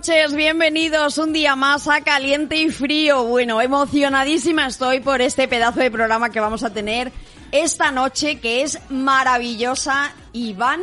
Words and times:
Noches, 0.00 0.34
bienvenidos 0.34 1.18
un 1.18 1.34
día 1.34 1.56
más 1.56 1.86
a 1.86 2.00
Caliente 2.00 2.56
y 2.56 2.70
Frío. 2.70 3.24
Bueno, 3.24 3.60
emocionadísima 3.60 4.66
estoy 4.66 5.00
por 5.00 5.20
este 5.20 5.46
pedazo 5.46 5.80
de 5.80 5.90
programa 5.90 6.30
que 6.30 6.40
vamos 6.40 6.64
a 6.64 6.72
tener 6.72 7.12
esta 7.52 7.92
noche, 7.92 8.40
que 8.40 8.62
es 8.62 8.78
maravillosa 8.88 10.14
y 10.32 10.54
van 10.54 10.80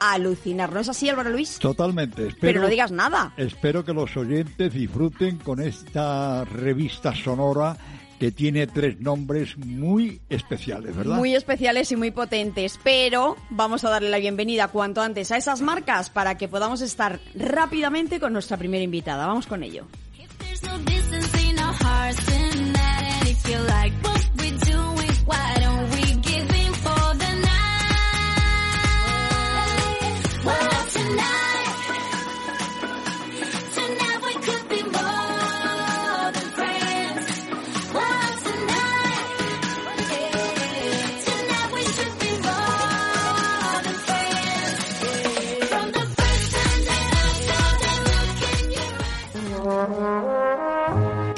a 0.00 0.14
alucinar. 0.14 0.72
¿No 0.72 0.80
es 0.80 0.88
así, 0.88 1.08
Álvaro 1.08 1.30
Luis? 1.30 1.60
Totalmente. 1.60 2.26
Espero, 2.26 2.40
Pero 2.40 2.60
no 2.62 2.66
digas 2.66 2.90
nada. 2.90 3.32
Espero 3.36 3.84
que 3.84 3.92
los 3.92 4.16
oyentes 4.16 4.72
disfruten 4.72 5.38
con 5.38 5.60
esta 5.60 6.44
revista 6.44 7.14
sonora 7.14 7.76
que 8.18 8.32
tiene 8.32 8.66
tres 8.66 9.00
nombres 9.00 9.56
muy 9.58 10.20
especiales, 10.28 10.96
¿verdad? 10.96 11.16
Muy 11.16 11.34
especiales 11.34 11.92
y 11.92 11.96
muy 11.96 12.10
potentes, 12.10 12.78
pero 12.82 13.36
vamos 13.50 13.84
a 13.84 13.90
darle 13.90 14.10
la 14.10 14.18
bienvenida 14.18 14.68
cuanto 14.68 15.02
antes 15.02 15.30
a 15.32 15.36
esas 15.36 15.60
marcas 15.60 16.10
para 16.10 16.36
que 16.36 16.48
podamos 16.48 16.80
estar 16.80 17.20
rápidamente 17.34 18.20
con 18.20 18.32
nuestra 18.32 18.56
primera 18.56 18.84
invitada. 18.84 19.26
Vamos 19.26 19.46
con 19.46 19.62
ello. 19.62 19.86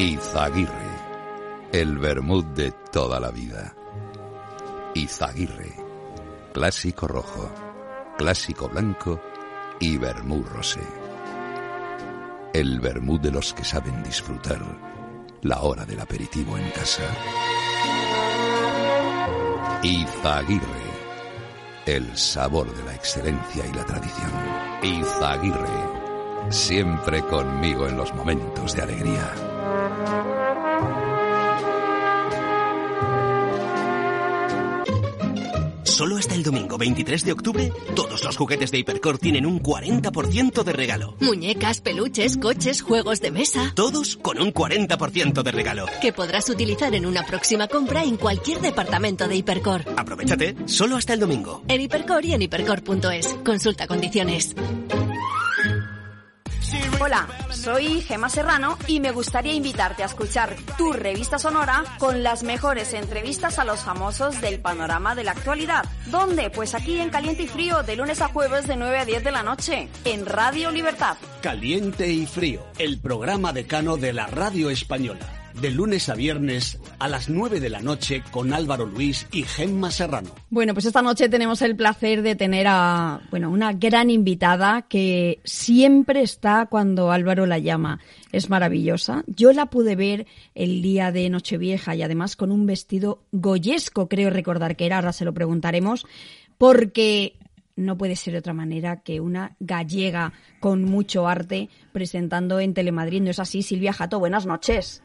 Izaguirre, 0.00 0.90
el 1.72 1.98
vermut 1.98 2.46
de 2.54 2.70
toda 2.70 3.18
la 3.18 3.32
vida. 3.32 3.74
Izaguirre, 4.94 5.74
clásico 6.54 7.08
rojo, 7.08 7.50
clásico 8.16 8.68
blanco 8.68 9.20
y 9.80 9.96
vermut 9.96 10.46
rosé. 10.46 10.86
El 12.52 12.78
vermut 12.78 13.22
de 13.22 13.32
los 13.32 13.52
que 13.52 13.64
saben 13.64 14.00
disfrutar 14.04 14.60
la 15.42 15.62
hora 15.62 15.84
del 15.84 15.98
aperitivo 15.98 16.56
en 16.56 16.70
casa. 16.70 17.02
Izaguirre, 19.82 20.92
el 21.86 22.16
sabor 22.16 22.72
de 22.72 22.84
la 22.84 22.94
excelencia 22.94 23.66
y 23.66 23.72
la 23.72 23.84
tradición. 23.84 24.30
Izaguirre, 24.80 26.50
siempre 26.50 27.20
conmigo 27.22 27.88
en 27.88 27.96
los 27.96 28.14
momentos 28.14 28.76
de 28.76 28.82
alegría. 28.82 29.47
Solo 35.98 36.16
hasta 36.16 36.36
el 36.36 36.44
domingo 36.44 36.78
23 36.78 37.24
de 37.24 37.32
octubre, 37.32 37.72
todos 37.96 38.22
los 38.22 38.36
juguetes 38.36 38.70
de 38.70 38.78
Hipercore 38.78 39.18
tienen 39.18 39.44
un 39.44 39.60
40% 39.60 40.62
de 40.62 40.72
regalo. 40.72 41.16
Muñecas, 41.18 41.80
peluches, 41.80 42.36
coches, 42.36 42.82
juegos 42.82 43.20
de 43.20 43.32
mesa. 43.32 43.72
Todos 43.74 44.16
con 44.16 44.40
un 44.40 44.54
40% 44.54 45.42
de 45.42 45.50
regalo. 45.50 45.86
Que 46.00 46.12
podrás 46.12 46.48
utilizar 46.50 46.94
en 46.94 47.04
una 47.04 47.26
próxima 47.26 47.66
compra 47.66 48.04
en 48.04 48.16
cualquier 48.16 48.60
departamento 48.60 49.26
de 49.26 49.38
Hipercore. 49.38 49.86
Aprovechate, 49.96 50.54
solo 50.66 50.94
hasta 50.94 51.14
el 51.14 51.18
domingo. 51.18 51.64
En 51.66 51.80
Hipercore 51.80 52.28
y 52.28 52.32
en 52.34 52.42
hipercore.es. 52.42 53.36
Consulta 53.44 53.88
condiciones. 53.88 54.54
Hola, 57.08 57.26
soy 57.48 58.02
Gema 58.02 58.28
Serrano 58.28 58.76
y 58.86 59.00
me 59.00 59.12
gustaría 59.12 59.54
invitarte 59.54 60.02
a 60.02 60.06
escuchar 60.06 60.54
tu 60.76 60.92
revista 60.92 61.38
sonora 61.38 61.82
con 61.98 62.22
las 62.22 62.42
mejores 62.42 62.92
entrevistas 62.92 63.58
a 63.58 63.64
los 63.64 63.80
famosos 63.80 64.42
del 64.42 64.60
panorama 64.60 65.14
de 65.14 65.24
la 65.24 65.30
actualidad. 65.30 65.86
¿Dónde? 66.10 66.50
Pues 66.50 66.74
aquí 66.74 66.98
en 66.98 67.08
Caliente 67.08 67.44
y 67.44 67.48
Frío, 67.48 67.82
de 67.82 67.96
lunes 67.96 68.20
a 68.20 68.28
jueves 68.28 68.66
de 68.66 68.76
9 68.76 68.98
a 68.98 69.04
10 69.06 69.24
de 69.24 69.30
la 69.30 69.42
noche, 69.42 69.88
en 70.04 70.26
Radio 70.26 70.70
Libertad. 70.70 71.16
Caliente 71.40 72.12
y 72.12 72.26
Frío, 72.26 72.66
el 72.78 73.00
programa 73.00 73.54
decano 73.54 73.96
de 73.96 74.12
la 74.12 74.26
radio 74.26 74.68
española. 74.68 75.37
De 75.60 75.72
lunes 75.72 76.08
a 76.08 76.14
viernes 76.14 76.78
a 77.00 77.08
las 77.08 77.28
9 77.28 77.58
de 77.58 77.68
la 77.68 77.80
noche 77.80 78.22
con 78.30 78.52
Álvaro 78.52 78.86
Luis 78.86 79.26
y 79.32 79.42
Gemma 79.42 79.90
Serrano. 79.90 80.30
Bueno, 80.50 80.72
pues 80.72 80.86
esta 80.86 81.02
noche 81.02 81.28
tenemos 81.28 81.62
el 81.62 81.74
placer 81.74 82.22
de 82.22 82.36
tener 82.36 82.66
a, 82.68 83.22
bueno, 83.30 83.50
una 83.50 83.72
gran 83.72 84.08
invitada 84.08 84.82
que 84.82 85.40
siempre 85.42 86.22
está 86.22 86.66
cuando 86.66 87.10
Álvaro 87.10 87.44
la 87.44 87.58
llama. 87.58 87.98
Es 88.30 88.50
maravillosa. 88.50 89.24
Yo 89.26 89.52
la 89.52 89.66
pude 89.66 89.96
ver 89.96 90.26
el 90.54 90.80
día 90.80 91.10
de 91.10 91.28
Nochevieja 91.28 91.96
y 91.96 92.02
además 92.02 92.36
con 92.36 92.52
un 92.52 92.64
vestido 92.64 93.24
goyesco, 93.32 94.08
creo 94.08 94.30
recordar 94.30 94.76
que 94.76 94.86
era, 94.86 94.96
ahora 94.96 95.12
se 95.12 95.24
lo 95.24 95.34
preguntaremos, 95.34 96.06
porque 96.56 97.36
no 97.74 97.98
puede 97.98 98.14
ser 98.14 98.32
de 98.32 98.40
otra 98.40 98.54
manera 98.54 99.02
que 99.02 99.20
una 99.20 99.56
gallega 99.58 100.32
con 100.60 100.84
mucho 100.84 101.26
arte 101.26 101.68
presentando 101.92 102.60
en 102.60 102.74
Telemadrid. 102.74 103.22
¿No 103.22 103.30
es 103.30 103.40
así, 103.40 103.62
Silvia 103.62 103.92
Jato? 103.92 104.20
Buenas 104.20 104.46
noches. 104.46 105.02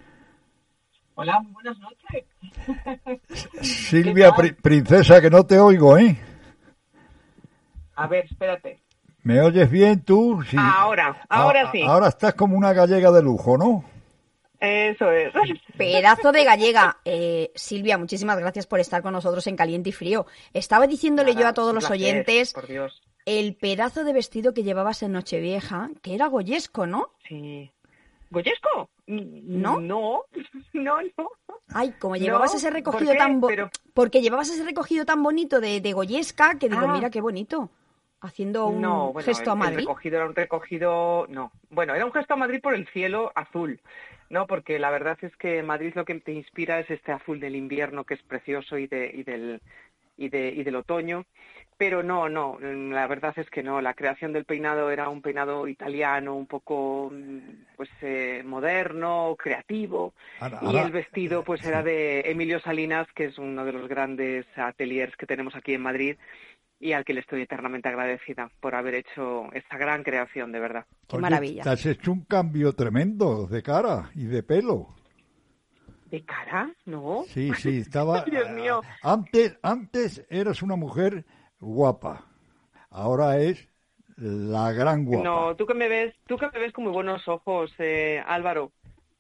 Hola, 1.16 1.44
buenas 1.52 1.78
noches. 1.80 2.26
Silvia, 3.62 4.32
pri 4.34 4.54
princesa, 4.54 5.22
que 5.22 5.30
no 5.30 5.46
te 5.46 5.60
oigo, 5.60 5.98
¿eh? 5.98 6.18
A 7.96 8.08
ver, 8.08 8.26
espérate. 8.26 8.80
¿Me 9.22 9.40
oyes 9.42 9.70
bien 9.70 10.02
tú? 10.02 10.44
Sí. 10.50 10.58
Ahora, 10.60 11.26
ahora 11.30 11.70
a 11.70 11.72
sí. 11.72 11.82
Ahora 11.84 12.08
estás 12.08 12.34
como 12.34 12.58
una 12.58 12.74
gallega 12.74 13.12
de 13.12 13.22
lujo, 13.22 13.58
¿no? 13.58 13.86
Eso 14.60 15.12
es. 15.12 15.34
Pedazo 15.78 16.32
de 16.32 16.44
gallega. 16.46 16.98
Eh, 17.06 17.52
Silvia, 17.54 17.98
muchísimas 17.98 18.40
gracias 18.40 18.66
por 18.66 18.80
estar 18.80 19.02
con 19.02 19.14
nosotros 19.14 19.46
en 19.48 19.56
Caliente 19.58 19.90
y 19.90 19.94
Frío. 19.94 20.26
Estaba 20.54 20.88
diciéndole 20.88 21.34
Nada, 21.34 21.42
yo 21.42 21.48
a 21.50 21.54
todos 21.54 21.74
los 21.74 21.86
placer, 21.86 22.02
oyentes 22.02 22.54
Por 22.54 22.68
Dios. 22.68 23.02
el 23.26 23.56
pedazo 23.56 24.04
de 24.06 24.14
vestido 24.14 24.54
que 24.54 24.64
llevabas 24.64 25.04
en 25.04 25.12
Nochevieja, 25.12 25.90
que 26.02 26.16
era 26.16 26.28
goyesco, 26.28 26.88
¿no? 26.88 27.10
Sí. 27.28 27.73
¿Goyesco? 28.34 28.90
¿No? 29.08 29.80
No, 29.80 30.24
no, 30.74 31.02
no. 31.18 31.30
Ay, 31.74 31.94
como 32.00 32.16
llevabas 32.16 32.52
No, 32.52 32.58
ese 32.58 32.68
¿por 32.68 32.74
recogido 32.76 33.14
tan 33.16 33.40
Pero- 33.42 33.70
porque 33.94 34.22
llevabas 34.22 34.50
ese 34.50 34.64
recogido 34.64 35.06
tan 35.06 35.22
bonito 35.24 35.62
de, 35.62 35.80
de 35.82 35.94
goyesca 35.94 36.58
que 36.60 36.68
digo, 36.70 36.86
Ah. 36.88 36.94
mira 36.94 37.10
qué 37.10 37.22
bonito. 37.22 37.70
Haciendo 38.22 38.68
un 38.68 38.82
no, 38.82 39.12
bueno, 39.12 39.26
gesto 39.26 39.52
a 39.52 39.56
Madrid. 39.56 39.80
El 39.80 39.86
recogido 39.88 40.16
era 40.16 40.26
un 40.28 40.36
recogido, 40.36 41.26
no. 41.28 41.52
Bueno, 41.70 41.94
era 41.94 42.06
un 42.06 42.14
gesto 42.14 42.34
a 42.36 42.38
Madrid 42.38 42.62
por 42.62 42.74
el 42.74 42.88
cielo 42.88 43.34
azul, 43.36 43.82
¿no? 44.30 44.48
Porque 44.48 44.80
la 44.80 44.90
verdad 44.92 45.18
es 45.22 45.36
que 45.36 45.62
Madrid 45.62 45.92
lo 45.94 46.06
que 46.06 46.16
te 46.22 46.32
inspira 46.32 46.80
es 46.80 46.90
este 46.90 47.12
azul 47.12 47.42
del 47.42 47.56
invierno 47.58 48.06
que 48.06 48.14
es 48.14 48.24
precioso 48.24 48.78
y, 48.78 48.88
de, 48.88 49.12
y, 49.14 49.24
del, 49.24 49.62
y, 50.24 50.30
de, 50.30 50.50
y 50.50 50.64
del 50.64 50.76
otoño. 50.78 51.26
Pero 51.78 52.04
no, 52.04 52.30
no, 52.30 52.60
la 52.62 53.08
verdad 53.08 53.34
es 53.38 53.50
que 53.50 53.64
no. 53.64 53.82
La 53.82 53.94
creación 53.96 54.32
del 54.32 54.46
peinado 54.46 54.92
era 54.92 55.10
un 55.10 55.22
peinado 55.22 55.68
italiano, 55.68 56.36
un 56.36 56.46
poco 56.46 57.12
mm, 57.12 57.40
pues 57.76 57.90
eh, 58.02 58.44
moderno, 58.46 59.36
creativo. 59.38 60.14
Ahora- 60.40 60.60
Y 60.62 60.66
ahora- 60.68 60.84
el 60.84 60.92
vestido 60.92 61.44
pues 61.44 61.66
era 61.66 61.82
de 61.84 62.22
Emilio 62.22 62.60
Salinas, 62.60 63.08
que 63.16 63.26
es 63.26 63.38
uno 63.40 63.66
de 63.66 63.74
los 63.74 63.88
grandes 63.90 64.46
ateliers 64.56 65.16
que 65.18 65.26
tenemos 65.26 65.56
aquí 65.56 65.74
en 65.74 65.82
Madrid 65.82 66.16
y 66.80 66.92
al 66.94 67.06
que 67.06 67.14
le 67.14 67.22
estoy 67.22 67.42
eternamente 67.42 67.90
agradecida 67.90 68.50
por 68.60 68.76
haber 68.76 68.96
hecho 68.96 69.46
esta 69.54 69.78
gran 69.78 70.04
creación, 70.04 70.52
de 70.52 70.60
verdad. 70.60 70.86
Qué 71.08 71.16
Oye, 71.16 71.22
maravilla. 71.22 71.64
Te 71.64 71.70
has 71.70 71.86
hecho 71.86 72.12
un 72.12 72.22
cambio 72.26 72.74
tremendo 72.74 73.48
de 73.48 73.64
cara 73.64 74.12
y 74.16 74.26
de 74.26 74.44
pelo. 74.44 74.90
¿De 76.14 76.24
cara? 76.24 76.72
¿No? 76.86 77.24
Sí, 77.30 77.52
sí, 77.58 77.80
estaba... 77.80 78.24
Dios 78.30 78.48
mío. 78.52 78.82
Antes, 79.02 79.58
antes 79.64 80.24
eras 80.30 80.62
una 80.62 80.76
mujer 80.76 81.26
guapa. 81.60 82.28
Ahora 82.92 83.40
es 83.40 83.68
la 84.18 84.72
gran 84.74 85.06
guapa. 85.06 85.24
No, 85.24 85.56
tú 85.56 85.66
que 85.66 85.74
me 85.74 85.90
ves, 85.90 86.14
tú 86.28 86.38
que 86.38 86.52
me 86.54 86.60
ves 86.60 86.72
con 86.72 86.84
muy 86.84 86.94
buenos 86.94 87.28
ojos, 87.28 87.74
eh, 87.80 88.22
Álvaro. 88.28 88.72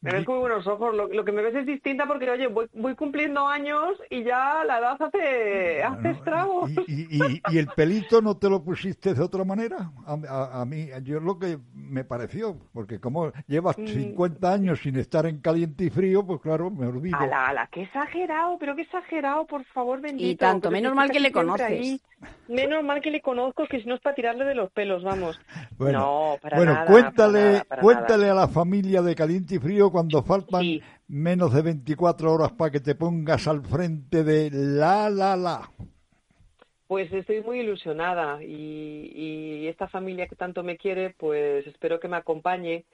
Me 0.03 0.11
ves 0.11 0.25
con 0.25 0.35
muy 0.35 0.49
buenos 0.49 0.67
ojos. 0.67 0.93
Lo, 0.93 1.07
lo, 1.07 1.23
que 1.23 1.31
me 1.31 1.41
ves 1.41 1.55
es 1.55 1.65
distinta 1.65 2.05
porque, 2.05 2.29
oye, 2.29 2.47
voy, 2.47 2.67
voy 2.73 2.93
cumpliendo 2.93 3.47
años 3.47 3.97
y 4.09 4.23
ya 4.23 4.63
la 4.65 4.79
edad 4.79 5.01
hace, 5.01 5.81
hace 5.81 6.09
estragos. 6.09 6.71
¿Y, 6.87 7.17
y, 7.17 7.41
y, 7.49 7.57
el 7.57 7.67
pelito 7.67 8.21
no 8.21 8.35
te 8.35 8.49
lo 8.49 8.61
pusiste 8.61 9.13
de 9.13 9.23
otra 9.23 9.45
manera? 9.45 9.91
A, 10.05 10.17
a, 10.27 10.61
a 10.61 10.65
mí, 10.65 10.89
yo 11.03 11.21
lo 11.21 11.39
que 11.39 11.57
me 11.73 12.03
pareció, 12.03 12.57
porque 12.73 12.99
como 12.99 13.31
llevas 13.47 13.77
50 13.77 14.45
mm. 14.45 14.53
años 14.53 14.79
sin 14.81 14.97
estar 14.97 15.25
en 15.25 15.39
caliente 15.39 15.85
y 15.85 15.89
frío, 15.89 16.25
pues 16.25 16.41
claro, 16.41 16.69
me 16.69 16.85
olvido. 16.85 17.17
Ala, 17.17 17.47
ala, 17.47 17.69
qué 17.71 17.83
exagerado, 17.83 18.57
pero 18.59 18.75
qué 18.75 18.81
exagerado, 18.81 19.45
por 19.45 19.63
favor, 19.65 20.01
bendito. 20.01 20.29
Y 20.29 20.35
tanto, 20.35 20.69
menos 20.69 20.93
mal 20.93 21.11
que 21.11 21.21
le 21.21 21.31
conoces. 21.31 21.65
Ahí. 21.65 22.01
Menos 22.47 22.83
mal 22.83 23.01
que 23.01 23.11
le 23.11 23.21
conozco, 23.21 23.65
que 23.67 23.81
si 23.81 23.87
no 23.87 23.95
es 23.95 24.01
para 24.01 24.15
tirarle 24.15 24.45
de 24.45 24.55
los 24.55 24.71
pelos, 24.71 25.03
vamos. 25.03 25.39
Bueno, 25.77 25.99
no, 25.99 26.37
para 26.41 26.57
bueno 26.57 26.73
nada, 26.73 26.85
cuéntale, 26.85 27.39
para 27.39 27.51
nada, 27.51 27.63
para 27.65 27.81
cuéntale 27.81 28.27
nada. 28.27 28.31
a 28.31 28.45
la 28.45 28.47
familia 28.47 29.01
de 29.01 29.15
caliente 29.15 29.55
y 29.55 29.59
frío 29.59 29.91
cuando 29.93 30.21
faltan 30.23 30.61
Sí. 30.61 30.81
menos 31.07 31.53
de 31.53 31.61
24 31.61 32.33
horas 32.33 32.51
para 32.51 32.71
que 32.71 32.81
te 32.81 32.95
pongas 32.95 33.47
al 33.47 33.61
frente 33.63 34.23
de 34.25 34.49
la, 34.51 35.09
la, 35.09 35.37
la. 35.37 35.69
Pues 36.87 37.11
estoy 37.13 37.41
muy 37.41 37.61
ilusionada 37.61 38.43
y, 38.43 39.11
y 39.15 39.67
esta 39.67 39.87
familia 39.87 40.27
que 40.27 40.35
tanto 40.35 40.63
me 40.63 40.77
quiere, 40.77 41.11
pues 41.17 41.65
espero 41.65 41.99
que 41.99 42.07
me 42.09 42.17
acompañe 42.17 42.85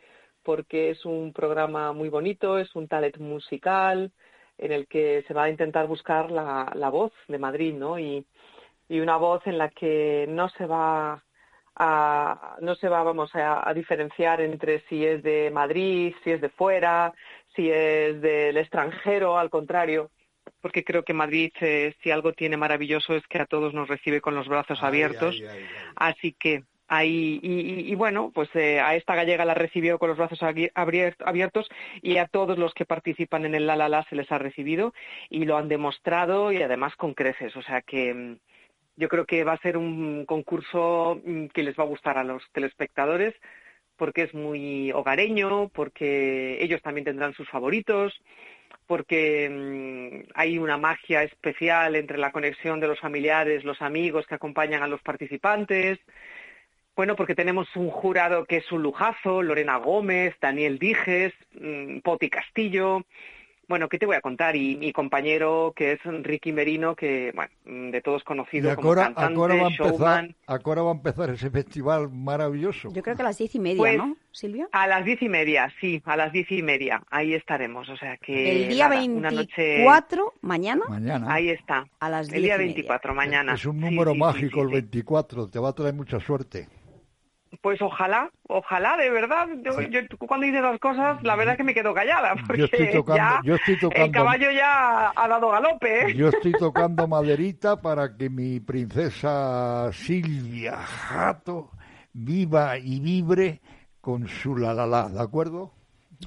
porque 0.44 0.92
es 0.92 1.06
un 1.06 1.34
programa 1.34 1.92
muy 1.94 2.10
bonito, 2.10 2.58
es 2.60 2.74
un 2.76 2.88
talent 2.88 3.18
musical 3.18 4.12
en 4.58 4.72
el 4.72 4.88
que 4.88 5.24
se 5.28 5.34
va 5.34 5.44
a 5.44 5.50
intentar 5.50 5.88
buscar 5.88 6.32
la, 6.32 6.72
la 6.76 6.90
voz 6.90 7.12
de 7.28 7.40
Madrid, 7.40 7.74
¿no? 7.74 7.98
Y, 8.00 8.26
y, 8.90 9.00
una 9.00 9.18
voz 9.18 9.46
en 9.48 9.58
la 9.58 9.70
que 9.70 10.26
no 10.30 10.50
se 10.50 10.66
va 10.66 11.24
a, 11.80 12.58
no 12.62 12.76
se 12.76 12.90
va, 12.90 13.02
vamos, 13.04 13.34
a, 13.36 13.68
a 13.68 13.74
diferenciar 13.74 14.42
entre 14.42 14.82
si 14.90 15.06
es 15.06 15.24
de 15.24 15.50
Madrid, 15.52 16.14
si 16.24 16.32
es 16.32 16.42
de 16.42 16.50
fuera, 16.50 17.14
si 17.56 17.72
es 17.72 18.22
del 18.22 18.58
extranjero, 18.58 19.38
al 19.38 19.50
contrario 19.50 20.12
porque 20.62 20.84
creo 20.84 21.04
que 21.04 21.14
Madrid, 21.14 21.52
eh, 21.62 21.94
si 22.02 22.12
algo 22.12 22.34
tiene 22.34 22.58
maravilloso, 22.58 23.16
es 23.16 23.26
que 23.28 23.40
a 23.40 23.46
todos 23.46 23.74
nos 23.74 23.88
recibe 23.88 24.22
con 24.22 24.36
los 24.36 24.48
brazos 24.48 24.84
abiertos. 24.84 25.36
Ay, 25.40 25.46
ay, 25.46 25.58
ay, 25.60 25.66
Así 25.96 26.36
que 26.38 26.64
ahí, 26.88 27.40
y, 27.42 27.62
y, 27.62 27.92
y 27.92 27.96
bueno, 27.96 28.32
pues 28.34 28.50
eh, 28.56 28.80
a 28.80 28.96
esta 28.96 29.16
gallega 29.16 29.46
la 29.46 29.54
recibió 29.54 30.00
con 30.00 30.10
los 30.10 30.18
brazos 30.18 30.42
abiertos 30.42 31.70
y 32.02 32.18
a 32.18 32.28
todos 32.28 32.58
los 32.58 32.74
que 32.74 32.86
participan 32.86 33.46
en 33.46 33.56
el 33.56 33.68
La 33.68 33.76
La 33.76 33.90
La 33.90 34.04
se 34.06 34.16
les 34.16 34.32
ha 34.32 34.38
recibido 34.38 34.94
y 35.30 35.46
lo 35.46 35.58
han 35.58 35.70
demostrado 35.70 36.52
y 36.52 36.62
además 36.62 36.96
con 36.96 37.14
creces. 37.14 37.56
O 37.56 37.62
sea 37.62 37.82
que 37.82 38.14
mm, 38.14 38.38
yo 39.00 39.08
creo 39.08 39.26
que 39.26 39.46
va 39.46 39.54
a 39.54 39.62
ser 39.62 39.78
un 39.78 40.26
concurso 40.26 41.22
mm, 41.26 41.46
que 41.48 41.64
les 41.64 41.76
va 41.80 41.84
a 41.84 41.88
gustar 41.88 42.18
a 42.18 42.24
los 42.24 42.44
telespectadores 42.52 43.34
porque 43.96 44.24
es 44.24 44.34
muy 44.34 44.92
hogareño, 44.94 45.70
porque 45.70 46.64
ellos 46.64 46.82
también 46.82 47.06
tendrán 47.06 47.34
sus 47.34 47.50
favoritos 47.50 48.14
porque 48.88 49.50
mmm, 49.50 50.32
hay 50.34 50.58
una 50.58 50.78
magia 50.78 51.24
especial 51.24 51.96
entre 51.96 52.18
la 52.18 52.32
conexión 52.32 52.80
de 52.80 52.88
los 52.88 53.00
familiares, 53.00 53.64
los 53.64 53.82
amigos 53.82 54.26
que 54.28 54.36
acompañan 54.36 54.84
a 54.84 54.88
los 54.88 55.02
participantes. 55.02 56.00
Bueno, 56.96 57.16
porque 57.16 57.36
tenemos 57.36 57.74
un 57.76 57.90
jurado 57.90 58.46
que 58.46 58.58
es 58.58 58.72
un 58.72 58.82
lujazo, 58.82 59.42
Lorena 59.42 59.78
Gómez, 59.78 60.36
Daniel 60.42 60.80
Dijes, 60.80 61.34
mmm, 61.54 62.00
Poti 62.00 62.30
Castillo. 62.30 63.06
Bueno, 63.70 63.88
¿qué 63.88 64.00
te 64.00 64.08
voy 64.08 64.16
a 64.16 64.22
contar? 64.22 64.56
Y 64.56 64.76
mi 64.78 64.92
compañero, 64.92 65.74
que 65.76 65.92
es 65.94 66.00
Ricky 66.04 66.52
Merino, 66.52 66.96
que, 66.96 67.32
bueno, 67.36 67.92
de 67.92 68.02
todos 68.02 68.24
conocido 68.24 68.76
como 68.76 68.90
acora, 68.90 69.04
cantante, 69.04 69.34
acora 69.34 69.56
va 69.56 69.62
a 69.62 69.68
empezar, 69.70 69.92
showman. 69.92 70.36
Ahora 70.48 70.82
va 70.82 70.90
a 70.90 70.96
empezar 70.96 71.30
ese 71.30 71.50
festival 71.52 72.10
maravilloso. 72.10 72.92
Yo 72.92 73.04
creo 73.04 73.16
que 73.16 73.22
a 73.22 73.26
las 73.26 73.38
diez 73.38 73.54
y 73.54 73.60
media, 73.60 73.78
Pues, 73.78 73.98
¿no, 73.98 74.18
Silvia? 74.32 74.68
A 74.72 74.88
las 74.88 75.06
diez 75.06 75.22
y 75.22 75.30
media, 75.30 75.72
sí, 75.80 76.02
a 76.04 76.18
las 76.18 76.34
diez 76.34 76.52
y 76.52 76.64
media. 76.64 77.04
Ahí 77.12 77.36
estaremos. 77.36 77.88
O 77.90 77.96
sea 77.96 78.18
que. 78.18 78.64
El 78.64 78.70
día 78.70 78.90
nada, 78.90 79.04
una 79.04 79.30
noche... 79.30 79.62
24, 79.62 80.34
mañana, 80.42 80.86
Mañana. 80.90 81.32
Ahí 81.32 81.50
está. 81.50 81.88
a 82.00 82.10
las 82.10 82.28
El 82.30 82.42
diez 82.42 82.44
día 82.44 82.56
y 82.56 82.58
media. 82.58 82.74
24, 82.74 83.14
mañana. 83.14 83.54
Es 83.54 83.66
un 83.68 83.76
Sí, 83.80 83.86
número 83.86 84.14
sí, 84.14 84.18
mágico 84.18 84.56
sí, 84.56 84.62
el 84.62 84.68
sí. 84.70 84.74
24, 84.74 85.48
te 85.48 85.60
va 85.60 85.70
a 85.70 85.74
traer 85.74 85.94
mucha 85.94 86.20
suerte. 86.20 86.68
Pues 87.62 87.82
ojalá, 87.82 88.30
ojalá, 88.48 88.96
de 88.98 89.10
verdad. 89.10 89.48
Yo, 89.64 89.82
yo 89.82 90.02
cuando 90.20 90.46
dices 90.46 90.62
las 90.62 90.80
cosas, 90.80 91.22
la 91.24 91.36
verdad 91.36 91.54
es 91.54 91.58
que 91.58 91.64
me 91.64 91.74
quedo 91.74 91.94
callada, 91.94 92.36
porque 92.46 92.60
Yo 92.60 92.66
estoy 92.66 92.92
tocando, 92.92 93.22
ya 93.24 93.42
yo 93.44 93.56
estoy 93.56 93.78
el 93.96 94.12
caballo 94.12 94.52
ya 94.52 95.12
ha 95.16 95.28
dado 95.28 95.50
galope. 95.50 96.10
¿eh? 96.12 96.16
yo 96.16 96.30
estoy 96.30 96.52
tocando 96.60 97.08
maderita 97.08 97.82
para 97.82 98.16
que 98.16 98.30
mi 98.30 98.60
princesa 98.60 99.90
Silvia 99.92 100.78
Jato 100.78 101.72
viva 102.14 102.78
y 102.78 103.00
vibre 103.00 103.62
con 104.00 104.28
su 104.28 104.56
la 104.56 104.74
la 104.74 104.86
la, 104.86 105.10
¿de 105.10 105.22
acuerdo? 105.22 105.74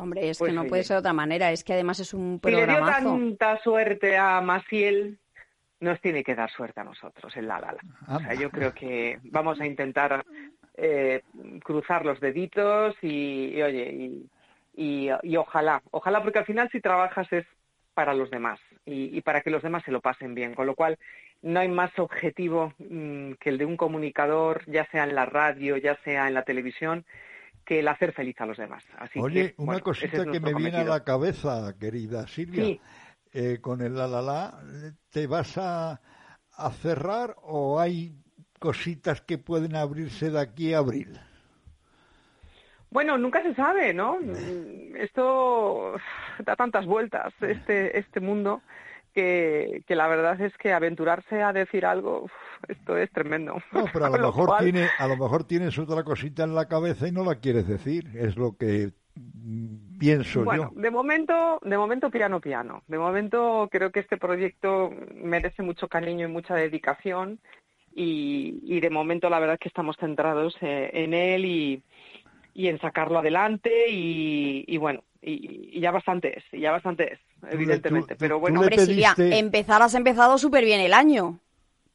Hombre, 0.01 0.29
es 0.29 0.39
Pues 0.39 0.51
que 0.51 0.55
no 0.55 0.63
oye. 0.63 0.71
puede 0.71 0.85
ser 0.85 0.97
de 0.97 1.01
otra 1.01 1.13
manera, 1.13 1.53
es 1.53 1.63
que 1.65 1.75
además 1.75 2.01
es 2.01 2.15
un 2.15 2.41
Si 2.43 2.51
le 2.51 2.57
dio 2.57 2.67
programazo. 2.67 3.09
tanta 3.11 3.59
suerte 3.63 4.17
a 4.17 4.41
Maciel, 4.41 5.19
nos 5.81 6.01
tiene 6.01 6.25
que 6.25 6.35
dar 6.35 6.51
suerte 6.51 6.81
a 6.81 6.85
nosotros 6.85 7.37
en 7.37 7.47
la 7.49 7.61
la 7.61 7.73
la. 7.73 8.17
O 8.17 8.21
sea, 8.21 8.35
yo 8.35 8.51
creo 8.51 8.73
que 8.73 9.19
vamos 9.25 9.61
a 9.61 9.67
intentar 9.67 10.25
eh, 10.75 11.23
cruzar 11.63 12.05
los 12.05 12.21
deditos 12.21 12.97
y, 13.03 13.55
y, 13.55 13.63
oye, 13.63 13.93
y, 13.93 14.31
y, 14.75 15.11
y 15.23 15.37
ojalá, 15.37 15.83
ojalá, 15.91 16.23
porque 16.23 16.39
al 16.39 16.47
final 16.47 16.71
si 16.71 16.81
trabajas 16.81 17.31
es 17.33 17.47
para 17.95 18.15
los 18.15 18.31
demás 18.31 18.59
y, 18.85 19.21
para 19.21 19.43
que 19.43 19.51
los 19.51 19.63
demás 19.63 19.83
se 19.85 19.93
lo 19.93 20.01
pasen 20.01 20.35
bien, 20.35 20.55
con 20.55 20.67
lo 20.67 20.75
cual 20.75 20.99
no 21.43 21.61
hay 21.61 21.69
más 21.69 21.97
objetivo 21.99 22.73
mm, 22.79 23.33
que 23.35 23.51
el 23.51 23.59
de 23.59 23.65
un 23.65 23.77
comunicador, 23.77 24.65
ya 24.67 24.87
sea 24.91 25.05
en 25.05 25.15
la 25.15 25.27
radio, 25.27 25.77
ya 25.77 25.97
sea 26.03 26.27
en 26.29 26.35
la 26.35 26.43
televisión, 26.43 27.05
que 27.65 27.81
el 27.81 27.89
hacer 27.89 28.13
feliz 28.13 28.41
a 28.41 28.47
los 28.47 28.57
demás. 28.57 28.85
Así 28.99 29.21
Oye, 29.21 29.51
que, 29.51 29.55
una 29.59 29.73
bueno, 29.73 29.85
cosita 29.85 30.17
es 30.17 30.25
que 30.25 30.41
me 30.41 30.55
viene 30.55 30.79
a 30.79 30.85
la 30.85 31.05
cabeza, 31.05 31.75
querida 31.79 32.27
Silvia. 32.27 32.65
Sí. 32.65 32.81
Eh, 33.35 33.59
con 33.61 33.81
el 33.81 33.95
la 33.95 34.07
la 34.07 34.21
la, 34.21 34.61
¿te 35.11 35.27
vas 35.27 35.57
a, 35.57 36.01
a 36.57 36.71
cerrar 36.71 37.35
o 37.43 37.81
hay 37.81 38.22
cositas 38.63 39.21
que 39.21 39.39
pueden 39.39 39.75
abrirse 39.77 40.31
de 40.31 40.41
aquí 40.41 40.73
a 40.73 40.79
abril? 40.79 41.19
Bueno, 42.91 43.17
nunca 43.19 43.43
se 43.43 43.55
sabe, 43.55 43.93
¿no? 43.95 44.19
Mm, 44.21 44.97
Esto 44.97 45.95
da 46.45 46.57
tantas 46.57 46.87
vueltas, 46.87 47.33
este, 47.41 47.99
este 47.99 48.21
mundo, 48.21 48.63
que, 49.15 49.83
que 49.87 49.97
la 49.97 50.09
verdad 50.09 50.41
es 50.41 50.57
que 50.59 50.73
aventurarse 50.73 51.43
a 51.43 51.53
decir 51.53 51.87
algo, 51.87 52.25
uf, 52.25 52.33
esto 52.69 52.97
es 52.97 53.11
tremendo. 53.11 53.63
No, 53.73 53.85
pero 53.93 54.07
a 54.07 54.11
lo 54.17 54.19
mejor 54.19 54.47
cual, 54.47 54.65
tiene, 54.65 54.89
a 54.99 55.07
lo 55.09 55.17
mejor 55.17 55.45
tienes 55.45 55.79
otra 55.79 56.05
cosita 56.05 56.45
en 56.45 56.55
la 56.55 56.69
cabeza 56.69 57.09
y 57.09 57.13
no 57.13 57.25
la 57.25 57.37
quieres 57.41 57.67
decir. 57.67 58.11
Es 58.15 58.37
lo 58.37 58.57
que 58.57 58.93
pienso 59.99 60.45
Bueno, 60.45 60.71
yo. 60.75 60.81
de 60.81 60.91
momento, 60.91 61.61
de 61.63 61.77
momento 61.79 62.11
piano 62.11 62.41
piano. 62.41 62.83
De 62.89 62.99
momento 62.99 63.69
creo 63.73 63.91
que 63.91 64.01
este 64.01 64.17
proyecto 64.19 64.91
merece 65.15 65.63
mucho 65.63 65.89
cariño 65.89 66.29
y 66.29 66.31
mucha 66.33 66.55
dedicación 66.55 67.41
y, 67.95 68.61
y 68.65 68.81
de 68.81 68.91
momento 68.91 69.29
la 69.31 69.39
verdad 69.39 69.55
es 69.55 69.61
que 69.61 69.69
estamos 69.69 69.97
centrados 69.99 70.57
eh, 70.61 70.91
en 70.93 71.15
él 71.15 71.45
y, 71.45 71.83
y 72.55 72.69
en 72.69 72.79
sacarlo 72.81 73.19
adelante 73.19 73.91
y, 73.91 74.65
y 74.67 74.77
bueno, 74.77 75.03
y, 75.23 75.71
y 75.73 75.81
ya 75.81 75.91
bastante 75.91 76.39
es, 76.39 76.45
y 76.53 76.61
ya 76.61 76.73
bastante 76.73 77.15
es, 77.15 77.21
evidentemente. 77.51 78.15
tú- 78.15 78.19
Pero 78.21 78.37
tú 78.37 78.41
bueno, 78.41 78.61
Hombre, 78.61 78.77
Silvia, 78.79 79.15
empezar 79.39 79.83
has 79.83 79.95
empezado 79.95 80.39
súper 80.39 80.65
bien 80.65 80.81
el 80.81 80.93
año, 80.93 81.39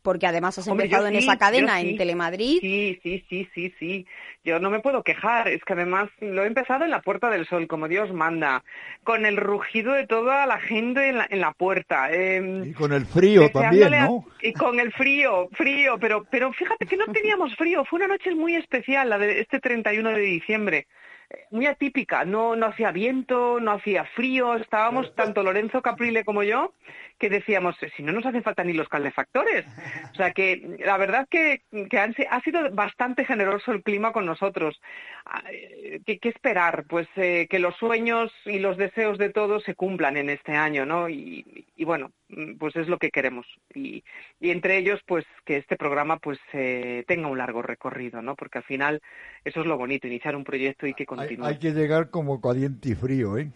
porque 0.08 0.26
además 0.26 0.58
has 0.58 0.66
Hombre, 0.70 0.86
empezado 0.86 1.08
en 1.10 1.16
sí, 1.16 1.20
esa 1.26 1.36
cadena 1.38 1.82
sí. 1.82 1.90
en 1.90 1.98
Telemadrid. 1.98 2.62
Sí, 2.62 2.98
sí, 3.04 3.26
sí, 3.28 3.50
sí, 3.54 3.74
sí. 3.78 4.08
Yo 4.46 4.58
no 4.58 4.70
me 4.70 4.80
puedo 4.80 5.04
quejar. 5.04 5.50
Es 5.50 5.62
que 5.66 5.74
además 5.74 6.08
lo 6.22 6.44
he 6.44 6.48
empezado 6.48 6.86
en 6.86 6.92
la 6.92 7.02
Puerta 7.02 7.30
del 7.30 7.46
Sol, 7.46 7.68
como 7.68 7.90
Dios 7.90 8.14
manda, 8.14 8.64
con 9.04 9.26
el 9.26 9.36
rugido 9.36 9.92
de 9.92 10.08
toda 10.08 10.46
la 10.46 10.60
gente 10.62 11.10
en 11.10 11.18
la, 11.18 11.28
en 11.30 11.42
la 11.42 11.52
puerta. 11.52 12.08
eh, 12.10 12.64
Y 12.68 12.72
con 12.72 12.94
el 12.94 13.06
frío 13.06 13.50
también, 13.50 13.94
a- 13.96 14.06
¿no? 14.06 14.24
Y 14.42 14.54
con 14.54 14.80
el 14.80 14.94
frío, 14.94 15.50
frío, 15.52 15.98
pero, 16.00 16.24
pero 16.32 16.54
fíjate 16.54 16.86
que 16.86 16.96
no 16.96 17.08
teníamos 17.08 17.54
frío. 17.58 17.84
Fue 17.84 17.98
una 17.98 18.08
noche 18.08 18.34
muy 18.34 18.56
especial, 18.56 19.10
la 19.10 19.18
de 19.18 19.42
este 19.42 19.60
31 19.60 20.12
de 20.12 20.22
diciembre. 20.22 20.88
Eh, 21.30 21.46
Muy 21.52 21.66
atípica, 21.66 22.26
no, 22.26 22.56
no 22.56 22.68
hacía 22.68 22.92
viento, 22.92 23.60
no 23.60 23.72
hacía 23.72 24.06
frío, 24.06 24.56
estábamos 24.56 25.14
tanto 25.16 25.44
Lorenzo 25.44 25.82
Caprile 25.82 26.24
como 26.24 26.44
yo 26.44 26.74
que 27.18 27.30
decíamos, 27.30 27.76
si 27.96 28.04
no 28.04 28.12
nos 28.12 28.26
hacen 28.26 28.44
falta 28.44 28.64
ni 28.64 28.74
los 28.74 28.90
calefactores. 28.90 29.66
O 30.12 30.16
sea 30.16 30.32
que 30.32 30.78
la 30.86 30.98
verdad 30.98 31.28
que, 31.30 31.62
que 31.90 31.98
han 32.00 32.16
ha 32.30 32.42
sido 32.42 32.70
bastante 32.72 33.26
generoso 33.26 33.72
el 33.72 33.84
clima 33.84 34.12
con 34.12 34.26
nosotros. 34.26 34.80
Ah, 35.26 35.42
eh, 35.52 36.00
¿Qué, 36.06 36.20
qué 36.20 36.30
esperar? 36.30 36.86
Pues 36.88 37.08
eh, 37.16 37.48
que 37.50 37.60
los 37.60 37.76
sueños 37.78 38.32
y 38.46 38.60
los 38.60 38.78
deseos 38.78 39.18
de 39.18 39.30
todos 39.32 39.64
se 39.64 39.76
cumplan 39.76 40.18
en 40.18 40.30
este 40.30 40.54
año, 40.54 40.86
¿no? 40.86 41.10
Y, 41.10 41.66
y 41.76 41.84
bueno, 41.86 42.12
pues 42.60 42.76
es 42.76 42.88
lo 42.88 42.98
que 42.98 43.10
queremos. 43.10 43.46
Y, 43.74 44.04
y 44.40 44.52
entre 44.52 44.78
ellos, 44.78 45.00
pues 45.06 45.26
que 45.46 45.58
este 45.58 45.78
programa 45.78 46.18
pues 46.18 46.40
eh, 46.54 47.04
tenga 47.08 47.28
un 47.28 47.38
largo 47.38 47.62
recorrido, 47.62 48.22
¿no? 48.22 48.36
Porque 48.36 48.58
al 48.60 48.64
final 48.66 49.02
eso 49.46 49.62
es 49.62 49.66
lo 49.66 49.78
bonito, 49.78 50.08
iniciar 50.08 50.36
un 50.36 50.44
proyecto 50.44 50.88
y 50.88 50.94
que 50.94 51.04
Hay, 51.04 51.08
continúe. 51.08 51.46
hay 51.46 51.58
que 51.60 51.72
llegar 51.72 52.10
como 52.10 52.42
caliente 52.42 52.90
y 52.90 52.96
frío, 52.96 53.38
¿eh? 53.38 53.52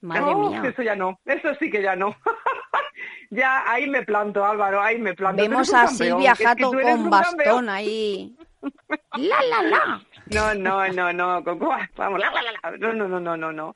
Madre 0.00 0.20
No, 0.32 0.50
mía. 0.50 0.62
eso 0.64 0.82
ya 0.82 0.94
no, 0.94 1.18
eso 1.24 1.54
sí 1.58 1.70
que 1.70 1.82
ya 1.82 1.96
no. 1.96 2.14
ya 3.30 3.70
ahí 3.70 3.88
me 3.88 4.02
planto, 4.04 4.44
Álvaro, 4.44 4.80
ahí 4.80 4.98
me 4.98 5.14
planto. 5.14 5.42
Vemos 5.42 5.72
a 5.74 5.86
Silvia 5.88 6.34
Jato 6.36 6.70
con 6.72 7.10
bastón 7.10 7.36
campeón. 7.38 7.68
ahí. 7.68 8.36
La, 9.16 9.36
la, 9.50 9.62
la. 9.62 10.02
No, 10.30 10.54
no, 10.54 10.88
no, 10.92 11.12
no, 11.12 11.44
Coco, 11.44 11.70
vamos, 11.96 12.20
la, 12.20 12.30
la, 12.32 12.42
la, 12.42 12.70
la. 12.70 12.76
no, 12.78 12.92
no, 12.92 13.08
no, 13.08 13.20
no, 13.20 13.36
no, 13.36 13.52
no. 13.52 13.74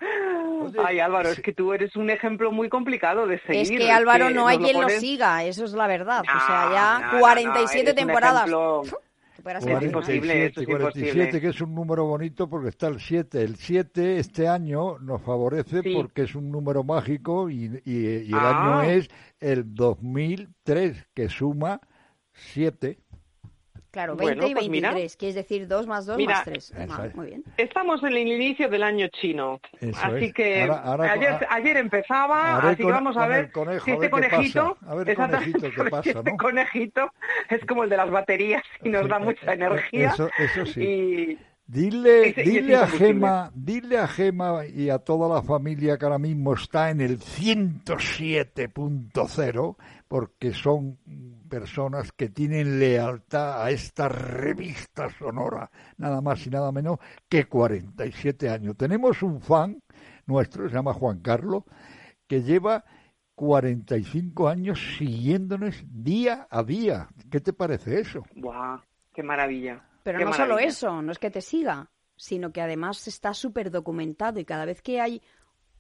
Ay, 0.84 1.00
Álvaro, 1.00 1.30
es 1.30 1.40
que 1.40 1.52
tú 1.52 1.72
eres 1.72 1.96
un 1.96 2.10
ejemplo 2.10 2.52
muy 2.52 2.68
complicado 2.68 3.26
de 3.26 3.40
seguir. 3.40 3.62
Es 3.62 3.70
que 3.70 3.90
Álvaro 3.90 4.30
no 4.30 4.46
hay 4.46 4.58
quien 4.58 4.74
lo 4.80 4.86
pones- 4.86 5.00
siga, 5.00 5.44
eso 5.44 5.64
es 5.64 5.72
la 5.72 5.86
verdad. 5.86 6.20
o 6.20 6.32
No, 6.34 6.46
sea, 6.46 6.70
ya 6.72 6.98
no, 7.00 7.06
no, 7.06 7.12
no, 7.14 7.20
47 7.20 7.80
eres 7.80 7.92
un 7.92 7.96
temporadas. 8.06 8.36
ejemplo. 8.48 8.82
Es 9.44 9.82
imposible, 9.82 10.46
es 10.46 10.52
47, 10.54 11.08
imposible. 11.08 11.40
que 11.40 11.48
es 11.48 11.60
un 11.60 11.74
número 11.74 12.04
bonito 12.04 12.48
porque 12.48 12.68
está 12.68 12.86
el 12.86 13.00
7. 13.00 13.42
El 13.42 13.56
7 13.56 14.18
este 14.18 14.46
año 14.46 14.98
nos 15.00 15.20
favorece 15.22 15.82
Sí. 15.82 15.94
porque 15.96 16.22
es 16.22 16.36
un 16.36 16.52
número 16.52 16.84
mágico 16.84 17.50
y, 17.50 17.64
y- 17.84 18.18
y 18.18 18.28
el 18.28 18.34
Ah. 18.34 18.82
año 18.82 18.90
es 18.90 19.08
el 19.40 19.74
2003, 19.74 21.08
que 21.12 21.28
suma 21.28 21.80
7. 22.32 22.98
Claro, 23.92 24.16
20 24.16 24.34
Bueno, 24.36 24.50
y 24.50 24.54
pues 24.54 24.68
mira. 24.70 24.88
23, 24.88 25.16
que 25.16 25.28
es 25.28 25.34
decir 25.36 25.68
2 25.68 25.86
más 25.86 26.06
2 26.06 26.16
Mira, 26.16 26.34
más 26.36 26.44
3. 26.44 26.72
Eso 26.76 27.04
es. 27.04 27.14
muy 27.14 27.26
bien. 27.26 27.44
Estamos 27.58 28.02
en 28.02 28.08
el 28.08 28.18
inicio 28.32 28.68
del 28.68 28.82
año 28.82 29.06
chino, 29.08 29.60
Eso 29.80 30.00
así 30.02 30.24
es. 30.24 30.34
que 30.34 30.62
Ahora- 30.62 30.78
ahora- 30.82 31.12
ayer, 31.12 31.28
a- 31.28 31.46
ayer 31.54 31.76
empezaba, 31.76 32.56
así 32.58 32.76
que 32.78 32.82
con- 32.84 32.92
vamos 32.92 33.16
a 33.18 33.26
ver 33.26 33.52
conejo, 33.52 33.84
si 33.84 33.90
este 33.92 34.08
conejito. 34.10 34.78
A 34.86 34.94
ver, 34.94 35.14
conejito, 35.14 35.70
qué 35.70 35.84
pasa, 35.90 36.10
este 36.10 36.30
¿no? 36.30 36.36
conejito 36.38 37.12
es 37.50 37.64
como 37.66 37.84
el 37.84 37.90
de 37.90 37.96
las 37.98 38.10
baterías 38.10 38.62
y 38.82 38.88
nos 38.88 39.06
da 39.08 39.18
mucha 39.18 39.52
energía. 39.92 40.08
Eso, 40.10 40.28
eso 40.38 40.64
sí. 40.66 40.80
Y 40.82 41.38
Dile, 41.64 42.28
Ese- 42.30 42.42
dile 42.42 42.76
a. 42.76 42.86
Gema, 42.86 43.50
dile 43.54 43.96
a 43.98 44.06
Gema 44.08 44.66
y 44.66 44.90
a 44.90 44.98
toda 44.98 45.32
la 45.34 45.42
familia 45.42 45.96
que 45.96 46.04
ahora 46.04 46.18
mismo 46.18 46.52
está 46.54 46.90
en 46.90 47.00
el 47.00 47.18
107.0, 47.20 49.76
porque 50.12 50.52
son 50.52 50.98
personas 51.48 52.12
que 52.12 52.28
tienen 52.28 52.78
lealtad 52.78 53.64
a 53.64 53.70
esta 53.70 54.10
revista 54.10 55.08
sonora, 55.08 55.70
nada 55.96 56.20
más 56.20 56.46
y 56.46 56.50
nada 56.50 56.70
menos 56.70 56.98
que 57.30 57.46
47 57.46 58.50
años. 58.50 58.76
Tenemos 58.76 59.22
un 59.22 59.40
fan 59.40 59.82
nuestro, 60.26 60.68
se 60.68 60.74
llama 60.74 60.92
Juan 60.92 61.20
Carlos, 61.20 61.64
que 62.26 62.42
lleva 62.42 62.84
45 63.36 64.48
años 64.50 64.78
siguiéndonos 64.98 65.82
día 65.88 66.46
a 66.50 66.62
día. 66.62 67.08
¿Qué 67.30 67.40
te 67.40 67.54
parece 67.54 67.98
eso? 67.98 68.22
¡Buah! 68.36 68.82
¡Qué 69.14 69.22
maravilla! 69.22 69.82
Pero 70.02 70.18
qué 70.18 70.26
no 70.26 70.34
solo 70.34 70.58
eso, 70.58 71.00
no 71.00 71.10
es 71.10 71.18
que 71.18 71.30
te 71.30 71.40
siga, 71.40 71.88
sino 72.16 72.52
que 72.52 72.60
además 72.60 73.08
está 73.08 73.32
súper 73.32 73.70
documentado 73.70 74.38
y 74.40 74.44
cada 74.44 74.66
vez 74.66 74.82
que 74.82 75.00
hay 75.00 75.22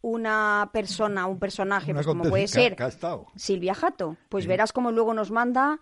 una 0.02 0.68
persona, 0.72 1.26
un 1.26 1.38
personaje, 1.38 1.94
pues 1.94 2.06
como 2.06 2.24
puede 2.24 2.48
ser 2.48 2.76
que 2.76 2.82
ha 2.82 2.88
estado. 2.88 3.26
Silvia 3.36 3.74
Jato, 3.74 4.16
pues 4.28 4.46
verás 4.46 4.72
como 4.72 4.90
luego 4.92 5.14
nos 5.14 5.30
manda 5.30 5.80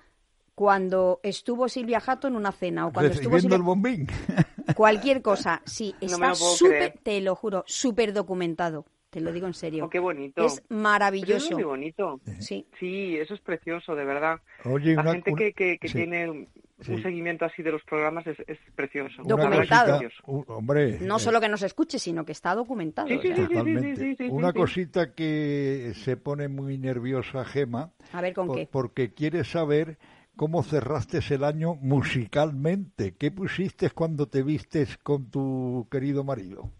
cuando 0.55 1.21
estuvo 1.23 1.69
Silvia 1.69 2.01
Jato 2.01 2.29
en 2.29 2.37
una 2.37 2.53
cena 2.53 2.87
o 2.87 2.93
cuando 2.93 3.13
estuvo 3.13 3.35
Recibiendo 3.35 3.57
Silvia... 3.57 3.57
el 3.57 3.63
bombín. 3.63 4.07
cualquier 4.77 5.23
cosa, 5.23 5.63
sí, 5.65 5.95
No 6.03 6.07
está 6.07 6.29
lo 6.29 6.69
creer. 6.69 6.99
te 7.03 7.21
lo 7.23 7.35
juro, 7.35 7.65
súper 7.67 8.13
documentado, 8.13 8.85
te 9.09 9.21
lo 9.21 9.33
digo 9.33 9.47
en 9.47 9.55
serio. 9.55 9.87
Oh, 9.87 9.89
¡Qué 9.91 9.99
bonito! 9.99 10.45
Es 10.45 10.63
Pero 10.69 10.81
maravilloso. 10.81 11.47
es 11.47 11.53
muy 11.53 11.63
bonito. 11.65 12.21
Sí. 12.41 12.67
Sí, 12.79 13.17
eso 13.17 13.33
es 13.35 13.41
precioso, 13.41 13.95
de 13.95 14.05
verdad. 14.05 14.39
Oye, 14.67 14.95
La 14.95 15.03
una- 15.03 15.13
gente 15.13 15.31
una- 15.33 15.39
que, 15.39 15.53
que, 15.55 15.79
que 15.79 15.89
sí. 15.89 15.95
tiene 15.95 16.47
Sí. 16.81 16.93
un 16.93 17.03
seguimiento 17.03 17.45
así 17.45 17.63
de 17.63 17.73
los 17.73 17.83
programas 17.85 18.27
es, 18.27 18.39
es 18.47 18.59
precioso. 18.75 19.23
Documentado. 19.25 19.99
cosita- 20.01 20.23
un- 20.27 20.45
hombre, 20.49 20.99
No 21.01 21.17
eh, 21.17 21.21
solo 21.21 21.41
que 21.41 21.49
nos 21.49 21.63
escuche, 21.63 21.99
sino 21.99 22.25
que 22.25 22.33
está 22.33 22.55
documentado. 22.55 23.09
Sí, 23.09 23.15
o 23.17 23.21
sí, 23.21 23.27
sea. 23.29 23.37
sí, 23.37 23.43
sí, 23.43 23.49
sí, 23.49 23.55
totalmente. 23.55 23.97
sí, 23.97 24.03
sí, 24.03 24.17
sí, 24.17 24.29
Una 24.31 24.53
sí. 24.53 24.59
cosita 24.59 25.15
que 25.15 25.93
se 25.95 26.17
pone 26.17 26.49
muy 26.49 26.79
nerviosa 26.79 27.45
Gema, 27.45 27.91
A 28.13 28.21
ver 28.21 28.33
con 28.35 28.47
por- 28.47 28.57
qué. 28.57 28.69
porque 28.71 29.13
quiere 29.13 29.45
saber 29.45 29.99
cómo 30.37 30.63
cerraste 30.63 31.19
el 31.35 31.45
año 31.45 31.75
musicalmente. 31.75 33.15
¿Qué 33.15 33.31
pusiste 33.31 33.91
cuando 33.91 34.27
te 34.27 34.43
vistes 34.43 34.97
con 34.99 35.31
tu 35.31 35.87
querido 35.91 36.25
marido? 36.25 36.71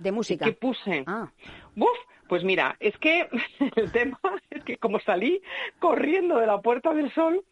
De 0.00 0.10
música. 0.10 0.44
¿Qué 0.46 0.52
puse? 0.52 1.04
Ah, 1.06 1.30
Uf, 1.76 1.88
pues 2.28 2.42
mira, 2.42 2.76
es 2.80 2.96
que 2.98 3.28
el 3.76 3.92
tema 3.92 4.18
es 4.50 4.64
que 4.64 4.76
como 4.78 4.98
salí 5.00 5.40
corriendo 5.78 6.38
de 6.38 6.46
la 6.46 6.60
Puerta 6.60 6.92
del 6.94 7.12
Sol, 7.14 7.44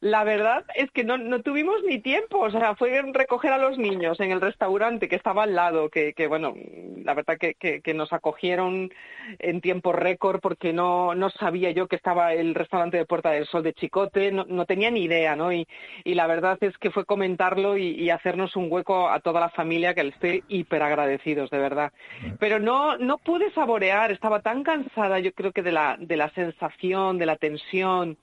la 0.00 0.24
verdad 0.24 0.64
es 0.74 0.90
que 0.90 1.04
no, 1.04 1.16
no 1.16 1.40
tuvimos 1.40 1.82
ni 1.82 1.98
tiempo, 1.98 2.38
o 2.38 2.50
sea, 2.50 2.74
fue 2.76 3.00
recoger 3.12 3.52
a 3.52 3.58
los 3.58 3.78
niños 3.78 4.20
en 4.20 4.30
el 4.30 4.42
restaurante 4.42 5.08
que 5.08 5.16
estaba 5.16 5.44
al 5.44 5.54
lado, 5.54 5.88
que, 5.88 6.12
que 6.12 6.26
bueno, 6.26 6.54
la 7.02 7.14
verdad 7.14 7.38
que, 7.38 7.54
que, 7.54 7.94
nos 7.94 8.12
acogieron 8.12 8.90
en 9.38 9.60
tiempo 9.62 9.92
récord 9.92 10.40
porque 10.40 10.74
no, 10.74 11.14
no 11.14 11.30
sabía 11.30 11.70
yo 11.70 11.86
que 11.86 11.96
estaba 11.96 12.34
el 12.34 12.54
restaurante 12.54 12.98
de 12.98 13.06
Puerta 13.06 13.30
del 13.30 13.46
Sol 13.46 13.62
de 13.62 13.72
Chicote, 13.72 14.32
no, 14.32 14.44
no 14.46 14.66
tenía 14.66 14.90
ni 14.90 15.04
idea, 15.04 15.34
¿no? 15.34 15.50
Y, 15.50 15.66
y 16.04 16.14
la 16.14 16.26
verdad 16.26 16.58
es 16.60 16.76
que 16.76 16.90
fue 16.90 17.06
comentarlo 17.06 17.78
y, 17.78 17.88
y 17.92 18.10
hacernos 18.10 18.54
un 18.54 18.70
hueco 18.70 19.08
a 19.08 19.20
toda 19.20 19.40
la 19.40 19.48
familia 19.48 19.94
que 19.94 20.04
le 20.04 20.10
estoy 20.10 20.44
hiper 20.48 20.82
agradecidos, 20.82 21.48
de 21.48 21.58
verdad. 21.58 21.92
Pero 22.38 22.58
no, 22.58 22.98
no 22.98 23.16
pude 23.16 23.50
saborear, 23.52 24.12
estaba 24.12 24.42
tan 24.42 24.62
cansada 24.62 25.20
yo 25.20 25.32
creo 25.32 25.52
que 25.52 25.62
de 25.62 25.72
la, 25.72 25.96
de 25.98 26.16
la 26.18 26.28
sensación, 26.30 27.16
de 27.16 27.26
la 27.26 27.36
tensión, 27.36 28.18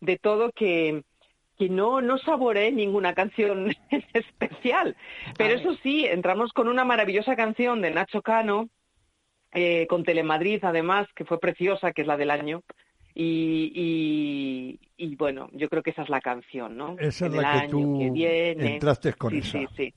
de 0.00 0.18
todo 0.18 0.52
que, 0.52 1.02
que 1.58 1.68
no, 1.68 2.00
no 2.00 2.18
saboreé 2.18 2.72
ninguna 2.72 3.14
canción 3.14 3.74
especial. 4.12 4.96
Pero 5.36 5.54
eso 5.54 5.74
sí, 5.82 6.04
entramos 6.06 6.52
con 6.52 6.68
una 6.68 6.84
maravillosa 6.84 7.36
canción 7.36 7.80
de 7.80 7.90
Nacho 7.90 8.22
Cano, 8.22 8.68
eh, 9.52 9.86
con 9.88 10.04
Telemadrid 10.04 10.64
además, 10.64 11.06
que 11.14 11.24
fue 11.24 11.38
preciosa, 11.38 11.92
que 11.92 12.02
es 12.02 12.08
la 12.08 12.16
del 12.16 12.30
año. 12.30 12.62
Y, 13.14 13.70
y, 13.76 14.80
y, 14.96 15.14
bueno, 15.14 15.48
yo 15.52 15.68
creo 15.68 15.84
que 15.84 15.90
esa 15.90 16.02
es 16.02 16.08
la 16.08 16.20
canción, 16.20 16.76
¿no? 16.76 16.96
Esa 16.98 17.26
es 17.26 17.32
la 17.32 17.42
que 17.42 17.58
año 17.58 17.70
tú 17.70 17.98
que 18.00 18.10
viene. 18.10 18.74
entraste 18.74 19.12
con 19.12 19.30
sí, 19.30 19.38
esa. 19.38 19.58
Sí, 19.58 19.66
sí, 19.76 19.94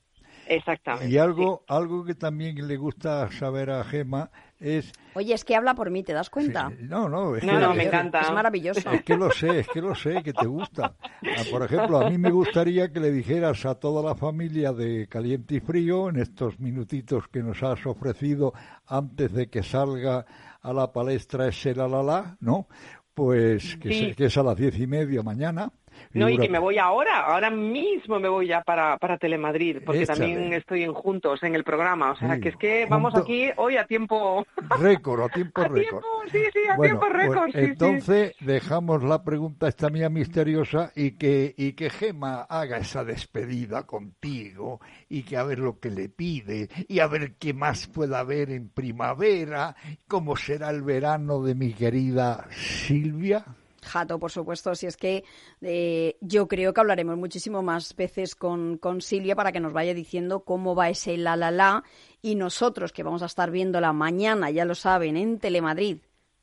exactamente. 0.50 1.10
Y 1.10 1.18
algo, 1.18 1.64
algo 1.68 2.04
que 2.06 2.16
también 2.16 2.68
le 2.68 2.78
gusta 2.78 3.30
saber 3.32 3.70
a 3.70 3.84
Gema 3.84 4.30
es... 4.60 4.92
oye, 5.14 5.34
es 5.34 5.46
que 5.46 5.56
habla 5.56 5.76
por 5.76 5.90
mí, 5.92 6.04
¿te 6.04 6.14
das 6.14 6.30
cuenta? 6.30 6.72
No, 6.80 7.08
no, 7.10 7.36
es 7.36 7.44
No, 7.44 7.54
que, 7.54 7.60
no, 7.60 7.74
me 7.74 7.82
es- 7.84 7.88
encanta. 7.88 8.22
Es 8.22 8.32
maravilloso. 8.32 8.90
Es 8.92 9.04
que 9.04 9.16
lo 9.16 9.30
sé, 9.32 9.60
es 9.60 9.68
que 9.68 9.82
lo 9.82 9.94
sé, 9.94 10.24
que 10.24 10.34
te 10.34 10.48
gusta. 10.48 10.96
Ah, 11.02 11.44
Por 11.52 11.64
ejemplo, 11.64 12.00
a 12.00 12.10
mí 12.10 12.18
me 12.18 12.32
gustaría 12.32 12.92
que 12.92 13.00
le 13.00 13.12
dijeras 13.12 13.66
a 13.66 13.76
toda 13.76 14.02
la 14.04 14.16
familia 14.16 14.74
de 14.74 15.08
Caliente 15.08 15.56
y 15.56 15.60
Frío, 15.60 16.10
en 16.10 16.18
estos 16.18 16.60
minutitos 16.60 17.28
que 17.28 17.44
nos 17.44 17.62
has 17.64 17.86
ofrecido 17.86 18.54
antes 18.88 19.32
de 19.34 19.50
que 19.50 19.62
salga 19.64 20.26
a 20.62 20.74
la 20.74 20.92
palestra 20.92 21.48
ese 21.48 21.76
la 21.76 21.88
la 21.88 22.02
la, 22.04 22.38
¿no? 22.40 22.68
Pues 23.14 23.78
que, 23.78 23.90
Sí. 23.90 24.00
se- 24.10 24.16
que 24.16 24.26
es 24.26 24.38
a 24.38 24.44
las 24.44 24.56
diez 24.56 24.78
y 24.80 24.88
media 24.88 25.24
mañana. 25.24 25.72
No, 26.14 26.30
y 26.30 26.38
que 26.38 26.50
me 26.50 26.60
voy 26.60 26.78
ahora, 26.78 27.22
ahora 27.26 27.50
mismo 27.50 28.20
me 28.20 28.30
voy 28.30 28.48
ya 28.48 28.62
para, 28.62 28.98
para 28.98 29.18
Telemadrid, 29.18 29.84
porque 29.86 30.04
Échale. 30.04 30.20
también 30.20 30.54
estoy 30.54 30.84
en 30.84 30.94
Juntos 30.94 31.44
en 31.44 31.56
el 31.56 31.64
programa. 31.64 32.12
O 32.12 32.16
sea, 32.16 32.36
Sí, 32.36 32.42
que 32.42 32.50
es 32.50 32.56
que 32.58 32.86
vamos 32.90 33.16
aquí 33.16 33.50
hoy 33.58 33.78
a 33.78 33.86
tiempo. 33.86 34.46
Récord, 34.80 35.22
a 35.24 35.30
tiempo 35.30 35.62
A 35.62 35.68
récord. 35.68 35.82
tiempo, 36.02 36.08
sí, 36.32 36.40
sí, 36.54 36.60
a 36.72 36.76
Bueno, 36.76 37.00
tiempo 37.00 37.18
récord, 37.18 37.52
pues 37.52 37.54
sí, 37.54 37.60
sí. 37.60 37.66
entonces 37.72 38.36
dejamos 38.40 39.04
la 39.04 39.24
pregunta 39.24 39.68
esta 39.68 39.90
mía 39.90 40.10
misteriosa 40.10 40.92
y 40.96 41.12
que, 41.12 41.54
y 41.58 41.74
que 41.74 41.90
Gema 41.90 42.42
haga 42.42 42.78
esa 42.78 43.04
despedida 43.04 43.86
contigo 43.86 44.80
y 45.10 45.24
que 45.24 45.38
a 45.38 45.44
ver 45.44 45.60
lo 45.60 45.80
que 45.80 45.90
le 45.92 46.10
pide 46.10 46.70
y 46.88 47.00
a 47.00 47.08
ver 47.08 47.36
qué 47.36 47.54
más 47.54 47.88
pueda 47.88 48.20
haber 48.20 48.50
en 48.52 48.70
primavera, 48.70 49.76
cómo 50.08 50.36
será 50.36 50.70
el 50.70 50.82
verano 50.82 51.42
de 51.42 51.56
mi 51.56 51.74
querida 51.74 52.48
Silvia. 52.52 53.46
Jato, 53.88 54.20
por 54.20 54.32
supuesto, 54.32 54.76
si 54.76 54.86
es 54.86 54.98
que 54.98 55.24
eh, 55.62 56.18
yo 56.22 56.48
creo 56.48 56.74
que 56.74 56.82
hablaremos 56.82 57.18
muchísimo 57.18 57.64
más 57.64 57.96
veces 57.96 58.36
con, 58.36 58.78
con 58.78 59.02
Silvia 59.02 59.36
para 59.36 59.52
que 59.52 59.60
nos 59.60 59.74
vaya 59.74 59.94
diciendo 59.94 60.42
cómo 60.42 60.76
va 60.76 60.90
ese 60.90 61.18
la 61.18 61.36
la 61.36 61.52
la. 61.52 61.84
Y 62.22 62.36
nosotros 62.36 62.92
que 62.92 63.04
vamos 63.04 63.24
a 63.24 63.28
estar 63.28 63.52
viéndola 63.52 63.94
mañana, 63.94 64.52
ya 64.52 64.66
lo 64.66 64.76
saben, 64.76 65.18
en 65.18 65.40
Telemadrid, 65.40 65.98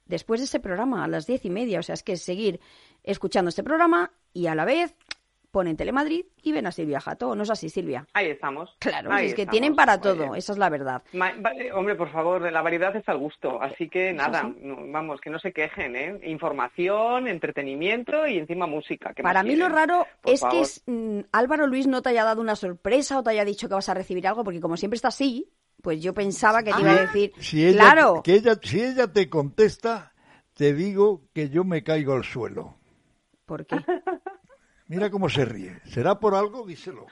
después 0.07 0.41
de 0.41 0.45
ese 0.45 0.61
programa 0.61 1.05
a 1.05 1.09
las 1.09 1.27
diez 1.27 1.45
y 1.45 1.51
media, 1.51 1.81
o 1.81 1.83
sea, 1.83 1.95
es 1.95 2.03
que 2.03 2.17
seguir 2.17 2.61
escuchando 3.03 3.49
este 3.49 3.63
programa 3.63 4.13
y 4.33 4.47
a 4.47 4.55
la 4.55 4.65
vez 4.65 4.95
ponen 5.55 5.77
Telemadrid 5.77 6.27
y 6.43 6.51
ven 6.53 6.67
a 6.67 6.73
Silvia 6.73 7.01
Jato, 7.01 7.35
¿no 7.37 7.45
es 7.45 7.51
así, 7.51 7.69
Silvia? 7.69 8.05
Ahí 8.13 8.27
estamos. 8.27 8.75
Claro, 8.81 9.13
Ahí 9.13 9.27
es 9.29 9.35
que 9.35 9.43
estamos. 9.43 9.53
tienen 9.53 9.77
para 9.77 10.01
todo, 10.01 10.35
esa 10.35 10.53
es 10.53 10.59
la 10.59 10.69
verdad. 10.69 11.03
Ma- 11.13 11.33
vale, 11.39 11.73
hombre, 11.73 11.95
por 11.95 12.11
favor, 12.11 12.43
la 12.51 12.61
variedad 12.61 12.95
está 12.97 13.13
al 13.13 13.19
gusto. 13.19 13.63
Así 13.63 13.89
que 13.89 14.13
nada, 14.13 14.43
sí. 14.43 14.59
no- 14.63 14.79
vamos, 14.93 15.21
que 15.21 15.31
no 15.31 15.39
se 15.39 15.53
quejen, 15.53 15.95
¿eh? 15.95 16.19
Información, 16.25 17.29
entretenimiento 17.29 18.27
y 18.27 18.39
encima 18.39 18.67
música. 18.67 19.15
¿qué 19.15 19.23
más 19.23 19.31
Para 19.31 19.45
mí 19.45 19.55
lo 19.55 19.69
raro 19.69 20.07
Por 20.21 20.35
es 20.35 20.43
que 20.51 20.61
es, 20.61 20.83
mm, 20.87 21.21
Álvaro 21.31 21.69
Luis 21.69 21.87
no 21.87 22.03
te 22.03 22.09
haya 22.09 22.25
dado 22.25 22.41
una 22.43 22.57
sorpresa 22.57 23.21
o 23.21 23.23
te 23.23 23.31
haya 23.31 23.45
dicho 23.45 23.69
que 23.69 23.75
vas 23.75 23.89
a 23.89 23.95
recibir 23.95 24.27
algo, 24.27 24.43
porque 24.43 24.61
como 24.61 24.77
siempre 24.77 24.97
está 24.97 25.09
así, 25.09 25.49
pues 25.83 26.03
yo 26.03 26.15
pensaba 26.15 26.65
que 26.65 26.73
te 26.73 26.81
iba 26.81 26.91
a 26.91 27.01
decir, 27.01 27.33
Si 27.39 27.65
ella, 27.65 27.79
claro, 27.79 28.23
que 28.25 28.35
ella, 28.35 28.55
si 28.61 28.83
ella 28.83 29.07
te 29.13 29.31
contesta, 29.31 30.13
te 30.55 30.75
digo 30.75 31.23
que 31.33 31.49
yo 31.49 31.63
me 31.63 31.85
caigo 31.85 32.13
al 32.15 32.25
suelo. 32.25 32.75
¿por 33.47 33.65
qué? 33.67 33.77
Mira 34.87 35.11
cómo 35.11 35.29
se 35.29 35.45
ríe. 35.45 35.81
¿Será 35.85 36.19
por 36.19 36.35
algo? 36.35 36.67
Díselo. 36.67 37.07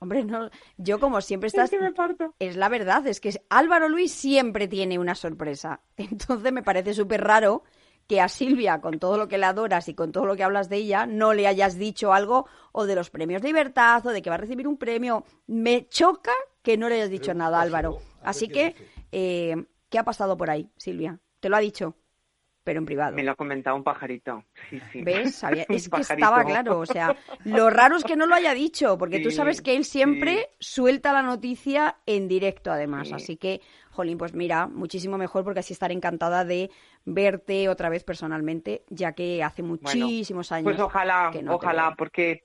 Hombre, 0.00 0.24
no, 0.24 0.50
yo 0.76 1.00
como 1.00 1.20
siempre 1.20 1.46
estás, 1.48 1.72
Es 1.72 1.78
que 1.78 1.84
me 1.84 1.92
parto. 1.92 2.34
es 2.38 2.56
la 2.56 2.68
verdad, 2.68 3.06
es 3.06 3.20
que 3.20 3.40
Álvaro 3.48 3.88
Luis 3.88 4.12
siempre 4.12 4.68
tiene 4.68 4.98
una 4.98 5.14
sorpresa. 5.14 5.80
Entonces 5.96 6.52
me 6.52 6.62
parece 6.62 6.92
súper 6.94 7.22
raro 7.22 7.62
que 8.06 8.20
a 8.20 8.28
Silvia, 8.28 8.80
con 8.80 8.98
todo 8.98 9.16
lo 9.16 9.26
que 9.26 9.38
la 9.38 9.48
adoras 9.48 9.88
y 9.88 9.94
con 9.94 10.12
todo 10.12 10.26
lo 10.26 10.36
que 10.36 10.44
hablas 10.44 10.68
de 10.68 10.76
ella, 10.76 11.06
no 11.06 11.34
le 11.34 11.46
hayas 11.46 11.76
dicho 11.76 12.12
algo 12.12 12.46
o 12.72 12.86
de 12.86 12.94
los 12.94 13.10
premios 13.10 13.42
Libertad 13.42 14.06
o 14.06 14.10
de 14.10 14.22
que 14.22 14.30
va 14.30 14.34
a 14.36 14.38
recibir 14.38 14.68
un 14.68 14.76
premio. 14.76 15.24
Me 15.46 15.88
choca 15.88 16.32
que 16.62 16.76
no 16.76 16.88
le 16.88 16.96
hayas 16.96 17.10
dicho 17.10 17.34
nada, 17.34 17.60
Álvaro. 17.60 17.98
Así 18.22 18.48
que, 18.48 18.76
eh, 19.12 19.56
¿qué 19.88 19.98
ha 19.98 20.04
pasado 20.04 20.36
por 20.36 20.50
ahí, 20.50 20.70
Silvia? 20.76 21.18
¿Te 21.40 21.48
lo 21.48 21.56
ha 21.56 21.60
dicho? 21.60 21.96
Pero 22.66 22.80
en 22.80 22.84
privado. 22.84 23.14
Me 23.14 23.22
lo 23.22 23.30
ha 23.30 23.36
comentado 23.36 23.76
un 23.76 23.84
pajarito. 23.84 24.42
Sí, 24.68 24.80
sí. 24.90 25.00
¿Ves? 25.00 25.40
es 25.68 25.88
que 25.88 26.00
estaba 26.00 26.42
claro. 26.42 26.80
O 26.80 26.84
sea, 26.84 27.14
lo 27.44 27.70
raro 27.70 27.94
es 27.94 28.02
que 28.02 28.16
no 28.16 28.26
lo 28.26 28.34
haya 28.34 28.54
dicho, 28.54 28.98
porque 28.98 29.20
tú 29.20 29.30
sabes 29.30 29.62
que 29.62 29.76
él 29.76 29.84
siempre 29.84 30.48
suelta 30.58 31.12
la 31.12 31.22
noticia 31.22 31.98
en 32.06 32.26
directo, 32.26 32.72
además. 32.72 33.12
Así 33.12 33.36
que, 33.36 33.60
Jolín, 33.92 34.18
pues 34.18 34.34
mira, 34.34 34.66
muchísimo 34.66 35.16
mejor, 35.16 35.44
porque 35.44 35.60
así 35.60 35.74
estaré 35.74 35.94
encantada 35.94 36.44
de 36.44 36.72
verte 37.04 37.68
otra 37.68 37.88
vez 37.88 38.02
personalmente, 38.02 38.82
ya 38.88 39.12
que 39.12 39.44
hace 39.44 39.62
muchísimos 39.62 40.50
años. 40.50 40.64
Pues 40.64 40.80
ojalá, 40.80 41.30
ojalá, 41.48 41.94
porque 41.96 42.42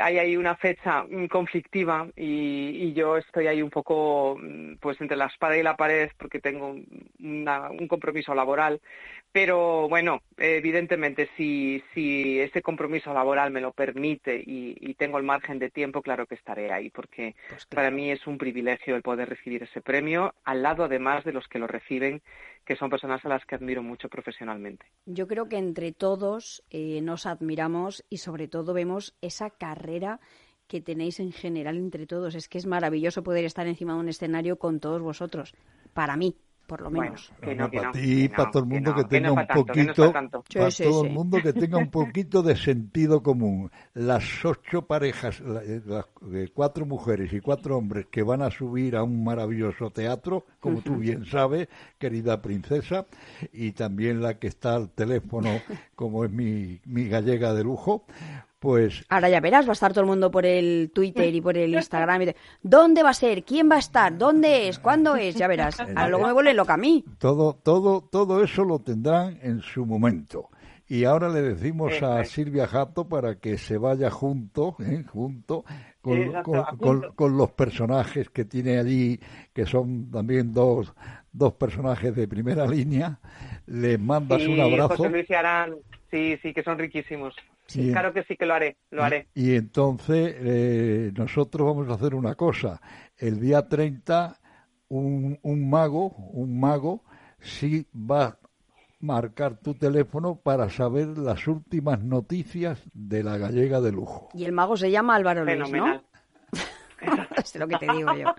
hay 0.00 0.18
ahí 0.18 0.36
una 0.36 0.56
fecha 0.56 1.04
conflictiva 1.30 2.08
y, 2.16 2.92
yo 2.92 3.16
estoy 3.16 3.46
ahí 3.46 3.62
un 3.62 3.70
poco 3.70 4.36
mm, 4.40 4.76
pues 4.80 5.00
entre 5.00 5.16
la 5.16 5.26
espada 5.26 5.56
y 5.56 5.62
la 5.62 5.76
pared 5.76 6.10
porque 6.16 6.40
tengo 6.40 6.74
un 7.18 7.88
compromiso 7.88 8.34
laboral. 8.34 8.80
Pero 9.30 9.88
bueno, 9.88 10.22
evidentemente, 10.38 11.28
si, 11.36 11.82
si 11.92 12.40
ese 12.40 12.62
compromiso 12.62 13.12
laboral 13.12 13.50
me 13.50 13.60
lo 13.60 13.72
permite 13.72 14.42
y, 14.44 14.94
tengo 14.94 15.18
el 15.18 15.24
margen 15.24 15.60
de 15.60 15.70
tiempo, 15.70 16.02
claro 16.02 16.26
que 16.26 16.34
estaré 16.34 16.72
ahí, 16.72 16.90
porque 16.90 17.36
pues 17.48 17.66
para 17.66 17.90
mí 17.90 18.10
es 18.10 18.26
un 18.26 18.36
privilegio 18.36 18.96
el 18.96 19.02
poder 19.02 19.28
recibir 19.28 19.62
ese 19.62 19.80
premio, 19.80 20.34
al 20.44 20.62
lado 20.62 20.82
además 20.82 21.24
de 21.24 21.32
los 21.32 21.46
que 21.46 21.60
lo 21.60 21.68
reciben, 21.68 22.20
que 22.68 22.76
son 22.76 22.90
personas 22.90 23.24
a 23.24 23.30
las 23.30 23.46
que 23.46 23.54
admiro 23.54 23.82
mucho 23.82 24.10
profesionalmente. 24.10 24.84
Yo 25.06 25.26
creo 25.26 25.48
que 25.48 25.56
entre 25.56 25.90
todos 25.92 26.62
eh, 26.68 27.00
nos 27.00 27.24
admiramos 27.24 28.04
y 28.10 28.18
sobre 28.18 28.46
todo 28.46 28.74
vemos 28.74 29.16
esa 29.22 29.48
carrera 29.48 30.20
que 30.66 30.82
tenéis 30.82 31.18
en 31.18 31.32
general 31.32 31.78
entre 31.78 32.06
todos. 32.06 32.34
Es 32.34 32.46
que 32.46 32.58
es 32.58 32.66
maravilloso 32.66 33.22
poder 33.22 33.46
estar 33.46 33.66
encima 33.66 33.94
de 33.94 34.00
un 34.00 34.10
escenario 34.10 34.58
con 34.58 34.80
todos 34.80 35.00
vosotros. 35.00 35.54
Para 35.94 36.18
mí, 36.18 36.36
por 36.68 36.82
lo 36.82 36.90
menos. 36.90 37.32
para 37.40 37.70
ti 37.92 38.24
y 38.24 38.28
para 38.28 38.50
todo 38.50 38.62
el 38.62 38.68
mundo 38.68 38.94
que, 38.94 39.04
tenga 39.04 39.32
un 39.32 39.46
poquito, 39.46 40.12
para 40.12 40.70
todo 40.70 41.04
el 41.04 41.10
mundo 41.10 41.38
que 41.42 41.52
tenga 41.54 41.78
un 41.78 41.90
poquito 41.90 42.42
de 42.42 42.56
sentido 42.56 43.22
común. 43.22 43.70
Las 43.94 44.44
ocho 44.44 44.82
parejas, 44.82 45.40
eh, 45.40 45.80
de 46.20 46.48
cuatro 46.48 46.84
mujeres 46.84 47.32
y 47.32 47.40
cuatro 47.40 47.78
hombres 47.78 48.06
que 48.10 48.22
van 48.22 48.42
a 48.42 48.50
subir 48.50 48.96
a 48.96 49.02
un 49.02 49.24
maravilloso 49.24 49.90
teatro, 49.90 50.44
como 50.60 50.82
tú 50.82 50.96
bien 50.96 51.24
sabes, 51.24 51.68
querida 51.98 52.42
princesa, 52.42 53.06
y 53.50 53.72
también 53.72 54.20
la 54.20 54.38
que 54.38 54.48
está 54.48 54.74
al 54.74 54.90
teléfono, 54.90 55.48
como 55.98 56.24
es 56.24 56.30
mi, 56.30 56.80
mi 56.84 57.08
gallega 57.08 57.52
de 57.54 57.64
lujo, 57.64 58.04
pues 58.60 59.04
ahora 59.08 59.28
ya 59.28 59.40
verás, 59.40 59.66
va 59.66 59.70
a 59.70 59.72
estar 59.72 59.92
todo 59.92 60.02
el 60.02 60.06
mundo 60.06 60.30
por 60.30 60.46
el 60.46 60.92
Twitter 60.94 61.34
y 61.34 61.40
por 61.40 61.58
el 61.58 61.74
Instagram. 61.74 62.22
Y 62.22 62.34
¿Dónde 62.62 63.02
va 63.02 63.10
a 63.10 63.14
ser? 63.14 63.42
¿Quién 63.42 63.68
va 63.68 63.74
a 63.74 63.80
estar? 63.80 64.16
¿Dónde 64.16 64.68
es? 64.68 64.78
¿Cuándo 64.78 65.16
es? 65.16 65.34
Ya 65.34 65.48
verás. 65.48 65.80
Ahora 65.96 66.08
luego 66.08 66.26
me 66.28 66.32
vuelve 66.32 66.54
loca 66.54 66.74
a 66.74 66.76
mí. 66.76 67.04
Todo, 67.18 67.58
todo, 67.64 68.00
todo 68.00 68.44
eso 68.44 68.62
lo 68.62 68.78
tendrán 68.78 69.40
en 69.42 69.60
su 69.60 69.84
momento. 69.84 70.50
Y 70.86 71.04
ahora 71.04 71.28
le 71.28 71.42
decimos 71.42 72.02
a 72.02 72.24
Silvia 72.24 72.66
Jato 72.66 73.08
para 73.08 73.34
que 73.34 73.58
se 73.58 73.76
vaya 73.76 74.08
junto, 74.08 74.76
¿eh? 74.78 75.04
junto 75.06 75.64
con, 76.00 77.36
los 77.36 77.50
personajes 77.52 78.30
que 78.30 78.44
tiene 78.44 78.78
allí, 78.78 79.20
que 79.52 79.66
son 79.66 80.10
también 80.10 80.52
dos, 80.52 80.94
dos 81.32 81.54
personajes 81.54 82.14
de 82.14 82.28
primera 82.28 82.66
línea. 82.66 83.18
Les 83.66 83.98
mandas 83.98 84.46
un 84.46 84.60
abrazo. 84.60 84.96
José 84.96 85.10
Luis 85.10 85.26
sí, 86.10 86.38
sí, 86.42 86.52
que 86.52 86.62
son 86.62 86.78
riquísimos. 86.78 87.34
Sí, 87.66 87.90
claro 87.92 88.14
que 88.14 88.22
sí 88.22 88.34
que 88.36 88.46
lo 88.46 88.54
haré, 88.54 88.76
lo 88.90 89.04
haré. 89.04 89.26
Y, 89.34 89.54
entonces 89.54 90.34
eh, 90.38 91.12
nosotros 91.14 91.66
vamos 91.66 91.88
a 91.90 91.94
hacer 91.94 92.14
una 92.14 92.34
cosa. 92.34 92.80
El 93.18 93.40
día 93.40 93.68
30 93.68 94.38
un, 94.88 95.38
un 95.42 95.70
mago, 95.70 96.14
un 96.32 96.58
mago 96.58 97.02
sí 97.40 97.86
va 97.94 98.24
a 98.24 98.38
marcar 99.00 99.58
tu 99.58 99.74
teléfono 99.74 100.36
para 100.36 100.70
saber 100.70 101.18
las 101.18 101.46
últimas 101.46 102.02
noticias 102.02 102.82
de 102.92 103.22
la 103.22 103.38
gallega 103.38 103.80
de 103.80 103.92
lujo. 103.92 104.28
Y 104.34 104.44
el 104.44 104.52
mago 104.52 104.76
se 104.76 104.90
llama 104.90 105.14
Álvaro 105.14 105.44
Luis, 105.44 105.70
¿no? 105.70 106.02
Es 107.36 107.56
lo 107.56 107.68
que 107.68 107.76
te 107.76 107.92
digo 107.92 108.14
yo. 108.14 108.34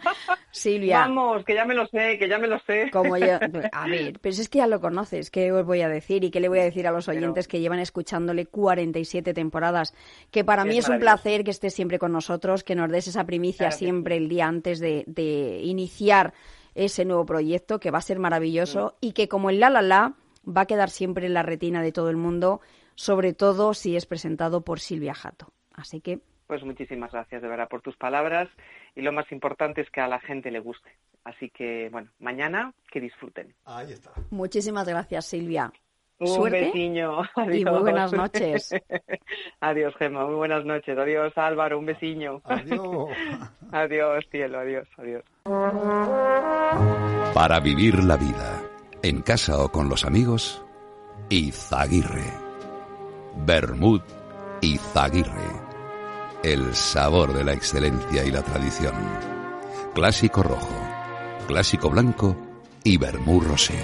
Silvia. 0.51 0.99
Vamos, 0.99 1.43
que 1.45 1.53
ya 1.53 1.65
me 1.65 1.73
lo 1.73 1.87
sé, 1.87 2.17
que 2.17 2.27
ya 2.27 2.37
me 2.37 2.47
lo 2.47 2.59
sé. 2.59 2.89
Como 2.91 3.17
yo, 3.17 3.39
a 3.71 3.87
ver, 3.87 4.19
pero 4.19 4.35
es 4.35 4.49
que 4.49 4.59
ya 4.59 4.67
lo 4.67 4.79
conoces, 4.79 5.31
¿qué 5.31 5.51
os 5.51 5.65
voy 5.65 5.81
a 5.81 5.89
decir? 5.89 6.23
¿Y 6.23 6.31
qué 6.31 6.39
le 6.39 6.49
voy 6.49 6.59
a 6.59 6.63
decir 6.63 6.87
a 6.87 6.91
los 6.91 7.07
oyentes 7.07 7.47
que 7.47 7.59
llevan 7.59 7.79
escuchándole 7.79 8.45
47 8.45 9.33
temporadas? 9.33 9.93
Que 10.31 10.43
para 10.43 10.65
mí 10.65 10.77
es 10.77 10.89
un 10.89 10.99
placer 10.99 11.43
que 11.43 11.51
estés 11.51 11.73
siempre 11.73 11.99
con 11.99 12.11
nosotros, 12.11 12.63
que 12.63 12.75
nos 12.75 12.89
des 12.89 13.07
esa 13.07 13.25
primicia 13.25 13.71
siempre 13.71 14.17
el 14.17 14.29
día 14.29 14.47
antes 14.47 14.79
de, 14.79 15.61
iniciar 15.63 16.33
ese 16.75 17.05
nuevo 17.05 17.25
proyecto, 17.25 17.79
que 17.79 17.91
va 17.91 17.97
a 17.97 18.01
ser 18.01 18.19
maravilloso 18.19 18.97
y 19.01 19.11
que 19.13 19.27
como 19.27 19.49
el 19.49 19.59
La 19.59 19.69
La 19.69 19.81
La 19.81 20.13
va 20.47 20.61
a 20.61 20.65
quedar 20.65 20.89
siempre 20.89 21.25
en 21.25 21.33
la 21.33 21.43
retina 21.43 21.81
de 21.81 21.91
todo 21.91 22.09
el 22.09 22.17
mundo, 22.17 22.61
sobre 22.95 23.33
todo 23.33 23.73
si 23.73 23.95
es 23.95 24.05
presentado 24.05 24.61
por 24.61 24.79
Silvia 24.79 25.13
Jato. 25.13 25.51
Así 25.73 26.01
que 26.01 26.21
pues 26.49 26.63
muchísimas 26.63 27.11
gracias 27.11 27.43
de 27.43 27.47
verdad 27.47 27.69
por 27.69 27.83
tus 27.83 27.95
palabras 27.95 28.49
y 28.95 29.01
lo 29.01 29.11
más 29.11 29.31
importante 29.31 29.81
es 29.81 29.91
que 29.91 30.01
a 30.01 30.07
la 30.07 30.19
gente 30.19 30.49
le 30.49 30.59
guste. 30.59 30.89
Así 31.23 31.51
que, 31.51 31.89
bueno, 31.91 32.09
mañana 32.17 32.73
que 32.91 32.99
disfruten. 32.99 33.53
Ahí 33.65 33.91
está. 33.91 34.09
Muchísimas 34.31 34.87
gracias, 34.87 35.27
Silvia. 35.27 35.71
Un 36.17 36.27
Suerte 36.27 36.71
y 36.75 36.89
muy 37.65 37.79
buenas 37.81 38.11
noches. 38.13 38.71
adiós, 39.61 39.93
Gemma. 39.99 40.25
Muy 40.25 40.35
buenas 40.37 40.65
noches. 40.65 40.97
Adiós, 40.97 41.31
Álvaro. 41.35 41.77
Un 41.77 41.85
besiño. 41.85 42.41
Adiós. 42.45 43.11
adiós, 43.71 44.25
cielo. 44.31 44.57
Adiós, 44.57 44.87
adiós. 44.97 45.23
Para 47.35 47.59
vivir 47.59 48.03
la 48.03 48.17
vida, 48.17 48.63
en 49.03 49.21
casa 49.21 49.63
o 49.63 49.69
con 49.69 49.87
los 49.87 50.03
amigos, 50.03 50.65
Izaguirre. 51.29 52.33
Bermud 53.45 54.01
Izaguirre 54.61 55.68
el 56.43 56.73
sabor 56.73 57.33
de 57.33 57.43
la 57.43 57.53
excelencia 57.53 58.23
y 58.23 58.31
la 58.31 58.41
tradición. 58.41 58.93
Clásico 59.93 60.43
rojo, 60.43 60.73
clásico 61.47 61.89
blanco 61.89 62.37
y 62.83 62.97
vermú 62.97 63.41
rosé. 63.41 63.79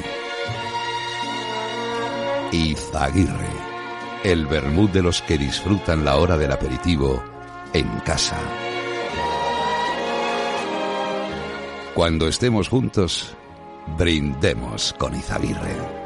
Izaguirre, 2.51 3.49
el 4.23 4.45
vermú 4.45 4.87
de 4.87 5.01
los 5.01 5.21
que 5.21 5.37
disfrutan 5.37 6.05
la 6.05 6.15
hora 6.17 6.37
del 6.37 6.51
aperitivo 6.51 7.21
en 7.73 7.87
casa. 7.99 8.37
Cuando 11.93 12.27
estemos 12.27 12.69
juntos, 12.69 13.35
brindemos 13.97 14.93
con 14.97 15.15
Izaguirre. 15.15 16.04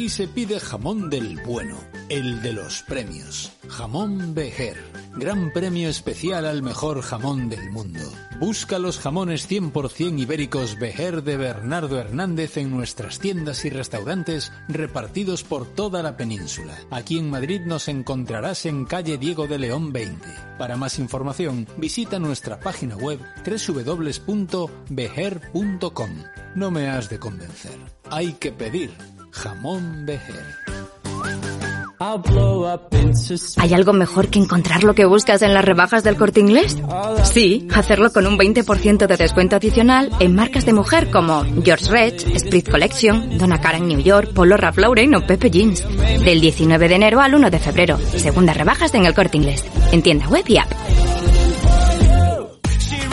Aquí 0.00 0.08
se 0.08 0.28
pide 0.28 0.58
jamón 0.58 1.10
del 1.10 1.38
bueno 1.44 1.76
el 2.08 2.40
de 2.40 2.54
los 2.54 2.82
premios. 2.84 3.52
Jamón 3.68 4.32
Bejer. 4.34 4.78
Gran 5.14 5.52
premio 5.52 5.90
especial 5.90 6.46
al 6.46 6.62
mejor 6.62 7.02
jamón 7.02 7.50
del 7.50 7.70
mundo. 7.70 8.00
Busca 8.38 8.78
los 8.78 8.98
jamones 8.98 9.46
100% 9.46 10.18
ibéricos 10.18 10.78
Bejer 10.78 11.22
de 11.22 11.36
Bernardo 11.36 11.98
Hernández 12.00 12.56
en 12.56 12.70
nuestras 12.70 13.18
tiendas 13.18 13.66
y 13.66 13.70
restaurantes 13.70 14.54
repartidos 14.68 15.44
por 15.44 15.66
toda 15.66 16.02
la 16.02 16.16
península. 16.16 16.78
Aquí 16.90 17.18
en 17.18 17.28
Madrid 17.28 17.60
nos 17.66 17.86
encontrarás 17.88 18.64
en 18.64 18.86
calle 18.86 19.18
Diego 19.18 19.48
de 19.48 19.58
León 19.58 19.92
20. 19.92 20.26
Para 20.58 20.78
más 20.78 20.98
información, 20.98 21.66
visita 21.76 22.18
nuestra 22.18 22.58
página 22.58 22.96
web 22.96 23.20
www.bejer.com. 23.44 24.70
No 26.54 26.70
me 26.70 26.88
has 26.88 27.10
de 27.10 27.18
convencer. 27.18 27.78
Hay 28.10 28.32
que 28.32 28.50
pedir 28.50 28.90
jamón 29.32 30.06
Bejer. 30.06 30.60
¿Hay 33.58 33.74
algo 33.74 33.92
mejor 33.92 34.28
que 34.28 34.38
encontrar 34.38 34.84
lo 34.84 34.94
que 34.94 35.04
buscas 35.04 35.42
en 35.42 35.52
las 35.52 35.62
rebajas 35.62 36.02
del 36.02 36.16
corte 36.16 36.40
inglés? 36.40 36.78
Sí, 37.24 37.68
hacerlo 37.74 38.10
con 38.10 38.26
un 38.26 38.38
20% 38.38 39.06
de 39.06 39.16
descuento 39.18 39.56
adicional 39.56 40.10
en 40.18 40.34
marcas 40.34 40.64
de 40.64 40.72
mujer 40.72 41.10
como 41.10 41.44
George 41.62 41.90
Rech, 41.90 42.38
Sprit 42.38 42.70
Collection, 42.70 43.36
Donna 43.36 43.60
Karan 43.60 43.86
New 43.86 44.00
York, 44.00 44.32
Polo 44.32 44.56
Ralph 44.56 44.78
Lauren 44.78 45.14
o 45.14 45.26
Pepe 45.26 45.50
Jeans. 45.50 45.86
Del 46.24 46.40
19 46.40 46.88
de 46.88 46.94
enero 46.94 47.20
al 47.20 47.34
1 47.34 47.50
de 47.50 47.58
febrero. 47.58 47.98
Segundas 47.98 48.56
rebajas 48.56 48.94
en 48.94 49.04
el 49.04 49.12
corte 49.12 49.36
inglés. 49.36 49.62
En 49.92 50.02
tienda 50.02 50.26
web 50.28 50.44
y 50.48 50.56
app. 50.56 50.72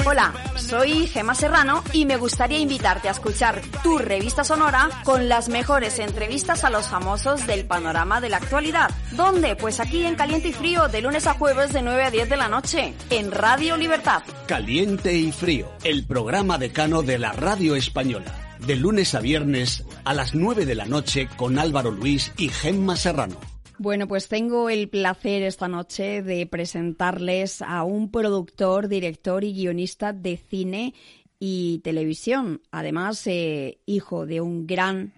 Hola, 0.05 0.33
soy 0.67 1.07
Gema 1.07 1.33
Serrano 1.33 1.81
y 1.93 2.05
me 2.05 2.17
gustaría 2.17 2.59
invitarte 2.59 3.07
a 3.07 3.11
escuchar 3.11 3.61
tu 3.83 3.97
revista 3.97 4.43
sonora 4.43 4.89
con 5.05 5.29
las 5.29 5.47
mejores 5.47 5.97
entrevistas 5.99 6.65
a 6.65 6.69
los 6.69 6.87
famosos 6.87 7.47
del 7.47 7.65
panorama 7.65 8.19
de 8.19 8.29
la 8.29 8.37
actualidad. 8.37 8.91
¿Dónde? 9.11 9.55
Pues 9.55 9.79
aquí 9.79 10.05
en 10.05 10.15
Caliente 10.15 10.49
y 10.49 10.53
Frío, 10.53 10.89
de 10.89 11.01
lunes 11.01 11.25
a 11.25 11.35
jueves 11.35 11.71
de 11.71 11.81
9 11.81 12.03
a 12.03 12.11
10 12.11 12.29
de 12.29 12.37
la 12.37 12.49
noche, 12.49 12.93
en 13.09 13.31
Radio 13.31 13.77
Libertad. 13.77 14.23
Caliente 14.45 15.13
y 15.13 15.31
Frío, 15.31 15.71
el 15.85 16.05
programa 16.05 16.57
decano 16.57 17.01
de 17.01 17.17
la 17.17 17.31
radio 17.31 17.75
española 17.75 18.33
de 18.59 18.75
lunes 18.75 19.13
a 19.15 19.19
viernes 19.19 19.83
a 20.03 20.13
las 20.13 20.33
9 20.33 20.65
de 20.65 20.75
la 20.75 20.85
noche 20.85 21.29
con 21.37 21.59
Álvaro 21.59 21.91
Luis 21.91 22.33
y 22.37 22.49
Gemma 22.49 22.95
Serrano. 22.95 23.37
Bueno, 23.79 24.07
pues 24.07 24.27
tengo 24.27 24.71
el 24.71 24.89
placer 24.89 25.43
esta 25.43 25.67
noche 25.67 26.23
de 26.23 26.47
presentarles 26.47 27.61
a 27.61 27.83
un 27.83 28.09
productor, 28.09 28.87
director 28.87 29.43
y 29.43 29.53
guionista 29.53 30.13
de 30.13 30.37
cine 30.37 30.95
y 31.39 31.79
televisión. 31.83 32.61
Además, 32.71 33.25
eh, 33.27 33.77
hijo 33.85 34.25
de 34.25 34.41
un 34.41 34.65
gran... 34.65 35.13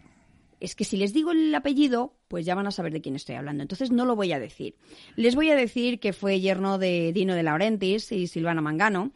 Es 0.59 0.75
que 0.75 0.83
si 0.83 0.97
les 0.97 1.13
digo 1.13 1.31
el 1.31 1.55
apellido, 1.55 2.13
pues 2.27 2.45
ya 2.45 2.53
van 2.53 2.67
a 2.67 2.71
saber 2.71 2.91
de 2.91 2.99
quién 2.99 3.15
estoy 3.15 3.35
hablando. 3.35 3.61
Entonces 3.61 3.91
no 3.91 4.03
lo 4.03 4.17
voy 4.17 4.33
a 4.33 4.39
decir. 4.39 4.75
Les 5.15 5.35
voy 5.35 5.51
a 5.51 5.55
decir 5.55 6.01
que 6.01 6.11
fue 6.11 6.41
yerno 6.41 6.77
de 6.77 7.13
Dino 7.13 7.35
de 7.35 7.43
Laurentiis 7.43 8.11
y 8.11 8.27
Silvana 8.27 8.61
Mangano 8.61 9.13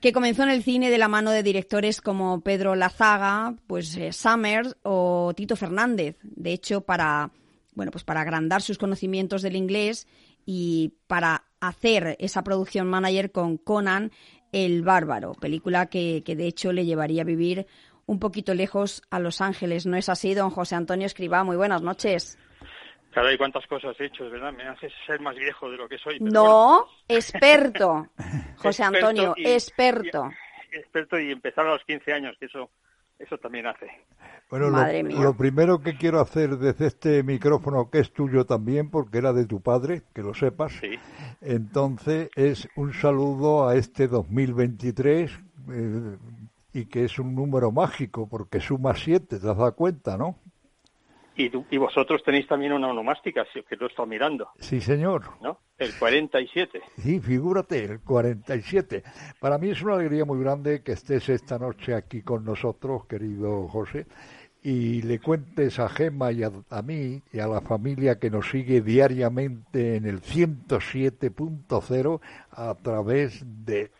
que 0.00 0.12
comenzó 0.12 0.42
en 0.42 0.50
el 0.50 0.64
cine 0.64 0.90
de 0.90 0.98
la 0.98 1.06
mano 1.06 1.30
de 1.30 1.44
directores 1.44 2.00
como 2.00 2.40
Pedro 2.40 2.74
Lazaga, 2.74 3.54
pues 3.68 3.96
eh, 3.96 4.12
Summers 4.12 4.76
o 4.82 5.32
Tito 5.36 5.54
Fernández. 5.54 6.16
De 6.22 6.52
hecho, 6.52 6.80
para 6.80 7.30
bueno, 7.72 7.90
pues 7.92 8.04
para 8.04 8.20
agrandar 8.20 8.62
sus 8.62 8.78
conocimientos 8.78 9.42
del 9.42 9.56
inglés 9.56 10.06
y 10.44 10.94
para 11.06 11.44
hacer 11.60 12.16
esa 12.18 12.42
producción 12.42 12.88
manager 12.88 13.32
con 13.32 13.56
Conan 13.56 14.10
el 14.52 14.82
Bárbaro, 14.82 15.32
película 15.32 15.86
que, 15.86 16.22
que 16.24 16.36
de 16.36 16.46
hecho 16.46 16.72
le 16.72 16.84
llevaría 16.84 17.22
a 17.22 17.24
vivir 17.24 17.66
un 18.06 18.18
poquito 18.18 18.54
lejos 18.54 19.02
a 19.10 19.18
Los 19.18 19.40
Ángeles. 19.40 19.86
¿No 19.86 19.96
es 19.96 20.08
así, 20.08 20.34
don 20.34 20.50
José 20.50 20.74
Antonio 20.74 21.06
Escribá? 21.06 21.44
Muy 21.44 21.56
buenas 21.56 21.82
noches. 21.82 22.38
Caray, 23.12 23.36
cuántas 23.36 23.66
cosas 23.66 23.98
he 24.00 24.06
hecho, 24.06 24.28
¿verdad? 24.30 24.52
Me 24.52 24.64
haces 24.64 24.92
ser 25.06 25.20
más 25.20 25.36
viejo 25.36 25.70
de 25.70 25.76
lo 25.76 25.88
que 25.88 25.98
soy. 25.98 26.18
no, 26.20 26.88
experto, 27.06 28.08
José 28.56 28.84
Antonio, 28.84 29.34
experto. 29.36 30.30
experto 30.72 31.20
y 31.20 31.30
empezar 31.30 31.66
a 31.66 31.72
los 31.72 31.84
15 31.84 32.12
años, 32.12 32.36
que 32.38 32.46
eso, 32.46 32.70
eso 33.22 33.38
también 33.38 33.66
hace. 33.66 33.86
Bueno, 34.50 34.68
lo, 34.68 35.02
lo, 35.02 35.34
primero 35.34 35.80
que 35.80 35.96
quiero 35.96 36.20
hacer 36.20 36.58
desde 36.58 36.86
este 36.86 37.22
micrófono, 37.22 37.88
que 37.90 38.00
es 38.00 38.12
tuyo 38.12 38.44
también, 38.44 38.90
porque 38.90 39.18
era 39.18 39.32
de 39.32 39.46
tu 39.46 39.60
padre, 39.60 40.02
que 40.12 40.22
lo 40.22 40.34
sepas, 40.34 40.72
sí. 40.72 40.98
entonces 41.40 42.28
es 42.36 42.68
un 42.76 42.92
saludo 42.92 43.68
a 43.68 43.76
este 43.76 44.08
2023 44.08 45.30
eh, 45.70 46.16
y 46.74 46.84
que 46.86 47.04
es 47.04 47.18
un 47.18 47.34
número 47.34 47.72
mágico, 47.72 48.28
porque 48.28 48.60
suma 48.60 48.94
siete, 48.94 49.38
te 49.38 49.48
has 49.48 49.56
dado 49.56 49.74
cuenta, 49.74 50.18
¿no? 50.18 50.36
Y, 51.36 51.50
y, 51.70 51.78
vosotros 51.78 52.22
tenéis 52.22 52.46
también 52.46 52.72
una 52.72 52.88
onomástica, 52.88 53.46
que 53.68 53.76
lo 53.76 53.86
he 53.86 53.88
estado 53.88 54.06
mirando. 54.06 54.50
Sí, 54.58 54.80
señor. 54.80 55.22
¿No? 55.40 55.58
El 55.78 55.94
47. 55.98 56.82
Sí, 56.98 57.20
figúrate, 57.20 57.84
el 57.84 58.00
47. 58.00 59.02
Para 59.40 59.56
mí 59.56 59.70
es 59.70 59.80
una 59.82 59.94
alegría 59.94 60.26
muy 60.26 60.40
grande 60.40 60.82
que 60.82 60.92
estés 60.92 61.28
esta 61.30 61.58
noche 61.58 61.94
aquí 61.94 62.22
con 62.22 62.44
nosotros, 62.44 63.06
querido 63.06 63.66
José, 63.68 64.06
y 64.62 65.02
le 65.02 65.18
cuentes 65.18 65.78
a 65.78 65.88
Gemma 65.88 66.32
y 66.32 66.42
a, 66.42 66.52
a 66.70 66.82
mí 66.82 67.22
y 67.32 67.40
a 67.40 67.46
la 67.46 67.62
familia 67.62 68.18
que 68.18 68.30
nos 68.30 68.50
sigue 68.50 68.80
diariamente 68.80 69.96
en 69.96 70.06
el 70.06 70.20
107.0 70.20 72.20
a 72.50 72.74
través 72.74 73.42
de 73.64 73.90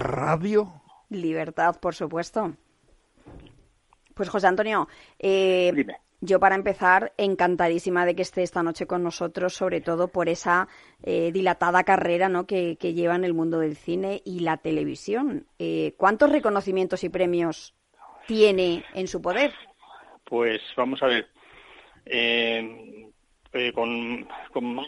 radio. 0.00 0.82
Libertad, 1.10 1.78
por 1.80 1.94
supuesto. 1.94 2.54
Pues 4.14 4.30
José 4.30 4.46
Antonio, 4.46 4.88
eh, 5.18 5.70
Dime. 5.74 6.05
Yo, 6.20 6.40
para 6.40 6.54
empezar, 6.54 7.12
encantadísima 7.18 8.06
de 8.06 8.16
que 8.16 8.22
esté 8.22 8.42
esta 8.42 8.62
noche 8.62 8.86
con 8.86 9.02
nosotros, 9.02 9.54
sobre 9.54 9.82
todo 9.82 10.08
por 10.08 10.30
esa 10.30 10.66
eh, 11.02 11.30
dilatada 11.30 11.84
carrera 11.84 12.28
¿no? 12.30 12.46
que, 12.46 12.76
que, 12.76 12.94
lleva 12.94 13.16
en 13.16 13.24
el 13.24 13.34
mundo 13.34 13.58
del 13.58 13.76
cine 13.76 14.22
y 14.24 14.40
la 14.40 14.56
televisión. 14.56 15.46
Eh, 15.58 15.94
¿Cuántos 15.98 16.32
reconocimientos 16.32 17.04
y 17.04 17.10
premios 17.10 17.74
tiene 18.26 18.82
en 18.94 19.08
su 19.08 19.20
poder? 19.20 19.52
Pues 20.24 20.62
vamos 20.74 21.02
a 21.02 21.06
ver. 21.06 21.28
Eh, 22.06 23.10
con, 23.74 24.26
con, 24.52 24.86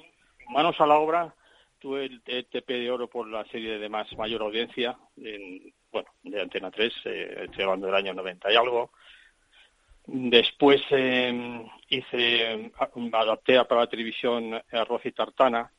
manos 0.49 0.81
a 0.81 0.87
la 0.87 0.97
obra, 0.97 1.35
tuve 1.79 2.07
el 2.07 2.47
TP 2.47 2.69
de 2.73 2.91
oro 2.91 3.09
por 3.09 3.29
la 3.29 3.45
serie 3.47 3.79
de 3.79 3.89
más 3.91 4.11
mayor 4.17 4.43
audiencia, 4.43 4.97
en, 5.17 5.75
bueno, 5.93 6.09
de 6.23 6.41
Antena 6.41 6.71
3, 6.71 6.93
estoy 7.05 7.65
hablando 7.65 7.87
del 7.87 7.97
año 7.97 8.15
90 8.15 8.53
y 8.53 8.57
algo 8.57 8.93
Después 10.11 10.81
eh, 10.91 11.67
hice, 11.91 12.73
adapté 13.13 13.63
para 13.65 13.83
la 13.83 13.87
televisión 13.89 14.59
Arroz 14.73 15.05
y 15.05 15.13
Tartana 15.13 15.71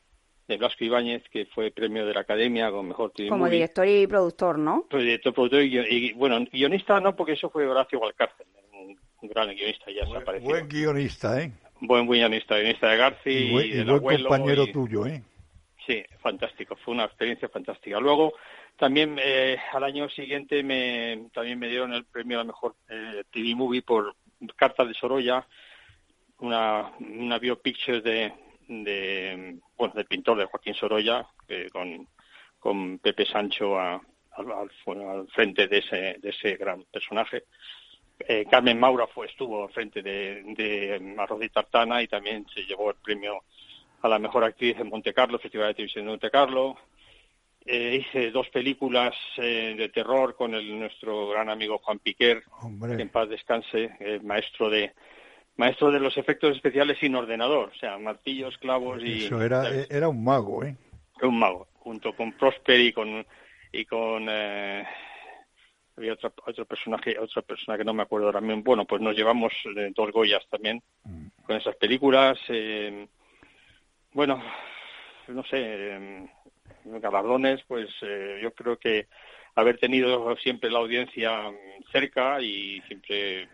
de 0.46 0.56
Blasco 0.56 0.84
Ibáñez, 0.84 1.24
que 1.32 1.46
fue 1.46 1.72
premio 1.72 2.06
de 2.06 2.14
la 2.14 2.20
Academia 2.20 2.70
con 2.70 2.86
Mejor 2.86 3.10
TV 3.10 3.28
Como 3.28 3.44
movie. 3.44 3.54
director 3.56 3.88
y 3.88 4.06
productor, 4.06 4.58
¿no? 4.58 4.86
Director, 4.90 5.34
productor 5.34 5.62
y, 5.62 5.78
y, 5.78 6.12
bueno, 6.12 6.44
guionista 6.52 7.00
no, 7.00 7.16
porque 7.16 7.32
eso 7.32 7.50
fue 7.50 7.66
Horacio 7.66 7.98
Valcárcel, 7.98 8.46
un, 8.72 8.96
un 9.20 9.28
gran 9.28 9.48
guionista, 9.48 9.86
ya 9.90 10.04
buen, 10.04 10.12
desapareció. 10.14 10.48
Buen 10.48 10.68
guionista, 10.68 11.42
¿eh? 11.42 11.52
Buen 11.80 12.06
guionista, 12.08 12.56
guionista 12.56 12.88
de 12.88 12.96
Garci 12.96 13.30
y, 13.30 13.50
buen, 13.50 13.66
y 13.66 13.70
del 13.70 13.84
buen 13.86 13.98
abuelo. 13.98 14.28
compañero 14.28 14.62
y, 14.64 14.72
tuyo, 14.72 15.06
¿eh? 15.06 15.22
Sí, 15.86 16.04
fantástico, 16.20 16.76
fue 16.84 16.94
una 16.94 17.04
experiencia 17.04 17.48
fantástica. 17.48 17.98
Luego, 17.98 18.34
también 18.80 19.18
eh, 19.22 19.58
al 19.72 19.84
año 19.84 20.08
siguiente 20.08 20.62
me, 20.62 21.28
también 21.34 21.58
me 21.58 21.68
dieron 21.68 21.92
el 21.92 22.06
premio 22.06 22.38
a 22.38 22.40
la 22.40 22.46
mejor 22.46 22.76
eh, 22.88 23.24
TV 23.30 23.54
movie 23.54 23.82
por 23.82 24.16
Carta 24.56 24.86
de 24.86 24.94
Sorolla, 24.94 25.46
una, 26.38 26.90
una 26.98 27.38
biopicture 27.38 28.00
de, 28.00 28.32
bueno, 29.76 29.92
del 29.94 30.06
pintor 30.06 30.38
de 30.38 30.46
Joaquín 30.46 30.72
Sorolla, 30.72 31.28
con, 32.58 32.98
Pepe 33.00 33.26
Sancho 33.26 33.78
al, 33.78 34.00
frente 35.34 35.66
de 35.68 35.78
ese, 35.78 36.16
de 36.18 36.30
ese 36.30 36.56
gran 36.56 36.82
personaje. 36.84 37.44
Eh, 38.18 38.46
Carmen 38.50 38.80
Maura 38.80 39.06
fue, 39.08 39.26
estuvo 39.26 39.62
al 39.62 39.72
frente 39.72 40.00
de, 40.00 40.42
de 40.56 41.14
Arroz 41.18 41.44
y 41.44 41.50
Tartana 41.50 42.02
y 42.02 42.08
también 42.08 42.46
se 42.54 42.62
llevó 42.62 42.88
el 42.90 42.96
premio 42.96 43.42
a 44.00 44.08
la 44.08 44.18
mejor 44.18 44.42
actriz 44.42 44.78
en 44.78 44.88
Monte 44.88 45.12
Carlo, 45.12 45.38
Festival 45.38 45.68
de 45.68 45.74
Televisión 45.74 46.06
de 46.06 46.10
Monte 46.12 46.30
Carlo. 46.30 46.78
Eh, 47.72 48.04
hice 48.04 48.32
dos 48.32 48.48
películas 48.48 49.14
eh, 49.36 49.76
de 49.78 49.88
terror 49.90 50.34
con 50.34 50.56
el, 50.56 50.76
nuestro 50.76 51.28
gran 51.28 51.48
amigo 51.48 51.78
Juan 51.78 52.00
Piquer, 52.00 52.42
Hombre. 52.62 52.96
que 52.96 53.02
en 53.02 53.10
paz 53.10 53.28
descanse, 53.28 53.92
eh, 54.00 54.18
maestro 54.24 54.68
de 54.68 54.92
maestro 55.56 55.92
de 55.92 56.00
los 56.00 56.16
efectos 56.16 56.56
especiales 56.56 56.98
sin 56.98 57.14
ordenador, 57.14 57.70
o 57.72 57.78
sea, 57.78 57.96
martillos, 57.98 58.58
clavos 58.58 59.00
y 59.04 59.26
eso 59.26 59.40
era 59.40 59.70
era 59.88 60.08
un 60.08 60.24
mago, 60.24 60.64
¿eh? 60.64 60.74
Un 61.22 61.38
mago, 61.38 61.68
junto 61.74 62.12
con 62.16 62.32
Prosper 62.32 62.80
y 62.80 62.92
con 62.92 63.24
y 63.70 63.84
con 63.84 64.26
eh, 64.28 64.84
había 65.96 66.14
otro, 66.14 66.32
otro 66.44 66.64
personaje, 66.64 67.16
otra 67.20 67.42
persona 67.42 67.78
que 67.78 67.84
no 67.84 67.94
me 67.94 68.02
acuerdo 68.02 68.26
ahora 68.26 68.40
mismo. 68.40 68.64
Bueno, 68.64 68.84
pues 68.84 69.00
nos 69.00 69.14
llevamos 69.14 69.52
eh, 69.76 69.92
dos 69.94 70.10
Goyas 70.10 70.44
también 70.50 70.82
mm. 71.04 71.26
con 71.44 71.56
esas 71.56 71.76
películas. 71.76 72.36
Eh, 72.48 73.06
bueno, 74.12 74.42
no 75.28 75.44
sé, 75.44 76.28
galardones, 76.84 77.60
pues 77.66 77.88
eh, 78.02 78.40
yo 78.42 78.52
creo 78.52 78.78
que 78.78 79.08
haber 79.54 79.78
tenido 79.78 80.36
siempre 80.36 80.70
la 80.70 80.78
audiencia 80.78 81.50
cerca 81.92 82.40
y 82.40 82.80
siempre... 82.82 83.48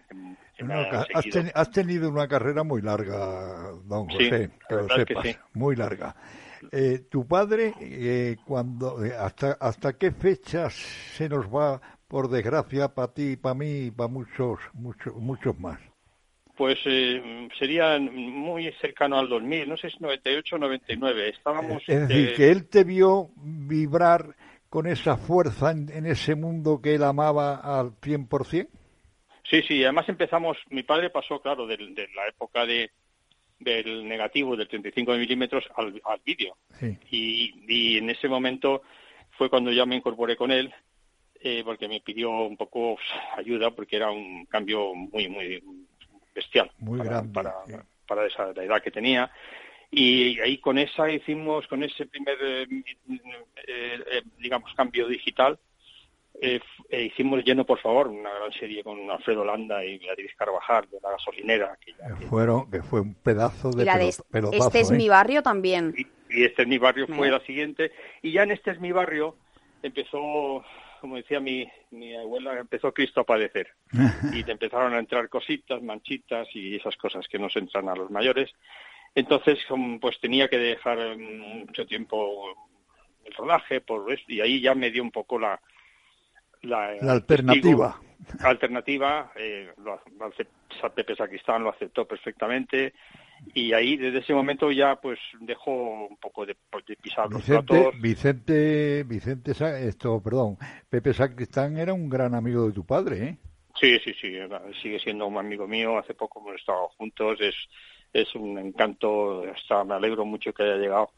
No, 0.59 0.75
has, 0.75 1.25
ten, 1.31 1.51
has, 1.55 1.71
tenido 1.71 2.09
una 2.09 2.27
carrera 2.27 2.63
muy 2.65 2.81
larga, 2.81 3.73
don 3.85 4.09
José, 4.09 4.47
sí, 4.47 4.53
que 4.69 4.75
lo 4.75 4.89
sepas, 4.89 5.25
que 5.25 5.33
sí. 5.33 5.39
muy 5.53 5.77
larga. 5.77 6.17
Eh, 6.73 7.05
tu 7.11 7.27
padre, 7.27 7.75
eh, 7.81 8.37
cuando, 8.47 8.99
hasta, 9.19 9.53
¿hasta 9.61 9.99
qué 9.99 10.13
fechas 10.13 10.73
se 10.73 11.29
nos 11.29 11.47
va, 11.47 11.81
por 12.09 12.31
desgracia, 12.31 12.89
para 12.89 13.13
ti, 13.13 13.37
para 13.37 13.55
mí 13.55 13.87
y 13.87 13.91
para 13.91 14.09
muchos, 14.09 14.59
muchos, 14.73 15.15
muchos 15.17 15.59
más? 15.59 15.79
Pues 16.57 16.79
eh, 16.87 17.49
sería 17.59 17.99
muy 17.99 18.73
cercano 18.81 19.19
al 19.19 19.29
2000, 19.29 19.69
no 19.69 19.77
sé 19.77 19.91
si 19.91 19.99
98 20.01 20.57
o 20.57 20.59
99. 20.59 21.29
Estábamos. 21.29 21.83
Es 21.87 22.09
decir, 22.09 22.29
eh, 22.31 22.33
que 22.35 22.51
él 22.51 22.69
te 22.69 22.85
vio 22.85 23.31
vibrar 23.37 24.35
con 24.69 24.87
esa 24.87 25.17
fuerza 25.17 25.71
en, 25.71 25.91
en 25.91 26.07
ese 26.07 26.35
mundo 26.35 26.81
que 26.81 26.95
él 26.95 27.03
amaba 27.03 27.57
al 27.57 27.93
100%. 28.01 28.69
Sí, 29.49 29.63
sí, 29.63 29.85
además 29.85 30.09
empezamos. 30.09 30.57
Mi 30.71 30.83
padre 30.83 31.11
pasó, 31.11 31.41
claro, 31.41 31.67
de, 31.67 31.77
de 31.77 32.09
la 32.15 32.29
época 32.29 32.65
de 32.65 32.91
del 33.59 34.07
negativo 34.07 34.55
del 34.57 34.69
35 34.69 35.13
milímetros 35.15 35.65
al, 35.77 36.01
al 36.05 36.21
vídeo. 36.25 36.57
Sí. 36.79 36.99
Y, 37.11 37.55
y 37.67 37.99
en 37.99 38.11
ese 38.11 38.29
momento 38.29 38.83
fue 39.31 39.49
cuando 39.49 39.73
ya 39.73 39.87
me 39.87 39.97
incorporé 39.97 40.37
con 40.37 40.51
él, 40.51 40.73
eh, 41.41 41.63
porque 41.65 41.89
me 41.89 42.01
pidió 42.01 42.31
un 42.31 42.57
poco 42.57 42.99
ayuda, 43.37 43.71
porque 43.71 43.97
era 43.97 44.11
un 44.11 44.47
cambio 44.47 44.95
muy, 44.95 45.29
muy 45.29 45.63
bestial 46.37 46.71
muy 46.79 46.99
para, 46.99 47.11
grande, 47.11 47.33
para, 47.33 47.55
sí. 47.67 47.73
para, 48.07 48.27
esa 48.27 48.53
la 48.53 48.63
edad 48.63 48.83
que 48.83 48.91
tenía 48.91 49.31
y 49.91 50.39
ahí 50.41 50.59
con 50.59 50.79
esa 50.79 51.11
hicimos 51.11 51.67
con 51.67 51.83
ese 51.83 52.07
primer 52.07 52.37
eh, 52.41 52.67
eh, 53.67 54.23
digamos 54.39 54.73
cambio 54.75 55.09
digital 55.09 55.59
eh, 56.41 56.61
hicimos 56.91 57.43
lleno 57.45 57.65
por 57.65 57.81
favor 57.81 58.09
una 58.09 58.31
gran 58.31 58.53
serie 58.53 58.85
con 58.85 59.11
Alfredo 59.11 59.45
Landa 59.45 59.83
y 59.85 59.99
Beatriz 59.99 60.33
Carvajal 60.37 60.87
de 60.91 60.99
la 61.03 61.13
gasolinera 61.13 61.79
que, 61.81 61.93
ya, 61.93 62.15
que 62.15 62.27
fueron 62.27 62.71
que 62.71 62.83
fue 62.83 63.01
un 63.01 63.15
pedazo 63.15 63.71
de, 63.71 63.85
de 63.85 64.15
pelotazo, 64.31 64.67
este 64.67 64.81
es 64.81 64.91
¿eh? 64.91 64.97
mi 64.97 65.09
barrio 65.09 65.43
también 65.43 65.95
y, 65.97 66.07
y 66.29 66.45
este 66.45 66.63
es 66.63 66.69
mi 66.69 66.77
barrio 66.77 67.07
fue 67.07 67.31
la 67.31 67.41
siguiente 67.41 67.93
y 68.21 68.33
ya 68.33 68.43
en 68.43 68.51
este 68.51 68.73
es 68.73 68.81
mi 68.81 68.93
barrio 68.93 69.37
empezó 69.83 70.63
como 71.01 71.17
decía 71.17 71.41
mi, 71.41 71.67
mi 71.91 72.15
abuela, 72.15 72.59
empezó 72.59 72.93
Cristo 72.93 73.21
a 73.21 73.25
padecer. 73.25 73.69
y 74.33 74.43
te 74.45 74.53
empezaron 74.53 74.95
a 74.95 74.99
entrar 74.99 75.29
cositas, 75.29 75.83
manchitas 75.83 76.49
y 76.55 76.77
esas 76.77 76.97
cosas 76.97 77.27
que 77.29 77.39
nos 77.39 77.57
entran 77.57 77.89
a 77.89 77.95
los 77.95 78.11
mayores. 78.11 78.51
Entonces, 79.15 79.59
pues 80.01 80.21
tenía 80.21 80.49
que 80.49 80.59
dejar 80.59 81.17
mucho 81.17 81.87
tiempo 81.87 82.55
el 83.25 83.33
rodaje 83.33 83.81
por 83.81 84.07
y 84.29 84.41
ahí 84.41 84.61
ya 84.61 84.75
me 84.75 84.91
dio 84.91 85.03
un 85.03 85.11
poco 85.11 85.39
la 85.39 85.61
la, 86.63 86.89
alternativa 87.13 88.01
alternativa 88.41 89.33
eh, 89.37 89.73
lo, 89.79 90.01
Pepe 90.95 91.15
Sacristán 91.17 91.63
lo 91.63 91.71
aceptó 91.71 92.07
perfectamente 92.07 92.95
y 93.55 93.73
ahí 93.73 93.97
desde 93.97 94.19
ese 94.19 94.35
momento 94.35 94.71
ya 94.71 94.97
pues 94.97 95.19
dejó 95.41 96.07
un 96.07 96.17
poco 96.17 96.47
de, 96.47 96.57
pisar 97.01 97.31
los 97.31 97.43
platos. 97.45 98.01
Vicente 98.01 99.03
Vicente 99.05 99.53
esto 99.53 100.23
perdón 100.23 100.57
Pepe 100.89 101.13
Sacristán 101.13 101.79
era 101.79 101.93
un 101.93 102.09
gran 102.09 102.35
amigo 102.35 102.67
de 102.67 102.73
tu 102.73 102.85
padre 102.85 103.25
¿eh? 103.25 103.37
sí 103.81 103.99
sí 104.05 104.15
sí 104.21 104.33
sigue 104.83 104.99
siendo 105.01 105.27
un 105.27 105.39
amigo 105.39 105.67
mío 105.67 105.99
hace 105.99 106.15
poco 106.15 106.41
hemos 106.41 106.61
estado 106.61 106.89
juntos 106.97 107.39
es 107.41 107.55
es 108.13 108.35
un 108.35 108.59
encanto 108.59 109.43
hasta 109.45 109.85
me 109.85 109.95
alegro 109.95 110.25
mucho 110.25 110.53
que 110.53 110.63
haya 110.63 110.77
llegado 110.77 111.11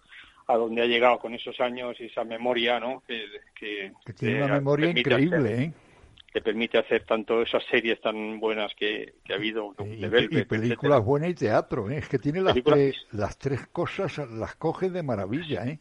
a 0.48 0.56
donde 0.56 0.82
ha 0.82 0.86
llegado 0.86 1.18
con 1.18 1.34
esos 1.34 1.60
años 1.60 1.94
y 2.00 2.06
esa 2.06 2.24
memoria, 2.24 2.80
¿no? 2.80 3.02
Que, 3.06 3.26
que, 3.54 3.92
tiene 4.14 4.44
una 4.44 4.54
memoria 4.54 4.88
increíble, 4.88 5.62
¿eh? 5.62 5.72
Que 6.32 6.42
permite 6.42 6.78
hacer 6.78 7.04
tanto 7.04 7.40
esas 7.40 7.64
series 7.70 8.00
tan 8.00 8.38
buenas 8.38 8.74
que, 8.74 9.14
ha 9.30 9.34
habido 9.34 9.74
y, 9.80 10.44
películas 10.44 11.02
buenas 11.02 11.30
y 11.30 11.34
teatro, 11.34 11.90
¿eh? 11.90 11.98
Es 11.98 12.08
que 12.08 12.18
tiene 12.18 12.42
las 12.42 12.54
tres, 12.62 12.96
las 13.12 13.38
tres 13.38 13.66
cosas, 13.68 14.18
las 14.30 14.54
coge 14.56 14.90
de 14.90 15.02
maravilla, 15.02 15.64
¿eh? 15.66 15.80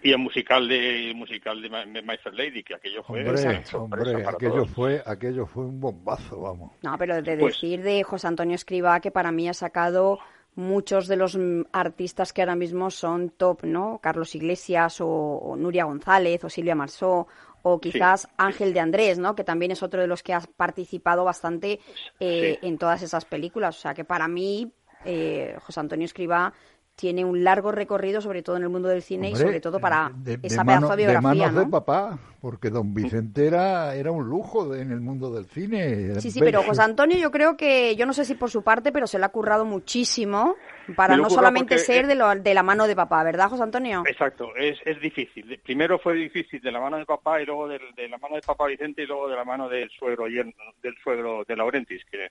y, 0.00 0.12
el 0.12 0.18
musical 0.18 0.68
de 0.68 1.12
musical 1.14 1.60
de 1.60 1.68
My, 1.68 2.16
Fair 2.18 2.34
Lady, 2.34 2.62
que 2.62 2.74
aquello 2.74 3.02
fue... 3.02 3.28
Hombre, 3.74 4.24
aquello 4.24 4.64
fue, 4.64 5.02
aquello 5.04 5.46
fue 5.46 5.64
un 5.64 5.80
bombazo, 5.80 6.40
vamos. 6.40 6.72
No, 6.82 6.96
pero 6.96 7.20
de 7.20 7.36
pues 7.36 7.54
decir 7.54 7.82
de 7.82 8.02
José 8.04 8.28
Antonio 8.28 8.54
Escriba 8.54 9.00
que 9.00 9.10
para 9.10 9.32
mí 9.32 9.48
ha 9.48 9.54
sacado 9.54 10.20
muchos 10.58 11.06
de 11.06 11.16
los 11.16 11.36
mm, 11.36 11.62
artistas 11.72 12.32
que 12.32 12.42
ahora 12.42 12.56
mismo 12.56 12.90
son 12.90 13.30
top, 13.30 13.62
¿no? 13.62 14.00
Carlos 14.02 14.34
Iglesias 14.34 14.98
o, 15.00 15.54
Nuria 15.56 15.84
González 15.84 16.42
o 16.44 16.50
Silvia 16.50 16.74
Marsó 16.74 17.28
o 17.62 17.80
quizás 17.80 18.28
Ángel 18.36 18.72
de 18.72 18.80
Andrés, 18.80 19.18
¿no? 19.18 19.34
Que 19.34 19.44
también 19.44 19.70
es 19.72 19.82
otro 19.82 20.00
de 20.00 20.06
los 20.06 20.22
que 20.22 20.34
ha 20.34 20.40
participado 20.40 21.24
bastante 21.24 21.80
eh, 22.20 22.58
en 22.62 22.78
todas 22.78 23.02
esas 23.02 23.24
películas. 23.24 23.76
O 23.76 23.80
sea 23.80 23.94
que 23.94 24.04
para 24.04 24.28
mí, 24.28 24.72
eh, 25.04 25.56
José 25.60 25.80
Antonio 25.80 26.04
Escriba 26.04 26.52
tiene 26.98 27.24
un 27.24 27.44
largo 27.44 27.70
recorrido, 27.70 28.20
sobre 28.20 28.42
todo 28.42 28.56
en 28.56 28.64
el 28.64 28.70
mundo 28.70 28.88
del 28.88 29.02
cine 29.02 29.30
y 29.30 29.36
sobre 29.36 29.60
todo 29.60 29.78
para 29.78 30.10
esa 30.42 30.64
pedazo 30.64 30.90
de 30.90 30.96
biografía. 30.96 31.30
De 31.30 31.52
manos 31.52 31.54
de 31.54 31.70
papá, 31.70 32.18
porque 32.40 32.70
don 32.70 32.92
Vicente 32.92 33.46
era, 33.46 33.94
era 33.94 34.10
un 34.10 34.28
lujo 34.28 34.74
en 34.74 34.90
el 34.90 35.00
mundo 35.00 35.30
del 35.30 35.46
cine. 35.46 36.20
Sí, 36.20 36.32
sí, 36.32 36.40
pero 36.40 36.64
José 36.64 36.82
Antonio 36.82 37.16
yo 37.16 37.30
creo 37.30 37.56
que, 37.56 37.94
yo 37.94 38.04
no 38.04 38.12
sé 38.12 38.24
si 38.24 38.34
por 38.34 38.50
su 38.50 38.62
parte, 38.62 38.90
pero 38.90 39.06
se 39.06 39.20
le 39.20 39.26
ha 39.26 39.28
currado 39.28 39.64
muchísimo 39.64 40.56
para 40.96 41.16
no 41.16 41.30
solamente 41.30 41.78
ser 41.78 42.06
de, 42.06 42.16
de, 42.40 42.54
la 42.54 42.62
mano 42.62 42.86
de 42.86 42.96
papá, 42.96 43.22
¿verdad, 43.22 43.48
José 43.48 43.62
Antonio? 43.62 44.02
Exacto, 44.06 44.54
es, 44.56 44.78
es 44.84 45.00
difícil. 45.00 45.60
Primero 45.62 45.98
fue 45.98 46.14
difícil 46.14 46.60
de 46.60 46.72
la 46.72 46.80
mano 46.80 46.98
de 46.98 47.04
papá 47.04 47.40
y 47.40 47.46
luego 47.46 47.68
de, 47.68 47.80
la 48.08 48.18
mano 48.18 48.36
de 48.36 48.42
papá 48.42 48.66
Vicente 48.66 49.02
y 49.02 49.06
luego 49.06 49.28
de 49.28 49.36
la 49.36 49.44
mano 49.44 49.68
del 49.68 49.90
suegro, 49.90 50.24
del 50.24 50.96
suegro 51.02 51.44
de 51.46 51.56
Laurentis, 51.56 52.04
que 52.04 52.28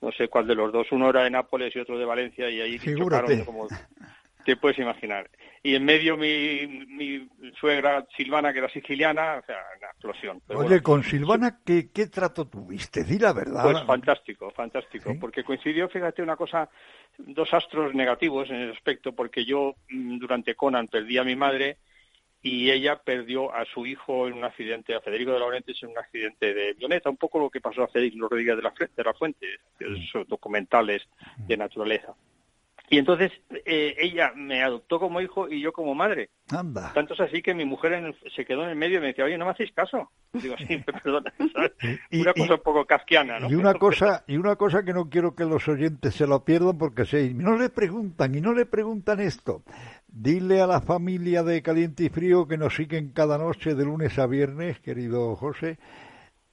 no 0.00 0.10
sé 0.12 0.28
cuál 0.28 0.46
de 0.46 0.54
los 0.54 0.72
dos, 0.72 0.86
uno 0.92 1.10
era 1.10 1.24
de 1.24 1.30
Nápoles 1.30 1.74
y 1.76 1.78
otro 1.78 1.98
de 1.98 2.04
Valencia 2.04 2.48
y 2.48 2.60
ahí 2.60 2.78
chocaron 2.78 3.44
como 3.44 3.68
te 4.44 4.56
puedes 4.56 4.78
imaginar. 4.78 5.30
Y 5.62 5.74
en 5.74 5.84
medio 5.84 6.16
mi, 6.16 6.66
mi 6.88 7.28
suegra 7.58 8.06
Silvana, 8.16 8.52
que 8.52 8.60
era 8.60 8.68
siciliana, 8.70 9.40
o 9.42 9.44
sea, 9.44 9.56
una 9.78 9.88
explosión. 9.88 10.42
Oye, 10.48 10.80
con 10.82 11.02
Silvana, 11.02 11.60
¿qué, 11.64 11.90
¿qué, 11.92 12.06
trato 12.06 12.48
tuviste? 12.48 13.04
Di 13.04 13.18
la 13.18 13.32
verdad. 13.32 13.64
Pues 13.64 13.84
fantástico, 13.84 14.50
fantástico, 14.52 15.14
porque 15.20 15.44
coincidió, 15.44 15.88
fíjate, 15.88 16.22
una 16.22 16.36
cosa, 16.36 16.70
dos 17.18 17.52
astros 17.52 17.94
negativos 17.94 18.48
en 18.48 18.56
el 18.56 18.72
aspecto, 18.72 19.12
porque 19.12 19.44
yo 19.44 19.74
mm, 19.90 20.18
durante 20.18 20.54
Conan 20.54 20.88
perdí 20.88 21.18
a 21.18 21.24
mi 21.24 21.36
madre 21.36 21.76
y 22.42 22.70
ella 22.70 22.96
perdió 22.96 23.54
a 23.54 23.66
su 23.66 23.84
hijo 23.84 24.26
en 24.26 24.34
un 24.34 24.44
accidente, 24.44 24.94
a 24.94 25.00
Federico 25.00 25.32
de 25.32 25.40
Laurentiis 25.40 25.82
en 25.82 25.90
un 25.90 25.98
accidente 25.98 26.54
de 26.54 26.70
avioneta, 26.70 27.10
un 27.10 27.18
poco 27.18 27.38
lo 27.38 27.50
que 27.50 27.60
pasó 27.60 27.82
a 27.82 27.88
Federico 27.88 28.28
Rodríguez 28.28 28.56
de 28.56 28.62
la, 28.62 28.72
de 28.96 29.04
la 29.04 29.12
Fuente, 29.12 29.46
esos 29.78 30.26
documentales 30.26 31.02
de 31.36 31.56
naturaleza. 31.56 32.14
Y 32.92 32.98
entonces 32.98 33.30
eh, 33.64 33.94
ella 34.00 34.32
me 34.34 34.64
adoptó 34.64 34.98
como 34.98 35.20
hijo 35.20 35.48
y 35.48 35.60
yo 35.60 35.72
como 35.72 35.94
madre. 35.94 36.30
Anda. 36.50 36.92
Tanto 36.92 37.14
es 37.14 37.20
así 37.20 37.40
que 37.40 37.54
mi 37.54 37.64
mujer 37.64 38.16
se 38.34 38.44
quedó 38.44 38.64
en 38.64 38.70
el 38.70 38.76
medio 38.76 38.98
y 38.98 39.00
me 39.00 39.06
decía, 39.06 39.24
oye, 39.24 39.38
no 39.38 39.44
me 39.44 39.52
hacéis 39.52 39.70
caso. 39.72 40.10
Digo, 40.32 40.56
sí, 40.58 40.76
perdona. 41.04 41.32
una 42.10 42.34
cosa 42.34 42.54
un 42.54 42.60
poco 42.60 42.84
casquiana, 42.84 43.38
¿no? 43.38 43.48
Y 43.48 43.54
una 43.54 43.74
cosa, 43.78 44.24
y 44.26 44.38
una 44.38 44.56
cosa 44.56 44.82
que 44.82 44.92
no 44.92 45.08
quiero 45.08 45.36
que 45.36 45.44
los 45.44 45.68
oyentes 45.68 46.16
se 46.16 46.26
lo 46.26 46.44
pierdan 46.44 46.78
porque 46.78 47.06
si 47.06 47.32
no 47.32 47.56
le 47.56 47.70
preguntan 47.70 48.34
y 48.34 48.40
no 48.40 48.52
le 48.52 48.66
preguntan 48.66 49.20
esto. 49.20 49.62
Dile 50.08 50.60
a 50.60 50.66
la 50.66 50.80
familia 50.80 51.44
de 51.44 51.62
Caliente 51.62 52.02
y 52.02 52.08
Frío 52.08 52.48
que 52.48 52.58
nos 52.58 52.74
siguen 52.74 53.12
cada 53.12 53.38
noche 53.38 53.76
de 53.76 53.84
lunes 53.84 54.18
a 54.18 54.26
viernes, 54.26 54.80
querido 54.80 55.36
José. 55.36 55.78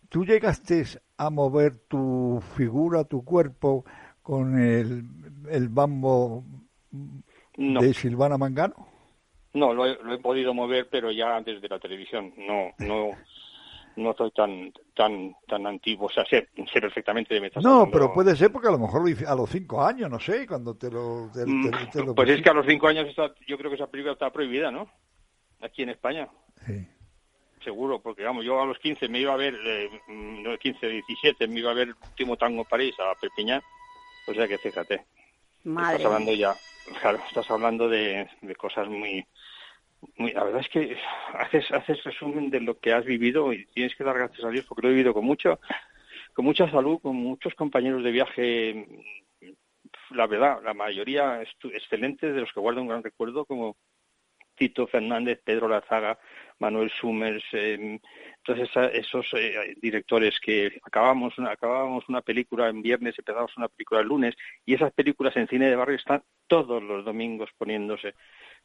¿Tú 0.09 0.23
llegaste 0.23 0.83
a 1.17 1.31
mover 1.31 1.77
tu 1.87 2.43
figura, 2.55 3.05
tu 3.05 3.25
cuerpo 3.25 3.85
con 4.27 4.59
el, 4.59 5.05
el 5.49 5.69
bambo 5.69 6.43
de 7.55 7.93
Silvana 7.93 8.37
Mangano? 8.37 8.85
No, 9.53 9.73
lo 9.73 9.85
he, 9.85 10.17
podido 10.17 10.53
mover, 10.53 10.89
pero 10.91 11.11
ya 11.11 11.37
antes 11.37 11.61
de 11.61 11.69
la 11.69 11.79
televisión. 11.79 12.33
No, 12.35 12.73
no, 12.79 13.11
no 13.95 14.13
soy 14.17 14.31
tan 14.31 14.73
tan 14.93 15.33
tan 15.47 15.65
antiguo, 15.65 16.07
o 16.07 16.09
sea, 16.09 16.25
sé, 16.25 16.49
sé 16.73 16.81
perfectamente 16.81 17.35
de 17.35 17.39
me 17.39 17.49
No, 17.61 17.87
pero 17.89 18.11
puede 18.11 18.35
ser 18.35 18.51
porque 18.51 18.67
a 18.67 18.71
lo 18.71 18.79
mejor 18.79 19.01
a 19.25 19.35
los 19.35 19.49
cinco 19.49 19.81
años, 19.81 20.11
no 20.11 20.19
sé, 20.19 20.45
cuando 20.45 20.75
te 20.75 20.91
lo... 20.91 21.31
Mm, 21.33 22.13
pues 22.13 22.29
es 22.29 22.41
que 22.41 22.49
a 22.49 22.53
los 22.53 22.65
cinco 22.65 22.89
años 22.89 23.07
yo 23.47 23.57
creo 23.57 23.71
que 23.71 23.77
esa 23.77 23.87
película 23.87 24.11
está 24.11 24.29
prohibida, 24.29 24.71
¿no? 24.71 24.89
Aquí 25.61 25.83
en 25.83 25.89
España. 25.91 26.27
Sí. 26.65 26.85
Seguro, 27.63 28.01
porque 28.01 28.23
vamos, 28.23 28.43
yo 28.43 28.61
a 28.61 28.65
los 28.65 28.77
15 28.79 29.07
me 29.07 29.19
iba 29.19 29.33
a 29.33 29.37
ver, 29.37 29.55
eh, 29.65 29.89
no 30.09 30.57
15, 30.57 30.85
17, 30.85 31.47
me 31.47 31.61
iba 31.61 31.71
a 31.71 31.75
ver 31.75 31.95
Último 32.09 32.35
Tango 32.35 32.63
en 32.63 32.67
París, 32.67 32.93
a 32.99 33.17
Perpiñán. 33.19 33.61
O 34.27 34.33
sea 34.33 34.47
que 34.47 34.57
fíjate. 34.57 35.05
Madre. 35.63 35.97
Estás 35.97 36.05
hablando 36.05 36.33
ya, 36.33 36.55
claro, 37.01 37.19
estás 37.27 37.51
hablando 37.51 37.89
de, 37.89 38.29
de 38.41 38.55
cosas 38.55 38.87
muy, 38.87 39.25
la 40.17 40.43
verdad 40.43 40.61
es 40.61 40.69
que 40.69 40.97
haces, 41.33 41.69
haces 41.71 42.03
resumen 42.03 42.49
de 42.49 42.61
lo 42.61 42.79
que 42.79 42.93
has 42.93 43.05
vivido 43.05 43.51
y 43.53 43.65
tienes 43.67 43.95
que 43.95 44.03
dar 44.03 44.17
gracias 44.17 44.45
a 44.45 44.49
Dios 44.49 44.65
porque 44.65 44.83
lo 44.83 44.89
he 44.89 44.95
vivido 44.95 45.13
con 45.13 45.25
mucho, 45.25 45.59
con 46.33 46.45
mucha 46.45 46.69
salud, 46.69 46.99
con 47.01 47.15
muchos 47.15 47.53
compañeros 47.55 48.03
de 48.03 48.11
viaje, 48.11 48.87
la 50.11 50.27
verdad, 50.27 50.59
la 50.63 50.73
mayoría 50.73 51.41
excelentes, 51.41 52.33
de 52.33 52.41
los 52.41 52.51
que 52.53 52.59
guardo 52.59 52.81
un 52.81 52.87
gran 52.87 53.03
recuerdo, 53.03 53.45
como 53.45 53.75
Tito 54.55 54.87
Fernández, 54.87 55.41
Pedro 55.43 55.67
Lazaga, 55.67 56.19
Manuel 56.59 56.91
Summers, 56.99 57.43
eh, 57.53 57.99
entonces 58.37 58.69
esos 58.93 59.27
directores 59.81 60.39
que 60.39 60.79
acabamos 60.83 61.37
una, 61.37 61.51
acabábamos 61.51 62.07
una 62.09 62.21
película 62.21 62.69
en 62.69 62.81
viernes, 62.81 63.15
empezamos 63.17 63.55
una 63.57 63.67
película 63.67 64.01
el 64.01 64.07
lunes, 64.07 64.35
y 64.65 64.73
esas 64.73 64.91
películas 64.93 65.35
en 65.37 65.47
cine 65.47 65.69
de 65.69 65.75
barrio 65.75 65.97
están 65.97 66.23
todos 66.47 66.81
los 66.81 67.05
domingos 67.05 67.49
poniéndose 67.57 68.15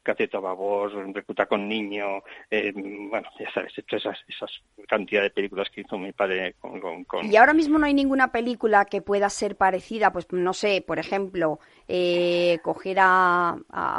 Cateto 0.03 0.37
a 0.37 0.41
Babor, 0.41 0.91
Recluta 1.13 1.45
con 1.45 1.67
Niño, 1.67 2.23
eh, 2.51 2.73
bueno, 2.75 3.27
ya 3.39 3.51
sabes, 3.53 3.73
esas, 3.77 4.17
esas 4.27 4.51
cantidad 4.87 5.21
de 5.21 5.29
películas 5.31 5.69
que 5.69 5.81
hizo 5.81 5.97
mi 5.97 6.11
padre 6.11 6.55
con, 6.59 7.05
Y 7.23 7.35
ahora 7.37 7.53
mismo 7.53 7.79
no 7.79 7.85
hay 7.85 7.93
ninguna 7.93 8.31
película 8.31 8.85
que 8.85 9.01
pueda 9.01 9.29
ser 9.29 9.55
parecida, 9.55 10.11
pues 10.11 10.27
no 10.31 10.53
sé, 10.53 10.83
por 10.85 10.99
ejemplo, 10.99 11.59
eh, 11.87 12.59
coger 12.63 12.97
a 12.99 13.55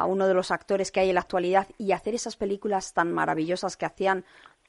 uno 0.07 0.29
de 0.29 0.35
los 0.35 0.51
actores 0.51 0.93
que 0.93 1.01
hay 1.01 1.09
en 1.09 1.15
la 1.15 1.23
actualidad 1.23 1.67
y 1.79 1.93
hacer 1.93 2.15
esas 2.15 2.37
películas 2.37 2.93
tan 2.93 3.13
maravillosas 3.13 3.77
que 3.77 3.87
hacían 3.87 4.25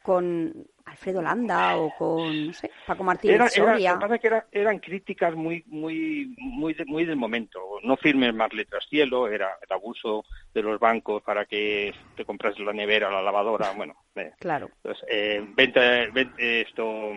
con 0.06 0.54
Alfredo 0.86 1.20
Landa 1.20 1.78
o 1.78 1.90
con 1.98 2.48
no 2.48 2.54
sé, 2.54 2.70
Paco 2.86 3.04
Martínez 3.04 3.36
era, 3.36 3.50
Soria. 3.50 4.00
Era, 4.00 4.20
que 4.20 4.60
eran 4.60 4.78
críticas 4.78 5.34
muy 5.34 5.64
muy 5.66 6.36
muy 6.38 6.76
muy 6.86 7.06
del 7.06 7.16
momento. 7.16 7.60
No 7.84 7.98
firmes 7.98 8.34
más 8.34 8.54
letras 8.54 8.86
cielo, 8.88 9.28
era 9.28 9.58
el 9.68 9.74
abuso 9.74 10.24
de 10.54 10.62
los 10.62 10.80
bancos 10.80 11.24
para 11.24 11.46
que 11.46 11.92
te 12.16 12.24
compras 12.24 12.58
la 12.60 12.72
nevera, 12.72 13.10
la 13.10 13.24
lavadora, 13.24 13.72
bueno. 13.72 13.96
Eh. 14.16 14.32
Claro. 14.40 14.70
Entonces, 14.84 15.04
eh, 15.10 15.44
venta, 15.56 16.04
esto, 16.38 17.12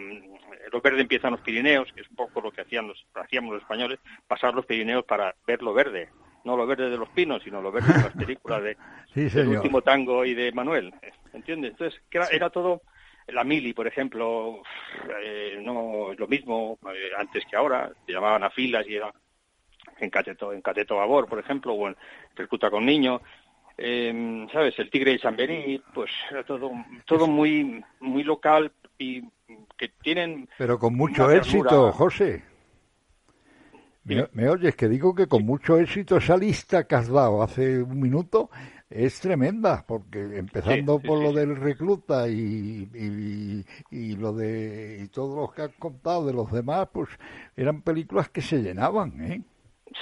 los 0.72 0.83
verdes 0.83 1.03
empiezan 1.03 1.33
los 1.33 1.42
Pirineos, 1.42 1.92
que 1.92 2.01
es 2.01 2.09
un 2.09 2.16
poco 2.16 2.40
lo 2.40 2.51
que 2.51 2.62
hacían 2.62 2.88
los, 2.88 3.07
hacíamos 3.14 3.53
los 3.53 3.62
españoles, 3.62 3.98
pasar 4.27 4.55
los 4.55 4.64
Pirineos 4.64 5.05
para 5.05 5.35
ver 5.46 5.62
lo 5.62 5.74
verde 5.74 6.09
no 6.44 6.57
lo 6.57 6.66
verde 6.66 6.90
de 6.90 6.96
los 6.96 7.09
pinos, 7.11 7.42
sino 7.42 7.61
lo 7.61 7.72
verde 7.72 7.92
de 7.92 8.03
las 8.03 8.16
películas 8.16 8.62
de 8.62 8.77
El 9.14 9.48
último 9.48 9.83
tango 9.83 10.24
y 10.24 10.35
de 10.35 10.53
Manuel, 10.53 10.94
¿entiendes? 11.33 11.72
Entonces, 11.72 12.01
era, 12.11 12.51
todo 12.51 12.83
la 13.27 13.44
mili, 13.44 13.72
por 13.72 13.87
ejemplo, 13.87 14.62
eh, 15.22 15.59
no 15.62 16.12
es 16.12 16.18
lo 16.18 16.29
mismo 16.29 16.79
eh, 16.94 17.11
antes 17.18 17.44
que 17.46 17.57
ahora, 17.57 17.90
se 18.07 18.12
llamaban 18.12 18.44
a 18.44 18.51
filas 18.51 18.87
y 18.88 18.96
era 18.96 19.12
en 19.98 20.11
cateto, 20.11 20.53
en 20.53 20.62
cateto 20.62 20.96
babor, 20.96 21.27
por 21.27 21.38
ejemplo, 21.38 21.72
o 21.72 21.88
en 21.88 21.96
percuta 22.35 22.70
con 22.70 22.87
niño. 22.87 23.20
eh, 23.77 24.46
¿sabes? 24.53 24.79
El 24.79 24.90
Tigre 24.90 25.12
de 25.12 25.18
Chamberí, 25.18 25.83
pues 25.92 26.11
era 26.31 26.44
todo, 26.44 26.70
todo 27.05 27.27
muy, 27.27 27.83
muy 28.01 28.22
local 28.22 28.72
y 28.98 29.22
que 29.77 29.88
tienen... 30.03 30.48
Pero 30.59 30.79
con 30.79 30.94
mucho 30.94 31.31
éxito. 31.31 31.92
José. 31.92 32.42
¿Me, 34.14 34.29
me 34.33 34.49
oyes? 34.49 34.75
Que 34.77 34.88
digo 34.88 35.14
que 35.14 35.27
con 35.29 35.44
mucho 35.44 35.79
éxito 35.79 36.16
esa 36.16 36.37
lista 36.37 36.87
que 36.87 36.94
has 36.94 37.09
dado 37.09 37.42
hace 37.42 37.83
un 37.83 38.01
minuto 38.01 38.51
es 38.90 39.21
tremenda, 39.21 39.85
porque 39.87 40.21
empezando 40.38 40.99
Sí, 40.99 41.03
sí, 41.03 41.07
por 41.09 41.18
sí, 41.18 41.25
lo 41.25 41.33
del 41.33 41.57
recluta 41.57 42.29
y, 42.29 42.88
y, 42.94 43.64
y 43.90 44.16
lo 44.16 44.33
de 44.33 45.01
y 45.05 45.09
todos 45.09 45.37
los 45.37 45.53
que 45.55 45.62
has 45.62 45.73
contado 45.79 46.27
de 46.27 46.33
los 46.33 46.51
demás, 46.53 46.88
pues 46.92 47.09
eran 47.57 47.83
películas 47.83 48.29
que 48.31 48.40
se 48.40 48.62
llenaban, 48.62 49.21
¿eh? 49.21 49.42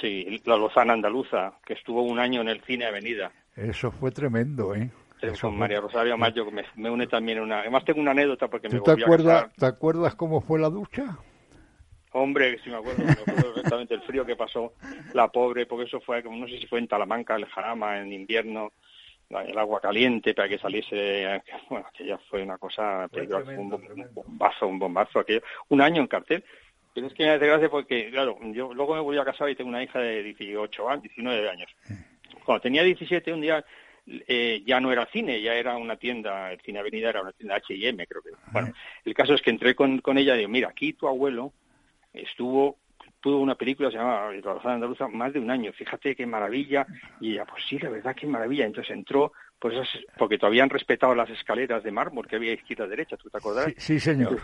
Sí, 0.01 0.41
La 0.45 0.57
Lozana 0.57 0.93
Andaluza, 0.93 1.53
que 1.65 1.73
estuvo 1.73 2.03
un 2.03 2.19
año 2.19 2.41
en 2.41 2.49
el 2.49 2.61
Cine 2.63 2.85
Avenida. 2.85 3.31
Eso 3.55 3.91
fue 3.91 4.11
tremendo, 4.11 4.73
¿eh? 4.75 4.89
Eso 5.21 5.47
con 5.47 5.57
fue- 5.57 5.59
María 5.59 5.81
Rosario 5.81 6.17
Mayo, 6.17 6.45
que 6.45 6.51
me, 6.51 6.63
me 6.75 6.89
une 6.91 7.07
también 7.07 7.39
una... 7.39 7.59
Además 7.61 7.83
tengo 7.85 8.01
una 8.01 8.11
anécdota 8.11 8.47
porque 8.47 8.69
me 8.69 8.75
¿Tú 8.75 8.81
te 8.81 8.91
volví 8.91 9.03
a 9.03 9.05
acuerdas, 9.05 9.43
casar. 9.43 9.51
te 9.57 9.65
acuerdas 9.65 10.15
cómo 10.15 10.41
fue 10.41 10.59
la 10.59 10.69
ducha? 10.69 11.17
Hombre, 12.17 12.55
que 12.55 12.63
sí 12.63 12.69
me 12.69 12.77
acuerdo, 12.77 13.03
me 13.03 13.11
acuerdo 13.11 13.53
perfectamente 13.53 13.93
el 13.93 14.01
frío 14.01 14.25
que 14.25 14.35
pasó 14.35 14.73
la 15.13 15.27
pobre, 15.27 15.65
porque 15.65 15.85
eso 15.85 15.99
fue, 16.01 16.23
como 16.23 16.37
no 16.37 16.47
sé 16.47 16.59
si 16.59 16.67
fue 16.67 16.79
en 16.79 16.87
Talamanca, 16.87 17.35
el 17.35 17.45
Jarama, 17.45 17.99
en 17.99 18.11
invierno, 18.11 18.71
el 19.29 19.57
agua 19.57 19.79
caliente 19.81 20.33
para 20.33 20.47
que 20.49 20.57
saliese, 20.57 21.41
bueno, 21.69 21.85
que 21.95 22.05
ya 22.05 22.17
fue 22.29 22.43
una 22.43 22.57
cosa 22.57 23.07
peligrosa, 23.09 23.51
bom- 23.69 23.79
un 24.07 24.13
bombazo, 24.13 24.67
un 24.67 24.79
bombazo, 24.79 25.19
aquello, 25.19 25.41
un 25.69 25.81
año 25.81 26.01
en 26.01 26.07
cartel. 26.07 26.43
Pero 26.93 27.07
es 27.07 27.13
que 27.13 27.23
me 27.25 27.29
hace 27.31 27.45
gracia 27.45 27.69
porque, 27.69 28.09
claro, 28.09 28.39
yo 28.53 28.73
luego 28.73 28.95
me 28.95 29.01
volví 29.01 29.19
a 29.19 29.25
casar 29.25 29.49
y 29.49 29.55
tengo 29.55 29.69
una 29.69 29.83
hija 29.83 29.99
de 29.99 30.23
18 30.23 30.89
años, 30.89 31.03
19 31.03 31.49
años. 31.49 31.69
Cuando 32.43 32.61
tenía 32.61 32.81
17, 32.81 33.31
un 33.33 33.41
día 33.41 33.63
eh, 34.07 34.63
ya 34.65 34.79
no 34.79 34.91
era 34.91 35.05
cine, 35.07 35.39
ya 35.41 35.53
era 35.53 35.75
una 35.77 35.97
tienda, 35.97 36.51
el 36.51 36.59
Cine 36.61 36.79
Avenida 36.79 37.09
era 37.09 37.21
una 37.21 37.33
tienda 37.33 37.55
H&M, 37.57 38.07
creo 38.07 38.21
que. 38.23 38.29
Bueno, 38.51 38.73
el 39.05 39.13
caso 39.13 39.33
es 39.35 39.41
que 39.41 39.49
entré 39.51 39.75
con, 39.75 39.99
con 39.99 40.17
ella 40.17 40.33
y 40.35 40.39
digo, 40.39 40.49
mira, 40.49 40.69
aquí 40.69 40.93
tu 40.93 41.07
abuelo 41.07 41.51
estuvo 42.21 42.77
tuvo 43.19 43.39
una 43.39 43.55
película 43.55 43.89
se 43.89 43.97
llama 43.97 44.31
La 44.31 44.53
Lozana 44.53 44.75
Andaluza 44.75 45.07
más 45.07 45.33
de 45.33 45.39
un 45.39 45.49
año. 45.49 45.73
Fíjate 45.73 46.15
qué 46.15 46.25
maravilla. 46.25 46.85
Y 47.19 47.33
ella 47.33 47.45
pues 47.45 47.63
sí 47.67 47.79
la 47.79 47.89
verdad 47.89 48.15
qué 48.15 48.27
maravilla. 48.27 48.65
Entonces 48.65 48.95
entró 48.95 49.31
pues 49.59 49.73
esas- 49.73 50.03
porque 50.17 50.37
todavía 50.37 50.63
han 50.63 50.69
respetado 50.69 51.15
las 51.15 51.29
escaleras 51.31 51.83
de 51.83 51.91
mármol 51.91 52.27
que 52.27 52.35
había 52.35 52.53
izquierda 52.53 52.87
derecha 52.87 53.17
tú 53.17 53.29
te 53.29 53.37
acordarás 53.39 53.73
Sí, 53.77 53.93
sí, 53.93 53.99
señor. 53.99 54.39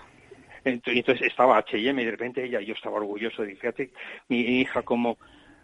entonces, 0.66 0.98
entonces 0.98 1.28
estaba 1.28 1.58
H&M 1.60 2.02
y 2.02 2.06
de 2.06 2.12
repente 2.12 2.44
ella 2.44 2.62
yo 2.62 2.74
estaba 2.74 2.98
orgulloso 2.98 3.44
de 3.44 3.56
fíjate 3.56 3.92
mi 4.28 4.40
hija 4.40 4.82
como 4.82 5.18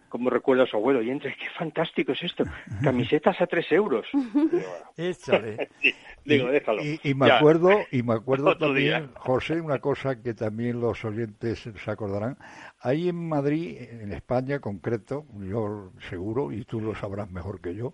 como 0.10 0.30
recuerda 0.30 0.64
a 0.64 0.68
su 0.68 0.76
abuelo 0.78 1.02
y 1.02 1.10
entre 1.10 1.36
qué 1.36 1.46
fantástico 1.58 2.12
es 2.12 2.24
esto 2.24 2.44
camisetas 2.84 3.40
a 3.42 3.48
tres 3.48 3.72
euros 3.72 4.06
Échale. 4.98 5.70
Sí, 5.82 6.36
digo 6.36 6.50
y, 6.50 6.52
déjalo 6.52 6.84
y- 6.84 7.00
y 7.10 7.14
me 7.14 7.28
Ya. 7.28 7.38
acuerdo, 7.38 7.70
y 7.92 8.04
me 8.04 8.14
acuerdo 8.14 8.50
Otro 8.52 8.68
también, 8.68 8.86
día. 9.08 9.10
José, 9.16 9.62
una 9.62 9.80
cosa 9.80 10.22
que 10.22 10.34
también 10.34 10.80
los 10.82 11.04
oyentes 11.06 11.60
se 11.84 11.92
acordarán. 11.92 12.38
Ahí 12.82 13.08
en 13.10 13.30
Madrid, 13.30 13.78
en 13.80 14.12
España 14.12 14.60
concreto, 14.60 15.26
yo 15.40 15.92
seguro, 16.10 16.52
y 16.52 16.66
tú 16.66 16.82
lo 16.82 16.94
sabrás 16.94 17.32
mejor 17.32 17.62
que 17.62 17.74
yo, 17.74 17.94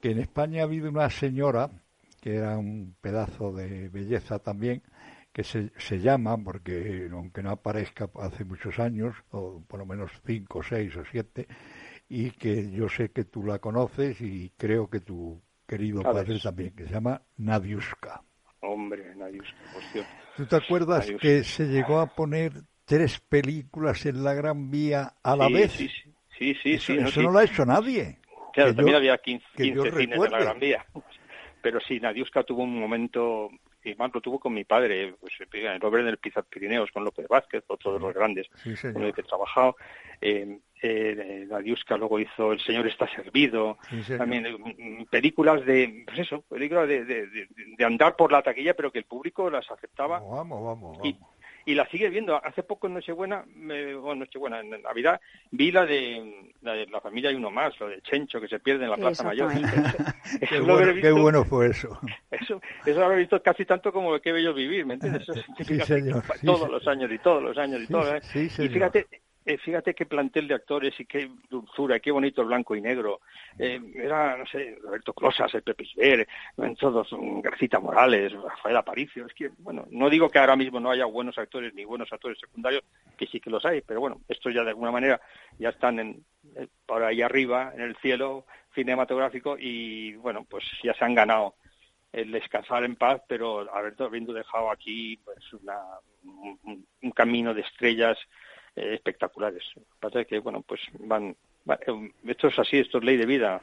que 0.00 0.10
en 0.10 0.18
España 0.18 0.60
ha 0.60 0.64
habido 0.64 0.90
una 0.90 1.08
señora 1.10 1.70
que 2.20 2.34
era 2.36 2.58
un 2.58 2.94
pedazo 3.00 3.52
de 3.52 3.88
belleza 3.88 4.38
también, 4.40 4.82
que 5.38 5.44
se, 5.44 5.70
se 5.76 6.00
llama, 6.00 6.36
porque 6.36 7.08
aunque 7.12 7.44
no 7.44 7.50
aparezca 7.50 8.10
hace 8.20 8.44
muchos 8.44 8.80
años, 8.80 9.14
o 9.30 9.62
por 9.68 9.78
lo 9.78 9.86
menos 9.86 10.10
cinco, 10.26 10.64
seis 10.64 10.96
o 10.96 11.04
siete, 11.08 11.46
y 12.08 12.32
que 12.32 12.72
yo 12.72 12.88
sé 12.88 13.12
que 13.12 13.22
tú 13.24 13.44
la 13.44 13.60
conoces 13.60 14.20
y 14.20 14.50
creo 14.56 14.90
que 14.90 14.98
tu 14.98 15.40
querido 15.64 16.02
padre 16.02 16.40
también, 16.40 16.74
que 16.74 16.86
se 16.88 16.92
llama 16.94 17.22
Nadiuska. 17.36 18.20
hombre 18.62 19.14
nadie 19.14 19.38
por 19.72 19.82
cierto. 19.92 20.10
¿Tú 20.36 20.44
te 20.46 20.56
acuerdas 20.56 21.04
Nadiuska. 21.04 21.20
que 21.28 21.44
se 21.44 21.66
llegó 21.68 22.00
a 22.00 22.06
poner 22.16 22.54
tres 22.84 23.20
películas 23.20 24.06
en 24.06 24.24
la 24.24 24.34
Gran 24.34 24.72
Vía 24.72 25.14
a 25.22 25.36
la 25.36 25.46
Sí, 25.46 25.52
vez? 25.52 25.70
sí 25.72 25.88
sí 25.88 26.14
sí, 26.36 26.54
sí, 26.62 26.72
eso 26.74 26.86
sí, 26.94 26.98
eso 26.98 27.10
sí. 27.12 27.22
no 27.22 27.30
lo 27.30 27.38
ha 27.38 27.44
hecho 27.44 27.64
nadie. 27.64 28.18
Claro, 28.52 28.70
Que 28.70 28.74
también 28.76 28.94
yo- 28.94 28.96
había 28.96 29.18
15, 29.18 29.46
que 29.56 29.68
yo 29.68 29.84
15 29.84 29.98
cines 30.00 30.20
de 30.20 30.30
la 30.30 30.38
recuerde. 30.38 30.44
Gran 30.46 30.58
Vía. 30.58 30.86
Pero 31.62 31.78
sí, 31.86 32.00
Nadiuska 32.00 32.42
tuvo 32.42 32.64
un 32.64 32.76
momento, 32.80 33.50
más 33.96 34.10
lo 34.14 34.20
tuvo 34.20 34.38
con 34.38 34.52
mi 34.54 34.64
padre, 34.64 35.14
pues, 35.20 35.32
en 35.52 35.80
Robert 35.80 36.04
del 36.04 36.18
Pizar 36.18 36.44
Pirineos, 36.44 36.90
con 36.90 37.04
López 37.04 37.26
Vázquez, 37.28 37.64
otro 37.68 37.94
de 37.94 38.00
los 38.00 38.14
grandes 38.14 38.46
Sí, 38.62 38.74
con 38.92 39.02
el 39.02 39.12
que 39.12 39.20
he 39.20 39.24
trabajado. 39.24 39.76
Eh, 40.20 40.58
eh, 40.82 41.46
Nadiuska 41.48 41.96
luego 41.96 42.20
hizo 42.20 42.52
El 42.52 42.60
Señor 42.60 42.86
está 42.86 43.08
servido. 43.08 43.78
Sí. 44.04 44.16
También 44.16 44.46
eh, 44.46 44.56
mm, 44.56 45.04
películas 45.06 45.64
de, 45.64 46.04
pues 46.06 46.18
eso, 46.20 46.42
películas 46.42 46.88
de, 46.88 47.04
de, 47.04 47.26
de- 47.26 47.48
de 47.76 47.84
andar 47.84 48.14
por 48.16 48.30
la 48.32 48.42
taquilla, 48.42 48.74
pero 48.74 48.90
que 48.92 48.98
el 48.98 49.04
público 49.04 49.48
las 49.50 49.68
aceptaba 49.70 50.20
Vamos, 50.20 50.62
vamos, 50.62 50.96
vamos. 50.98 51.06
y, 51.06 51.16
y 51.70 51.74
la 51.74 51.86
sigue 51.88 52.08
viendo. 52.08 52.42
Hace 52.42 52.62
poco 52.62 52.86
en 52.86 52.94
Nochebuena, 52.94 53.44
me, 53.54 53.94
bueno, 53.94 54.20
Nochebuena, 54.20 54.60
en 54.60 54.70
Navidad, 54.82 55.20
vi 55.50 55.70
la 55.70 55.84
de, 55.84 56.52
la 56.62 56.72
de 56.72 56.86
La 56.86 57.00
familia 57.00 57.30
y 57.30 57.34
uno 57.34 57.50
más, 57.50 57.78
lo 57.78 57.88
de 57.88 58.00
Chencho, 58.00 58.40
que 58.40 58.48
se 58.48 58.58
pierde 58.58 58.84
en 58.84 58.90
la 58.90 58.96
Plaza 58.96 59.22
Mayor. 59.24 59.52
qué, 60.48 60.60
bueno, 60.60 60.86
qué 60.86 60.92
visto- 60.94 61.16
bueno 61.22 61.44
fue 61.44 61.66
eso. 61.68 61.98
Eso, 62.30 62.60
eso 62.86 62.98
lo 63.00 63.04
habré 63.06 63.18
visto 63.18 63.42
casi 63.42 63.64
tanto 63.66 63.92
como 63.92 64.12
lo 64.12 64.20
que 64.22 64.32
bello 64.32 64.54
vivir, 64.54 64.86
¿me 64.86 64.94
entiendes? 64.94 65.28
Eso 65.28 65.34
Sí, 65.64 65.78
señor, 65.80 66.22
todos 66.44 66.66
sí. 66.66 66.72
los 66.72 66.88
años 66.88 67.10
y 67.12 67.18
todos 67.18 67.42
los 67.42 67.58
años 67.58 67.80
y 67.82 67.86
Sí, 67.86 67.92
todos 67.92 68.04
los 68.04 68.12
años. 68.14 68.24
sí, 68.26 68.38
y 68.40 68.48
señor. 68.50 68.72
fíjate, 68.72 69.06
eh, 69.48 69.56
fíjate 69.56 69.94
qué 69.94 70.04
plantel 70.04 70.46
de 70.46 70.54
actores 70.54 70.92
y 71.00 71.06
qué 71.06 71.30
dulzura, 71.48 71.98
qué 72.00 72.10
bonito 72.10 72.42
el 72.42 72.48
blanco 72.48 72.76
y 72.76 72.82
negro. 72.82 73.22
Eh, 73.58 73.80
era, 73.94 74.36
no 74.36 74.44
sé, 74.44 74.76
Roberto 74.82 75.14
Closas, 75.14 75.54
el 75.54 75.62
Pepe 75.62 75.84
Isber, 75.84 76.28
todos, 76.78 77.10
mm, 77.12 77.40
Gracita 77.40 77.80
Morales, 77.80 78.30
Rafael 78.34 78.76
Aparicio. 78.76 79.24
Es 79.24 79.32
que, 79.32 79.48
bueno, 79.56 79.86
no 79.90 80.10
digo 80.10 80.28
que 80.28 80.38
ahora 80.38 80.54
mismo 80.54 80.80
no 80.80 80.90
haya 80.90 81.06
buenos 81.06 81.38
actores 81.38 81.72
ni 81.72 81.86
buenos 81.86 82.12
actores 82.12 82.38
secundarios, 82.38 82.82
que 83.16 83.26
sí 83.26 83.40
que 83.40 83.48
los 83.48 83.64
hay, 83.64 83.80
pero 83.80 84.00
bueno, 84.00 84.20
estos 84.28 84.52
ya 84.52 84.62
de 84.62 84.68
alguna 84.68 84.90
manera 84.90 85.18
ya 85.58 85.70
están 85.70 85.98
en, 85.98 86.22
eh, 86.54 86.68
por 86.84 87.02
ahí 87.02 87.22
arriba, 87.22 87.72
en 87.74 87.80
el 87.80 87.96
cielo 87.96 88.44
cinematográfico 88.74 89.56
y, 89.58 90.14
bueno, 90.16 90.44
pues 90.46 90.64
ya 90.82 90.92
se 90.92 91.06
han 91.06 91.14
ganado 91.14 91.54
el 92.12 92.32
descansar 92.32 92.84
en 92.84 92.96
paz, 92.96 93.22
pero 93.26 93.66
habiendo 93.72 94.34
dejado 94.34 94.70
aquí 94.70 95.18
pues 95.24 95.38
un 97.02 97.10
camino 97.12 97.54
de 97.54 97.62
estrellas 97.62 98.18
eh, 98.78 98.94
espectaculares. 98.94 99.62
Pasa 100.00 100.24
que, 100.24 100.38
bueno, 100.38 100.62
pues 100.66 100.80
van, 101.00 101.34
va- 101.68 101.78
eh, 101.86 102.12
esto 102.26 102.48
es 102.48 102.58
así, 102.58 102.78
esto 102.78 102.98
es 102.98 103.04
ley 103.04 103.16
de 103.16 103.26
vida. 103.26 103.60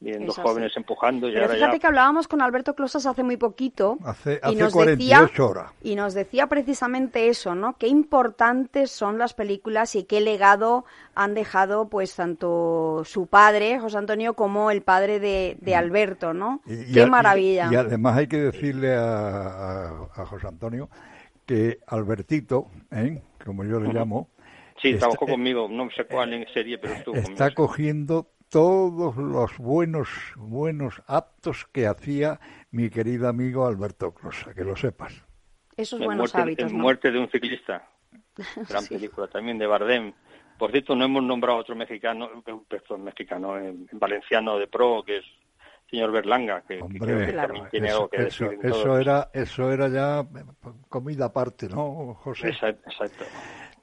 Bien, 0.00 0.24
los 0.26 0.36
jóvenes 0.38 0.70
empujando 0.76 1.28
y 1.28 1.32
Pero 1.32 1.46
ahora 1.46 1.54
fíjate 1.56 1.72
ya... 1.72 1.78
que 1.80 1.86
hablábamos 1.88 2.28
con 2.28 2.40
Alberto 2.40 2.74
Closas 2.76 3.04
hace 3.04 3.24
muy 3.24 3.36
poquito 3.36 3.98
Hace, 4.04 4.34
y 4.34 4.38
hace 4.46 4.54
nos 4.56 4.72
48 4.72 5.26
decía 5.26 5.44
horas. 5.44 5.72
y 5.82 5.96
nos 5.96 6.14
decía 6.14 6.46
precisamente 6.46 7.26
eso, 7.26 7.56
¿no? 7.56 7.76
Qué 7.78 7.88
importantes 7.88 8.92
son 8.92 9.18
las 9.18 9.34
películas 9.34 9.96
y 9.96 10.04
qué 10.04 10.20
legado 10.20 10.84
han 11.16 11.34
dejado, 11.34 11.88
pues 11.88 12.14
tanto 12.14 13.02
su 13.04 13.26
padre 13.26 13.80
José 13.80 13.98
Antonio 13.98 14.34
como 14.34 14.70
el 14.70 14.82
padre 14.82 15.18
de, 15.18 15.56
de 15.60 15.74
Alberto, 15.74 16.32
¿no? 16.32 16.60
Mm. 16.64 16.70
Y- 16.72 16.90
y 16.90 16.92
qué 16.92 17.02
a- 17.02 17.06
maravilla. 17.08 17.68
Y, 17.72 17.74
además 17.74 18.18
hay 18.18 18.28
que 18.28 18.36
decirle 18.38 18.94
a, 18.94 19.00
a- 19.02 20.08
a 20.14 20.26
José 20.26 20.46
Antonio 20.46 20.88
que 21.44 21.80
Albertito, 21.88 22.68
¿eh? 22.92 23.20
como 23.44 23.64
yo 23.64 23.80
le 23.80 23.92
llamo, 23.92 24.28
Sí, 24.80 24.88
está- 24.90 25.00
trabajó 25.06 25.26
conmigo, 25.26 25.68
no 25.70 25.88
sé 25.90 26.04
cuál 26.04 26.32
en 26.34 26.46
serie, 26.52 26.78
pero 26.78 26.94
estuvo 26.94 27.14
conmigo. 27.14 27.32
está 27.32 27.54
cogiendo 27.54 28.30
todos 28.48 29.16
los 29.16 29.58
buenos 29.58 30.08
buenos 30.36 31.02
actos 31.06 31.66
que 31.72 31.86
hacía 31.86 32.40
mi 32.70 32.88
querido 32.90 33.28
amigo 33.28 33.66
Alberto 33.66 34.12
Closa, 34.14 34.54
que 34.54 34.64
lo 34.64 34.76
sepas. 34.76 35.22
Esos 35.76 36.00
En 36.00 36.06
buenos 36.06 36.32
muerte, 36.34 36.38
hábitos, 36.40 36.70
en 36.70 36.76
¿no? 36.76 36.82
Muerte 36.82 37.10
de 37.10 37.18
un 37.18 37.28
ciclista. 37.30 37.86
Gran 38.68 38.82
Sí. 38.82 38.94
película 38.94 39.26
también 39.28 39.58
de 39.58 39.66
Bardem. 39.66 40.12
Por 40.58 40.70
cierto, 40.72 40.96
no 40.96 41.04
hemos 41.04 41.22
nombrado 41.22 41.58
a 41.58 41.60
otro 41.60 41.76
mexicano, 41.76 42.28
eh, 42.46 42.54
perdón, 42.68 43.04
mexicano, 43.04 43.56
en, 43.58 43.86
en 43.92 43.98
valenciano 43.98 44.58
de 44.58 44.66
pro, 44.66 45.02
que 45.06 45.18
es 45.18 45.24
el 45.24 45.90
señor 45.90 46.10
Berlanga, 46.10 46.62
que, 46.62 46.78
que 46.78 46.98
creo 46.98 47.26
que 47.26 47.32
también 47.32 47.68
tiene 47.70 47.88
eso, 47.88 47.96
algo 47.96 48.08
que 48.10 48.22
eso- 48.26 48.44
decir. 48.48 48.66
eso 48.66 48.98
era 48.98 49.30
eso 49.32 49.72
era 49.72 49.88
ya 49.88 50.26
comida 50.88 51.26
aparte, 51.26 51.68
¿no, 51.68 52.14
José? 52.14 52.48
Exacto, 52.48 52.90
exacto. 52.90 53.24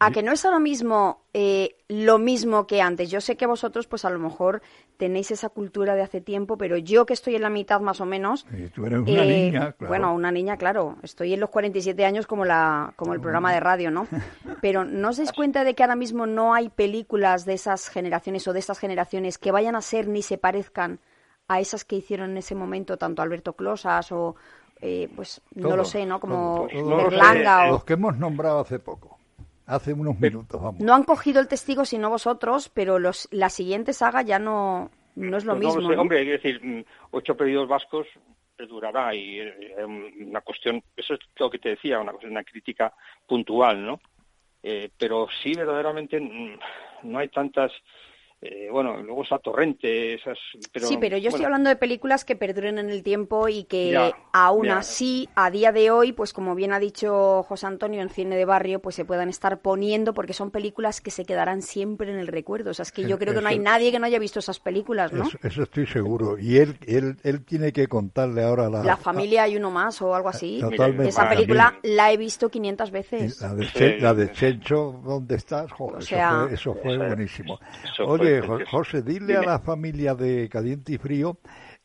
A 0.07 0.11
que 0.11 0.23
no 0.23 0.31
es 0.31 0.45
ahora 0.45 0.59
mismo 0.59 1.23
eh, 1.33 1.75
lo 1.87 2.17
mismo 2.17 2.67
que 2.67 2.81
antes. 2.81 3.09
Yo 3.09 3.21
sé 3.21 3.35
que 3.37 3.45
vosotros, 3.45 3.87
pues 3.87 4.05
a 4.05 4.09
lo 4.09 4.19
mejor 4.19 4.61
tenéis 4.97 5.31
esa 5.31 5.49
cultura 5.49 5.95
de 5.95 6.01
hace 6.01 6.21
tiempo, 6.21 6.57
pero 6.57 6.77
yo 6.77 7.05
que 7.05 7.13
estoy 7.13 7.35
en 7.35 7.41
la 7.41 7.49
mitad 7.49 7.81
más 7.81 7.99
o 8.01 8.05
menos. 8.05 8.45
Y 8.57 8.67
tú 8.67 8.85
eres 8.85 8.99
una 8.99 9.23
eh, 9.23 9.45
niña, 9.45 9.71
claro. 9.73 9.87
Bueno, 9.89 10.13
una 10.13 10.31
niña, 10.31 10.57
claro. 10.57 10.97
Estoy 11.03 11.33
en 11.33 11.39
los 11.39 11.49
47 11.49 12.05
años 12.05 12.27
como, 12.27 12.45
la, 12.45 12.93
como 12.95 13.13
el 13.13 13.19
programa 13.21 13.53
de 13.53 13.59
radio, 13.59 13.91
¿no? 13.91 14.07
Pero 14.61 14.85
¿no 14.85 15.09
os 15.09 15.17
dais 15.17 15.31
cuenta 15.31 15.63
de 15.63 15.73
que 15.75 15.83
ahora 15.83 15.95
mismo 15.95 16.25
no 16.25 16.53
hay 16.53 16.69
películas 16.69 17.45
de 17.45 17.53
esas 17.53 17.89
generaciones 17.89 18.47
o 18.47 18.53
de 18.53 18.59
estas 18.59 18.79
generaciones 18.79 19.37
que 19.37 19.51
vayan 19.51 19.75
a 19.75 19.81
ser 19.81 20.07
ni 20.07 20.21
se 20.21 20.37
parezcan 20.37 20.99
a 21.47 21.59
esas 21.59 21.85
que 21.85 21.95
hicieron 21.97 22.31
en 22.31 22.37
ese 22.37 22.55
momento 22.55 22.97
tanto 22.97 23.21
Alberto 23.21 23.53
Closas 23.53 24.11
o, 24.11 24.35
eh, 24.81 25.09
pues, 25.15 25.41
no 25.53 25.75
lo 25.75 25.85
sé, 25.85 26.05
¿no? 26.05 26.19
Como 26.19 26.67
los- 26.73 27.03
Berlanga 27.09 27.67
o... 27.69 27.71
Los 27.73 27.83
que 27.83 27.93
hemos 27.93 28.17
nombrado 28.17 28.59
hace 28.61 28.79
poco, 28.79 29.19
hace 29.65 29.93
unos 29.93 30.19
minutos, 30.19 30.61
vamos. 30.61 30.79
No 30.81 30.93
han 30.93 31.03
cogido 31.03 31.39
el 31.39 31.47
testigo 31.47 31.85
sino 31.85 32.09
vosotros, 32.09 32.69
pero 32.73 32.99
los, 32.99 33.27
la 33.31 33.49
siguiente 33.49 33.93
saga 33.93 34.21
ya 34.21 34.39
no, 34.39 34.91
no 35.15 35.37
es 35.37 35.45
lo 35.45 35.53
Pues 35.53 35.65
mismo. 35.65 35.81
lo 35.81 35.89
sé. 35.89 35.95
¿no? 35.95 36.01
Hombre, 36.01 36.19
hay 36.19 36.25
que 36.25 36.31
decir, 36.31 36.59
mm, 36.63 36.83
ocho 37.11 37.35
periodos 37.35 37.67
vascos 37.67 38.07
durará 38.69 39.13
y 39.13 39.39
eh, 39.39 39.51
una 39.85 40.41
cuestión, 40.41 40.81
eso 40.95 41.13
es 41.15 41.19
lo 41.37 41.49
que 41.49 41.59
te 41.59 41.69
decía, 41.69 41.99
una, 41.99 42.13
una 42.23 42.43
crítica 42.43 42.93
puntual, 43.27 43.85
¿no? 43.85 43.99
Eh, 44.63 44.89
pero 44.97 45.27
sí, 45.43 45.53
verdaderamente, 45.53 46.19
mm, 46.19 46.59
no 47.03 47.19
hay 47.19 47.27
tantas. 47.29 47.71
Eh, 48.41 48.67
bueno, 48.71 49.01
luego 49.01 49.23
está 49.23 49.39
Torrente, 49.39 50.13
esas. 50.15 50.37
Pero, 50.71 50.87
sí, 50.87 50.97
pero 50.99 51.17
yo 51.17 51.29
estoy 51.29 51.45
hablando 51.45 51.69
de 51.69 51.77
películas 51.77 52.25
que 52.25 52.35
perduren 52.35 52.77
en 52.77 52.89
el 52.91 53.01
tiempo 53.01 53.47
y 53.47 53.63
que 53.63 53.91
Ya, 53.91 54.11
aún 54.33 54.67
ya. 54.67 54.77
así, 54.79 55.29
a 55.35 55.49
día 55.49 55.71
de 55.71 55.89
hoy, 55.89 56.11
pues 56.11 56.31
como 56.33 56.53
bien 56.53 56.71
ha 56.73 56.79
dicho 56.79 57.41
José 57.43 57.65
Antonio 57.65 58.01
en 58.01 58.09
Cine 58.09 58.35
de 58.35 58.45
Barrio, 58.45 58.81
pues 58.81 58.93
se 58.95 59.05
puedan 59.05 59.29
estar 59.29 59.61
poniendo 59.61 60.13
porque 60.13 60.33
son 60.33 60.51
películas 60.51 61.01
que 61.01 61.09
se 61.11 61.25
quedarán 61.25 61.61
siempre 61.63 62.11
en 62.11 62.19
el 62.19 62.27
recuerdo. 62.27 62.71
O 62.71 62.73
sea, 62.73 62.83
es 62.83 62.91
que 62.91 63.07
yo 63.07 63.17
creo 63.17 63.33
que 63.33 63.41
no 63.41 63.47
hay 63.47 63.55
Eso- 63.55 63.63
nadie 63.63 63.91
que 63.91 63.99
no 63.99 64.05
haya 64.05 64.19
visto 64.19 64.39
esas 64.39 64.59
películas, 64.59 65.11
¿no? 65.11 65.23
Eso, 65.23 65.37
eso 65.41 65.63
estoy 65.63 65.87
seguro. 65.87 66.37
Y 66.37 66.57
él, 66.57 66.77
él, 66.85 67.15
él 67.23 67.43
tiene 67.45 67.71
que 67.73 67.87
contarle 67.87 68.43
ahora 68.43 68.67
a 68.67 68.69
la, 68.69 68.83
La 68.83 68.97
familia 68.97 69.43
hay 69.43 69.55
uno 69.57 69.71
más 69.71 70.01
o 70.03 70.13
algo 70.13 70.29
así. 70.29 70.59
Totalmente. 70.59 71.09
Esa 71.09 71.27
película 71.29 71.79
la 71.83 72.11
he 72.11 72.17
visto 72.17 72.49
500 72.49 72.91
veces. 72.91 73.41
La 73.41 73.55
de, 73.55 73.99
la 73.99 74.13
de 74.13 74.31
Chencho, 74.33 75.01
¿dónde 75.03 75.35
estás? 75.35 75.71
Jo, 75.71 75.97
eso, 75.97 76.01
sea- 76.07 76.43
fue, 76.45 76.53
eso 76.53 76.75
fue 76.75 76.97
buenísimo. 76.97 77.59
eso 77.83 78.05
fue 78.05 78.24
Oye, 78.25 78.39
precioso. 78.39 78.65
José, 78.71 79.01
dile 79.01 79.37
a 79.37 79.41
la 79.41 79.59
familia 79.59 80.15
de 80.15 80.49
Caliente 80.49 80.93
y 80.93 80.97
Frío, 80.97 81.37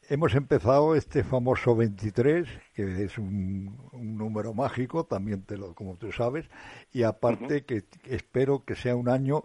hemos 0.08 0.34
empezado 0.34 0.94
este 0.94 1.22
famoso 1.22 1.76
23, 1.76 2.48
que 2.74 3.04
es 3.04 3.18
un, 3.18 3.76
un 3.92 4.16
número 4.16 4.54
mágico, 4.54 5.04
también 5.04 5.42
te 5.42 5.56
lo, 5.56 5.74
como 5.74 5.96
tú 5.96 6.12
sabes, 6.12 6.46
y 6.92 7.02
aparte 7.04 7.64
que 7.64 7.84
espero 8.04 8.64
que 8.64 8.74
sea 8.74 8.96
un 8.96 9.08
año 9.08 9.44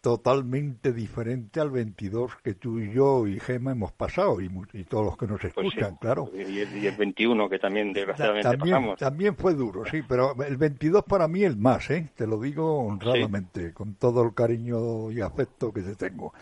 totalmente 0.00 0.92
diferente 0.92 1.60
al 1.60 1.70
22 1.70 2.36
que 2.42 2.54
tú 2.54 2.78
y 2.80 2.92
yo 2.92 3.26
y 3.26 3.38
Gema 3.40 3.72
hemos 3.72 3.92
pasado 3.92 4.40
y, 4.40 4.48
todos 4.84 5.04
los 5.04 5.16
que 5.16 5.26
nos 5.26 5.40
pues 5.40 5.52
sí. 5.54 5.60
escuchan, 5.60 5.96
claro. 6.00 6.30
Y 6.34 6.40
el, 6.40 6.76
y 6.82 6.86
el 6.86 6.96
21, 6.96 7.48
que 7.48 7.58
también 7.58 7.92
Ta- 7.92 8.00
desgraciadamente 8.00 8.48
También, 8.48 8.74
pasamos. 8.74 8.98
también 8.98 9.36
fue 9.36 9.54
duro, 9.54 9.84
sí, 9.90 10.02
pero 10.08 10.34
el 10.42 10.56
22 10.56 11.04
para 11.04 11.28
mí 11.28 11.42
el 11.44 11.56
más, 11.56 11.90
¿eh? 11.90 12.10
Te 12.16 12.26
lo 12.26 12.40
digo 12.40 12.78
honradamente, 12.80 13.72
con 13.72 13.94
todo 13.94 14.22
el 14.22 14.34
cariño 14.34 15.10
y 15.10 15.20
afecto 15.20 15.72
que 15.72 15.82
te 15.82 15.94
tengo. 15.96 16.32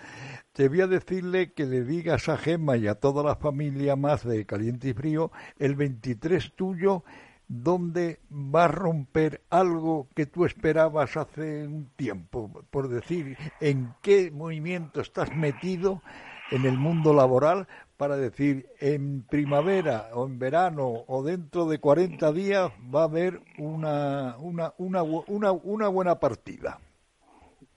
Te 0.52 0.68
voy 0.68 0.80
a 0.80 0.86
decirle 0.86 1.52
que 1.52 1.66
le 1.66 1.84
digas 1.84 2.28
a 2.30 2.38
Gemma 2.38 2.76
y 2.78 2.86
a 2.86 2.94
toda 2.94 3.22
la 3.22 3.36
familia 3.36 3.96
más 3.96 4.24
de 4.24 4.46
Caliente 4.46 4.88
y 4.88 4.94
Frío, 4.94 5.30
el 5.58 5.76
23 5.76 6.52
tuyo, 6.54 7.04
donde 7.48 8.18
va 8.30 8.64
a 8.64 8.68
romper 8.68 9.42
algo 9.50 10.08
que 10.14 10.26
tú 10.26 10.44
esperabas 10.44 11.16
hace 11.16 11.66
un 11.66 11.90
tiempo, 11.96 12.50
por 12.70 12.88
decir, 12.88 13.36
en 13.60 13.94
qué 14.02 14.30
movimiento 14.30 15.00
estás 15.00 15.34
metido 15.34 16.02
en 16.50 16.64
el 16.64 16.76
mundo 16.76 17.12
laboral 17.12 17.66
para 17.96 18.16
decir 18.16 18.66
en 18.80 19.22
primavera 19.22 20.10
o 20.12 20.26
en 20.26 20.38
verano 20.38 21.04
o 21.06 21.22
dentro 21.22 21.66
de 21.66 21.78
40 21.78 22.32
días 22.32 22.70
va 22.94 23.02
a 23.02 23.04
haber 23.04 23.40
una, 23.58 24.36
una, 24.38 24.74
una, 24.78 25.02
una, 25.02 25.52
una 25.52 25.88
buena 25.88 26.18
partida. 26.20 26.78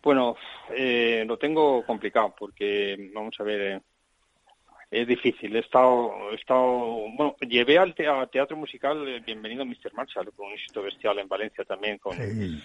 Bueno, 0.02 0.36
eh, 0.70 1.24
lo 1.28 1.38
tengo 1.38 1.86
complicado 1.86 2.34
porque, 2.38 3.12
vamos 3.14 3.36
a 3.40 3.44
ver, 3.44 3.62
eh, 3.62 3.82
es 4.92 5.08
difícil. 5.08 5.56
He 5.56 5.60
estado, 5.60 6.32
he 6.32 6.36
estado, 6.36 6.68
bueno, 7.16 7.36
llevé 7.42 7.78
al 7.78 7.94
te- 7.94 8.08
a 8.08 8.26
teatro 8.28 8.58
musical 8.58 9.08
eh, 9.08 9.22
Bienvenido 9.26 9.66
Mr. 9.66 9.94
Marshall, 9.94 10.32
con 10.34 10.48
un 10.48 10.54
éxito 10.54 10.82
bestial 10.82 11.20
en 11.20 11.28
Valencia 11.28 11.64
también, 11.66 11.98
con, 12.00 12.18
Sí. 12.18 12.60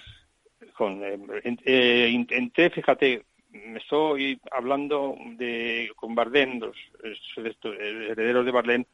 con 0.76 1.02
eh, 1.04 1.18
eh, 1.64 2.08
intenté, 2.10 2.70
fíjate, 2.70 3.24
me 3.50 3.78
estoy 3.78 4.40
hablando 4.50 5.16
de 5.36 5.90
con 5.96 6.14
Bardem, 6.14 6.58
los 6.60 6.76
herederos 7.78 8.44
de 8.44 8.50
Bardem, 8.52 8.84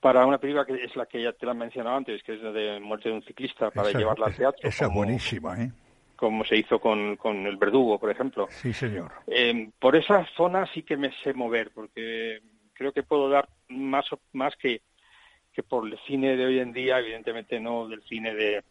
para 0.00 0.26
una 0.26 0.38
película 0.38 0.66
que 0.66 0.74
es 0.82 0.96
la 0.96 1.06
que 1.06 1.22
ya 1.22 1.32
te 1.32 1.46
la 1.46 1.52
he 1.52 1.54
mencionado 1.54 1.96
antes, 1.96 2.22
que 2.24 2.34
es 2.34 2.42
de 2.42 2.80
Muerte 2.80 3.08
de 3.08 3.14
un 3.14 3.22
ciclista, 3.22 3.70
para 3.70 3.90
Esa- 3.90 3.98
llevarla 3.98 4.26
al 4.26 4.36
teatro, 4.36 4.68
Esa 4.68 4.86
es 4.86 4.92
buenísima, 4.92 5.62
¿eh? 5.62 5.70
Como 6.16 6.44
se 6.44 6.56
hizo 6.56 6.78
con, 6.78 7.16
con 7.16 7.46
El 7.46 7.56
Verdugo, 7.56 7.98
por 7.98 8.10
ejemplo. 8.10 8.46
Sí, 8.50 8.72
señor. 8.72 9.12
Eh, 9.26 9.70
por 9.78 9.96
esa 9.96 10.26
zona 10.36 10.66
sí 10.72 10.82
que 10.82 10.96
me 10.96 11.12
sé 11.22 11.34
mover, 11.34 11.70
porque 11.72 12.40
creo 12.72 12.92
que 12.92 13.02
puedo 13.02 13.28
dar 13.28 13.48
más, 13.68 14.06
más 14.32 14.56
que, 14.56 14.82
que 15.52 15.62
por 15.62 15.86
el 15.86 15.98
cine 16.06 16.36
de 16.36 16.46
hoy 16.46 16.58
en 16.58 16.72
día, 16.72 16.98
evidentemente 16.98 17.60
no 17.60 17.88
del 17.88 18.02
cine 18.04 18.34
de, 18.34 18.62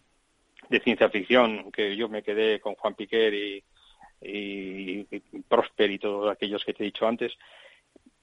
de 0.70 0.80
ciencia 0.80 1.10
ficción, 1.10 1.72
que 1.72 1.96
yo 1.96 2.10
me 2.10 2.24
quedé 2.24 2.60
con 2.60 2.76
Juan 2.76 2.96
Piquer 2.96 3.34
y, 3.34 3.64
y, 4.22 5.08
y 5.10 5.20
Prosper 5.48 5.92
y 5.92 6.00
todos 6.00 6.32
aquellos 6.32 6.64
que 6.64 6.74
te 6.74 6.84
he 6.84 6.86
dicho 6.86 7.08
antes, 7.08 7.34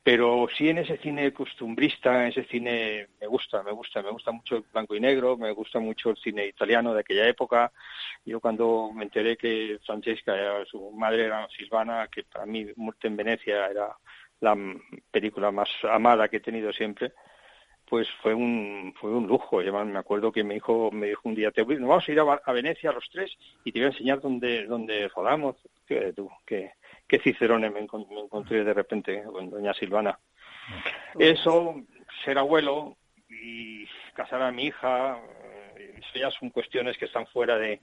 pero 0.09 0.49
sí 0.57 0.71
en 0.71 0.79
ese 0.79 0.97
cine 0.97 1.35
costumbrista, 1.35 2.23
en 2.23 2.29
ese 2.29 2.45
cine 2.45 3.09
me 3.21 3.27
gusta, 3.27 3.63
me 3.63 3.73
gusta, 3.73 4.01
me 4.01 4.11
gusta 4.11 4.33
mucho 4.33 4.57
el 4.57 4.65
blanco 4.73 4.95
y 4.95 5.01
negro, 5.01 5.37
me 5.37 5.53
gusta 5.53 5.81
mucho 5.81 6.09
el 6.09 6.17
cine 6.17 6.47
italiano 6.47 6.95
de 6.95 7.01
aquella 7.01 7.29
época. 7.29 7.71
Yo 8.25 8.41
cuando 8.41 8.91
me 8.95 9.05
enteré 9.05 9.37
que 9.37 9.79
Francesca, 9.85 10.33
su 10.65 10.93
madre 10.93 11.27
era 11.27 11.47
Silvana, 11.51 12.09
que 12.11 12.25
para 12.25 12.47
mí 12.47 12.69
Muerte 12.77 13.07
en 13.09 13.19
Venecia 13.19 13.67
era 13.69 13.95
la 14.41 14.57
película 15.11 15.51
más 15.51 15.69
amada 15.83 16.27
que 16.29 16.39
he 16.39 16.41
tenido 16.41 16.73
siempre, 16.73 17.13
pues 17.85 18.09
fue 18.23 18.33
un 18.33 18.95
fue 18.99 19.11
un 19.11 19.27
lujo. 19.27 19.59
Me 19.61 19.99
acuerdo 19.99 20.33
que 20.33 20.43
me 20.43 20.55
dijo 20.55 20.91
me 20.91 21.09
dijo 21.09 21.29
un 21.29 21.35
día, 21.35 21.51
te 21.51 21.61
voy- 21.65 21.77
nos 21.77 21.89
vamos 21.91 22.09
a 22.09 22.13
ir 22.13 22.21
a, 22.21 22.41
a 22.47 22.53
Venecia 22.55 22.93
los 22.93 23.07
tres 23.11 23.31
y 23.63 23.73
te 23.73 23.81
voy 23.81 23.89
a 23.89 23.91
enseñar 23.91 24.23
dónde 24.23 24.65
dónde 24.65 25.07
rodamos. 25.09 25.57
Tú, 26.17 26.31
que 26.47 26.73
qué 27.09 27.19
cicerones 27.19 27.73
me, 27.73 27.81
encon- 27.87 28.07
me 28.11 28.21
encontré 28.21 28.63
de 28.63 28.75
repente 28.75 29.23
con 29.25 29.51
doña 29.51 29.75
Silvana. 29.75 30.19
Eso, 31.19 31.75
ser 32.25 32.39
abuelo 32.39 32.97
y 33.29 33.87
casar 34.15 34.43
a 34.43 34.53
mi 34.53 34.65
hija, 34.67 35.19
eh, 35.77 35.95
eso 35.99 36.19
ya 36.19 36.31
son 36.31 36.51
cuestiones 36.51 36.97
que 36.99 37.07
están 37.07 37.27
fuera 37.29 37.57
de 37.59 37.81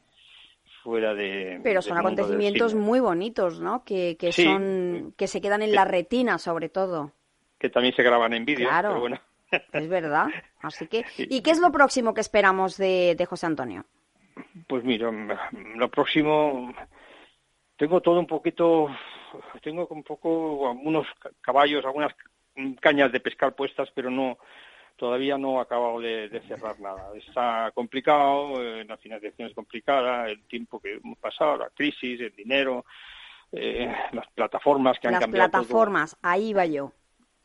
fuera 0.83 1.15
de 1.15 1.59
Pero 1.63 1.81
son 1.81 1.97
acontecimientos 1.97 2.75
muy 2.75 2.99
bonitos, 2.99 3.59
¿no? 3.59 3.83
Que, 3.83 4.17
que 4.17 4.31
Sí. 4.31 4.43
son 4.43 5.13
que 5.17 5.27
se 5.27 5.41
quedan 5.41 5.63
en 5.63 5.73
la 5.73 5.85
retina, 5.85 6.37
sobre 6.37 6.69
todo. 6.69 7.11
que 7.57 7.69
también 7.69 7.95
se 7.95 8.03
graban 8.03 8.33
en 8.33 8.45
vídeo, 8.45 8.67
Claro. 8.69 8.89
pero 8.89 8.99
bueno. 8.99 9.19
Es 9.73 9.87
verdad. 9.89 10.27
Así 10.61 10.87
que, 10.87 11.05
¿y 11.17 11.41
qué 11.41 11.51
es 11.51 11.59
lo 11.59 11.71
próximo 11.71 12.13
que 12.13 12.21
esperamos 12.21 12.77
de, 12.77 13.15
de 13.17 13.25
José 13.25 13.45
Antonio? 13.47 13.85
Pues 14.67 14.83
mira, 14.83 15.09
lo 15.75 15.89
próximo 15.89 16.73
tengo 17.77 18.01
todo 18.01 18.19
un 18.19 18.27
poquito, 18.27 18.87
tengo 19.61 19.87
un 19.89 20.03
poco 20.03 20.69
algunos 20.69 21.07
ca- 21.19 21.31
caballos, 21.41 21.85
algunas 21.85 22.13
cañas 22.79 23.11
de 23.11 23.19
pescar 23.19 23.53
puestas, 23.55 23.89
pero 23.93 24.09
no 24.09 24.37
todavía 24.95 25.37
no 25.37 25.57
he 25.57 25.61
acabado 25.61 25.99
de, 25.99 26.29
de 26.29 26.41
cerrar 26.47 26.79
nada. 26.79 27.15
Está 27.17 27.71
complicado, 27.75 28.61
eh, 28.63 28.85
la 28.85 28.97
financiación 28.97 29.49
es 29.49 29.53
complicada, 29.53 30.29
el 30.29 30.43
tiempo 30.47 30.79
que 30.79 30.93
hemos 30.95 31.17
pasado, 31.17 31.57
la 31.57 31.69
crisis, 31.69 32.21
el 32.21 32.33
dinero, 32.33 32.85
eh, 33.51 33.93
las 34.13 34.27
plataformas 34.31 34.97
que 34.99 35.07
han 35.07 35.13
Las 35.15 35.21
cambiado 35.23 35.49
todo. 35.49 35.61
plataformas, 35.61 36.17
ahí 36.21 36.53
va 36.53 36.65
yo. 36.65 36.93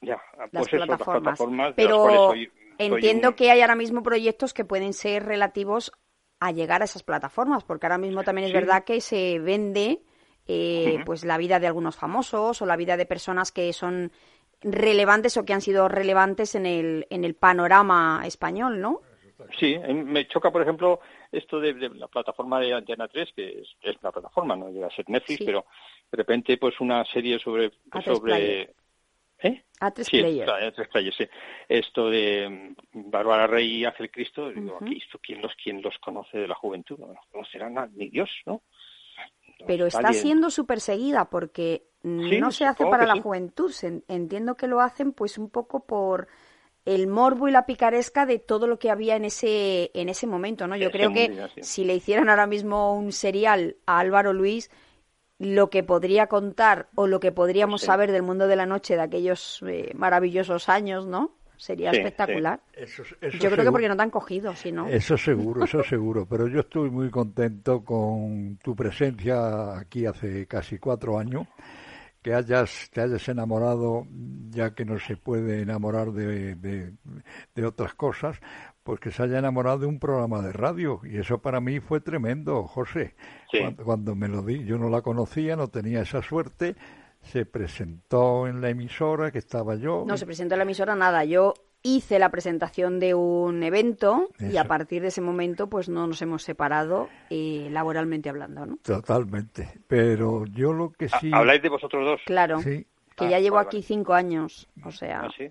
Ya, 0.00 0.20
Las 0.38 0.50
pues 0.50 0.68
eso, 0.68 0.76
las 0.78 0.86
plataformas. 0.86 1.22
plataformas 1.38 1.76
de 1.76 1.84
las 1.84 1.94
cuales 2.00 2.20
Pero 2.20 2.28
soy- 2.28 2.52
entiendo 2.78 3.28
un- 3.30 3.34
que 3.34 3.50
hay 3.50 3.60
ahora 3.62 3.74
mismo 3.74 4.02
proyectos 4.02 4.54
que 4.54 4.64
pueden 4.64 4.92
ser 4.92 5.24
relativos 5.24 5.92
a 6.38 6.52
llegar 6.52 6.82
a 6.82 6.84
esas 6.86 7.02
plataformas, 7.02 7.64
porque 7.64 7.86
ahora 7.86 7.98
mismo 7.98 8.22
también 8.22 8.46
es 8.46 8.52
verdad 8.54 8.84
que 8.84 9.00
se 9.00 9.38
vende 9.40 10.02
eh, 10.46 10.98
pues 11.04 11.24
la 11.24 11.38
vida 11.38 11.60
de 11.60 11.66
algunos 11.66 11.96
famosos 11.96 12.60
o 12.62 12.66
la 12.66 12.76
vida 12.76 12.96
de 12.96 13.06
personas 13.06 13.52
que 13.52 13.72
son 13.72 14.10
relevantes 14.62 15.36
o 15.36 15.44
que 15.44 15.52
han 15.54 15.60
sido 15.60 15.88
relevantes 15.88 16.54
en 16.54 16.66
el, 16.66 17.06
en 17.10 17.24
el 17.24 17.34
panorama 17.34 18.22
español, 18.24 18.80
¿no? 18.80 19.00
Sí, 19.58 19.78
me 19.78 20.26
choca, 20.28 20.50
por 20.50 20.60
ejemplo, 20.60 21.00
esto 21.32 21.58
de, 21.60 21.72
de 21.72 21.88
la 21.90 22.08
plataforma 22.08 22.60
de 22.60 22.74
Antena 22.74 23.08
3, 23.08 23.30
que 23.34 23.48
es, 23.60 23.68
es 23.80 23.96
una 24.02 24.12
plataforma, 24.12 24.54
no 24.54 24.68
llega 24.68 24.88
a 24.88 24.90
ser 24.90 25.08
Netflix, 25.08 25.38
Sí. 25.38 25.44
pero 25.46 25.64
de 26.12 26.16
repente 26.16 26.58
pues 26.58 26.78
una 26.80 27.04
serie 27.06 27.38
sobre... 27.38 27.70
A3 27.90 28.02
sobre. 28.04 28.74
¿Eh? 29.42 29.62
A3 29.80 30.02
sí, 30.04 30.18
Player. 30.20 30.44
claro, 30.44 30.66
A3 30.66 30.88
Player, 30.90 31.14
sí. 31.14 31.26
Esto 31.66 32.10
de 32.10 32.74
mm, 32.92 33.10
Bárbara 33.10 33.46
Rey 33.46 33.76
y 33.78 33.84
Ángel 33.86 34.10
Cristo, 34.10 34.50
digo, 34.50 34.78
aquí, 34.78 34.98
esto, 35.02 35.18
¿quién, 35.22 35.40
los, 35.40 35.52
¿quién 35.54 35.80
los 35.80 35.96
conoce 36.00 36.36
de 36.36 36.46
la 36.48 36.54
juventud? 36.54 36.98
No 36.98 37.06
los 37.06 37.26
conocerá 37.32 37.70
ni 37.94 38.10
Dios, 38.10 38.28
¿no? 38.44 38.60
Pero 39.66 39.86
está 39.86 40.12
siendo 40.12 40.50
súper 40.50 40.80
seguida 40.80 41.30
porque 41.30 41.86
Sí, 42.02 42.38
no 42.40 42.50
se 42.50 42.64
hace 42.64 42.84
para 42.86 43.06
la 43.06 43.14
sí. 43.14 43.20
juventud. 43.20 43.72
Entiendo 44.08 44.56
que 44.56 44.66
lo 44.66 44.80
hacen 44.80 45.12
pues 45.12 45.38
un 45.38 45.50
poco 45.50 45.80
por 45.80 46.28
el 46.86 47.06
morbo 47.06 47.46
y 47.46 47.50
la 47.50 47.66
picaresca 47.66 48.24
de 48.26 48.38
todo 48.38 48.66
lo 48.66 48.78
que 48.78 48.90
había 48.90 49.16
en 49.16 49.26
ese 49.26 49.90
en 49.94 50.08
ese 50.08 50.26
momento, 50.26 50.66
¿no? 50.66 50.76
Yo 50.76 50.90
creo 50.90 51.12
que 51.12 51.30
si 51.62 51.84
le 51.84 51.94
hicieran 51.94 52.28
ahora 52.30 52.46
mismo 52.46 52.94
un 52.96 53.12
serial 53.12 53.76
a 53.86 53.98
Álvaro 53.98 54.32
Luis, 54.32 54.70
lo 55.38 55.70
que 55.70 55.82
podría 55.82 56.26
contar 56.26 56.88
o 56.94 57.06
lo 57.06 57.20
que 57.20 57.32
podríamos 57.32 57.82
Sí. 57.82 57.86
saber 57.86 58.12
del 58.12 58.22
mundo 58.22 58.46
de 58.46 58.56
la 58.56 58.66
noche 58.66 58.94
de 58.96 59.02
aquellos 59.02 59.62
eh, 59.66 59.92
maravillosos 59.94 60.68
años, 60.68 61.06
¿no? 61.06 61.32
Sería 61.60 61.90
Sí, 61.90 61.98
espectacular. 61.98 62.58
Eso, 62.72 63.02
eso 63.20 63.36
Yo 63.36 63.50
creo 63.50 63.66
que 63.66 63.70
porque 63.70 63.88
no 63.88 63.94
te 63.94 64.02
han 64.02 64.10
cogido, 64.10 64.56
si 64.56 64.72
no. 64.72 64.88
Eso 64.88 65.18
seguro, 65.18 65.64
eso 65.64 65.82
seguro. 65.84 66.26
Pero 66.26 66.48
yo 66.48 66.60
estoy 66.60 66.88
muy 66.88 67.10
contento 67.10 67.84
con 67.84 68.56
tu 68.64 68.74
presencia 68.74 69.78
aquí 69.78 70.06
hace 70.06 70.46
casi 70.46 70.78
cuatro 70.78 71.18
años 71.18 71.46
que 72.22 72.32
hayas, 72.32 72.90
te 72.92 73.02
hayas 73.02 73.28
enamorado, 73.28 74.06
ya 74.48 74.74
que 74.74 74.86
no 74.86 74.98
se 74.98 75.18
puede 75.18 75.60
enamorar 75.60 76.12
de, 76.12 76.54
de, 76.54 77.66
otras 77.66 77.92
cosas, 77.92 78.40
pues 78.82 78.98
que 78.98 79.10
se 79.10 79.22
haya 79.22 79.38
enamorado 79.38 79.80
de 79.80 79.86
un 79.86 79.98
programa 79.98 80.40
de 80.40 80.52
radio. 80.52 81.02
Y 81.04 81.18
eso 81.18 81.42
para 81.42 81.60
mí 81.60 81.80
fue 81.80 82.00
tremendo, 82.00 82.64
José. 82.64 83.14
Cuando, 83.50 83.84
cuando, 83.84 84.14
me 84.14 84.28
lo 84.28 84.42
di, 84.42 84.64
yo 84.64 84.78
no 84.78 84.88
la 84.88 85.02
conocía, 85.02 85.56
no 85.56 85.68
tenía 85.68 86.00
esa 86.00 86.22
suerte. 86.22 86.74
Se 87.22 87.46
presentó 87.46 88.46
en 88.46 88.60
la 88.60 88.70
emisora 88.70 89.30
que 89.30 89.38
estaba 89.38 89.76
yo. 89.76 90.04
No, 90.06 90.16
se 90.16 90.26
presentó 90.26 90.54
en 90.54 90.60
la 90.60 90.64
emisora 90.64 90.94
nada. 90.94 91.24
Yo 91.24 91.54
hice 91.82 92.18
la 92.18 92.30
presentación 92.30 92.98
de 93.00 93.14
un 93.14 93.62
evento 93.62 94.28
y 94.38 94.56
a 94.56 94.64
partir 94.64 95.02
de 95.02 95.08
ese 95.08 95.20
momento 95.20 95.68
pues 95.68 95.88
no 95.88 96.06
nos 96.06 96.20
hemos 96.22 96.42
separado 96.42 97.08
eh, 97.30 97.68
laboralmente 97.70 98.28
hablando, 98.28 98.66
¿no? 98.66 98.78
Totalmente. 98.82 99.80
Pero 99.86 100.44
yo 100.46 100.72
lo 100.72 100.90
que 100.90 101.08
sí... 101.08 101.30
¿Habláis 101.32 101.62
de 101.62 101.68
vosotros 101.68 102.04
dos? 102.04 102.20
Claro. 102.26 102.60
Sí. 102.60 102.86
Que 103.16 103.28
ya 103.28 103.36
ah, 103.36 103.40
llevo 103.40 103.58
aquí 103.58 103.82
cinco 103.82 104.14
años, 104.14 104.68
o 104.84 104.90
sea... 104.90 105.22
¿Ah, 105.22 105.30
sí? 105.36 105.50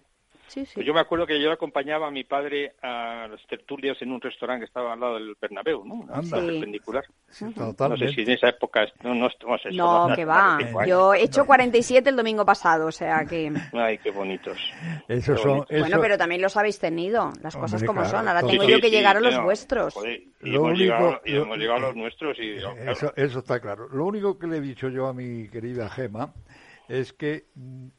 Pues 0.53 0.85
yo 0.85 0.93
me 0.93 0.99
acuerdo 0.99 1.27
que 1.27 1.41
yo 1.41 1.51
acompañaba 1.51 2.07
a 2.07 2.11
mi 2.11 2.23
padre 2.23 2.73
a 2.81 3.27
las 3.29 3.45
tertulias 3.47 4.01
en 4.01 4.11
un 4.11 4.21
restaurante 4.21 4.61
que 4.61 4.67
estaba 4.67 4.93
al 4.93 4.99
lado 4.99 5.15
del 5.15 5.35
Bernabéu, 5.39 5.85
¿no? 5.85 6.05
perpendicular. 6.29 7.03
No 7.41 7.97
sé 7.97 8.09
si 8.09 8.21
en 8.21 8.31
esa 8.31 8.49
época... 8.49 8.87
No, 9.03 9.13
no, 9.13 9.29
no, 9.71 10.15
que 10.15 10.25
va. 10.25 10.57
Yo 10.85 11.13
he 11.13 11.23
hecho 11.23 11.45
47 11.45 12.09
el 12.09 12.15
domingo 12.15 12.45
pasado, 12.45 12.87
o 12.87 12.91
sea 12.91 13.25
que... 13.25 13.51
Ay, 13.73 13.97
qué 13.99 14.11
bonitos. 14.11 14.57
Bueno, 15.07 15.99
pero 16.01 16.17
también 16.17 16.41
los 16.41 16.57
habéis 16.57 16.79
tenido, 16.79 17.31
las 17.41 17.55
cosas 17.55 17.83
como 17.83 18.05
son. 18.05 18.27
Ahora 18.27 18.41
tengo 18.41 18.63
yo 18.63 18.79
que 18.79 18.89
llegar 18.89 19.17
a 19.17 19.19
los 19.19 19.41
vuestros. 19.43 19.95
y 20.41 20.55
hemos, 20.55 20.77
llegado, 20.77 21.21
hemos 21.25 21.57
llegado 21.57 21.77
a 21.77 21.81
los 21.81 21.95
nuestros 21.95 22.37
y... 22.39 22.57
Eso, 22.87 23.13
eso 23.15 23.39
está 23.39 23.59
claro. 23.59 23.87
Lo 23.89 24.05
único 24.05 24.37
que 24.37 24.47
le 24.47 24.57
he 24.57 24.61
dicho 24.61 24.89
yo 24.89 25.07
a 25.07 25.13
mi 25.13 25.47
querida 25.49 25.89
Gema 25.89 26.33
es 26.89 27.13
que 27.13 27.45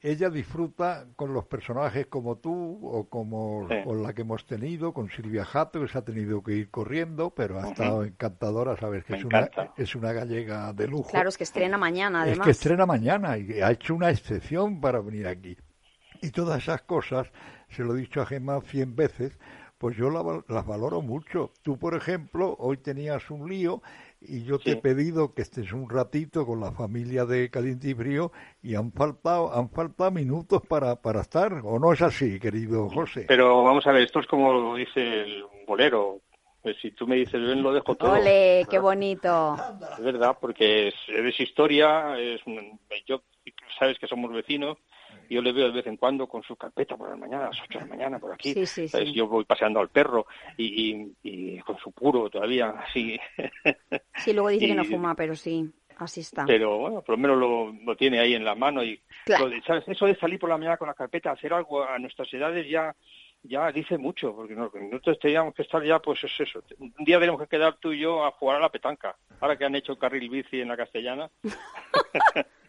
ella 0.03 0.31
disfruta 0.31 1.07
con 1.15 1.33
los 1.33 1.47
personajes 1.47 2.07
como 2.09 2.39
tú 2.39 2.81
o 2.83 3.09
como 3.09 3.69
con 3.85 4.03
la 4.03 4.13
que 4.13 4.23
hemos 4.23 4.45
tenido, 4.47 4.93
con 4.93 5.09
Silvia 5.11 5.45
Jato, 5.45 5.81
que 5.81 5.89
se 5.89 5.97
ha 5.97 6.03
tenido 6.03 6.43
que 6.43 6.55
ir 6.55 6.71
corriendo, 6.71 7.31
pero 7.31 7.61
ha 7.61 7.69
estado 7.69 8.05
encantadora, 8.05 8.77
sabes 8.77 9.05
que 9.05 9.15
es 9.15 9.25
una, 9.25 9.49
es 9.77 9.95
una 9.95 10.13
gallega 10.13 10.73
de 10.73 10.89
lujo. 10.89 11.11
Claro, 11.11 11.29
es 11.29 11.39
que 11.39 11.45
estrena 11.45 11.79
mañana, 11.79 12.23
además. 12.23 12.41
Es 12.41 12.45
que 12.45 12.51
estrena 12.51 12.85
mañana 12.85 13.39
y 13.39 13.61
ha 13.61 13.71
hecho 13.71 13.95
una 13.95 14.11
excepción 14.11 14.81
para 14.81 15.01
venir 15.01 15.29
aquí. 15.29 15.57
Y 16.21 16.31
todas 16.33 16.61
esas 16.61 16.83
cosas, 16.83 17.29
se 17.69 17.85
lo 17.85 17.95
he 17.95 18.01
dicho 18.01 18.21
a 18.21 18.27
Gemma 18.27 18.61
cien 18.61 18.97
veces, 18.97 19.39
pues 19.79 19.97
yo 19.97 20.11
las 20.11 20.67
valoro 20.67 21.01
mucho. 21.01 21.53
Tú, 21.63 21.79
por 21.79 21.95
ejemplo, 21.95 22.55
hoy 22.59 22.77
tenías 22.77 23.31
un 23.31 23.49
lío 23.49 23.83
y 24.21 24.45
yo 24.45 24.59
te 24.59 24.73
he 24.73 24.77
pedido 24.77 25.35
que 25.35 25.43
estés 25.43 25.73
un 25.73 25.89
ratito 25.89 26.47
con 26.47 26.61
la 26.61 26.73
familia 26.73 27.25
de 27.25 27.51
Caliente 27.51 27.91
y 27.91 27.95
Frío 27.95 28.33
y 28.63 28.75
han 28.75 28.93
faltado, 28.93 29.53
han 29.55 29.71
faltado 29.71 30.11
minutos 30.11 30.63
para, 30.67 30.97
para 30.97 31.23
estar, 31.23 31.61
¿o 31.65 31.79
no 31.79 31.93
es 31.93 32.03
así, 32.03 32.39
querido 32.39 32.89
José? 32.91 33.25
Pero 33.29 33.65
vamos 33.65 33.87
a 33.87 33.93
ver, 33.93 34.03
esto 34.03 34.21
es 34.21 34.27
como 34.27 34.77
dice 34.77 35.23
el 35.23 35.45
bolero, 35.67 36.21
pues 36.63 36.77
si 36.83 36.91
tú 36.91 37.07
me 37.07 37.17
dices 37.17 37.41
ven 37.41 37.63
lo 37.63 37.73
dejo 37.73 37.95
todo. 37.95 38.13
¡Ole, 38.13 38.67
qué 38.71 38.79
bonito! 38.79 39.57
Es 39.99 40.05
verdad, 40.05 40.37
porque 40.39 40.89
es, 40.89 40.95
es 41.09 41.41
historia, 41.41 42.19
es, 42.19 42.43
yo 43.07 43.23
sabes 43.79 43.99
que 43.99 44.07
somos 44.07 44.31
vecinos, 44.33 44.77
yo 45.31 45.41
le 45.41 45.53
veo 45.53 45.67
de 45.67 45.73
vez 45.73 45.87
en 45.87 45.97
cuando 45.97 46.27
con 46.27 46.43
su 46.43 46.57
carpeta 46.57 46.97
por 46.97 47.09
la 47.09 47.17
mañana, 47.17 47.45
a 47.45 47.49
las 47.51 47.61
8 47.63 47.79
de 47.79 47.85
la 47.85 47.87
mañana, 47.87 48.19
por 48.19 48.33
aquí. 48.33 48.55
Yo 49.15 49.29
voy 49.29 49.45
paseando 49.45 49.79
al 49.79 49.89
perro 49.89 50.27
y, 50.57 51.59
con 51.61 51.79
su 51.79 51.93
puro 51.93 52.29
todavía, 52.29 52.71
así. 52.71 53.19
Sí, 54.17 54.33
luego 54.33 54.49
dice 54.49 54.67
que 54.67 54.75
no 54.75 54.85
fuma, 54.85 55.15
pero 55.15 55.37
sí, 55.37 55.71
así 55.99 56.21
está. 56.21 56.45
Pero 56.47 56.79
bueno, 56.79 57.03
por 57.03 57.17
lo 57.17 57.19
menos 57.19 57.39
lo, 57.85 57.97
tiene 57.97 58.19
ahí 58.19 58.35
en 58.35 58.45
la 58.45 58.57
mano. 58.57 58.83
y 58.83 59.01
¿sabes? 59.65 59.87
Eso 59.87 60.07
de 60.07 60.17
salir 60.17 60.39
por 60.41 60.49
la 60.49 60.59
mañana 60.59 60.77
con 60.77 60.89
la 60.89 60.95
carpeta, 60.95 61.31
hacer 61.31 61.53
algo 61.53 61.85
a 61.85 61.99
nuestras 61.99 62.33
edades 62.35 62.69
ya 62.69 62.95
ya 63.43 63.73
dice 63.73 63.97
mucho, 63.99 64.35
porque 64.35 64.55
nosotros 64.55 65.19
teníamos 65.19 65.55
que 65.55 65.63
estar 65.63 65.83
ya, 65.83 65.99
pues 65.99 66.23
es 66.25 66.41
eso. 66.41 66.63
Un 66.79 66.93
día 67.05 67.19
tenemos 67.19 67.41
que 67.41 67.49
quedar 67.49 67.77
tú 67.79 67.93
y 67.93 68.01
yo 68.01 68.25
a 68.25 68.33
jugar 68.33 68.59
a 68.59 68.61
la 68.61 68.69
petanca, 68.69 69.17
ahora 69.41 69.57
que 69.57 69.65
han 69.65 69.75
hecho 69.75 69.99
carril 69.99 70.29
bici 70.29 70.61
en 70.61 70.69
la 70.69 70.77
castellana. 70.77 71.31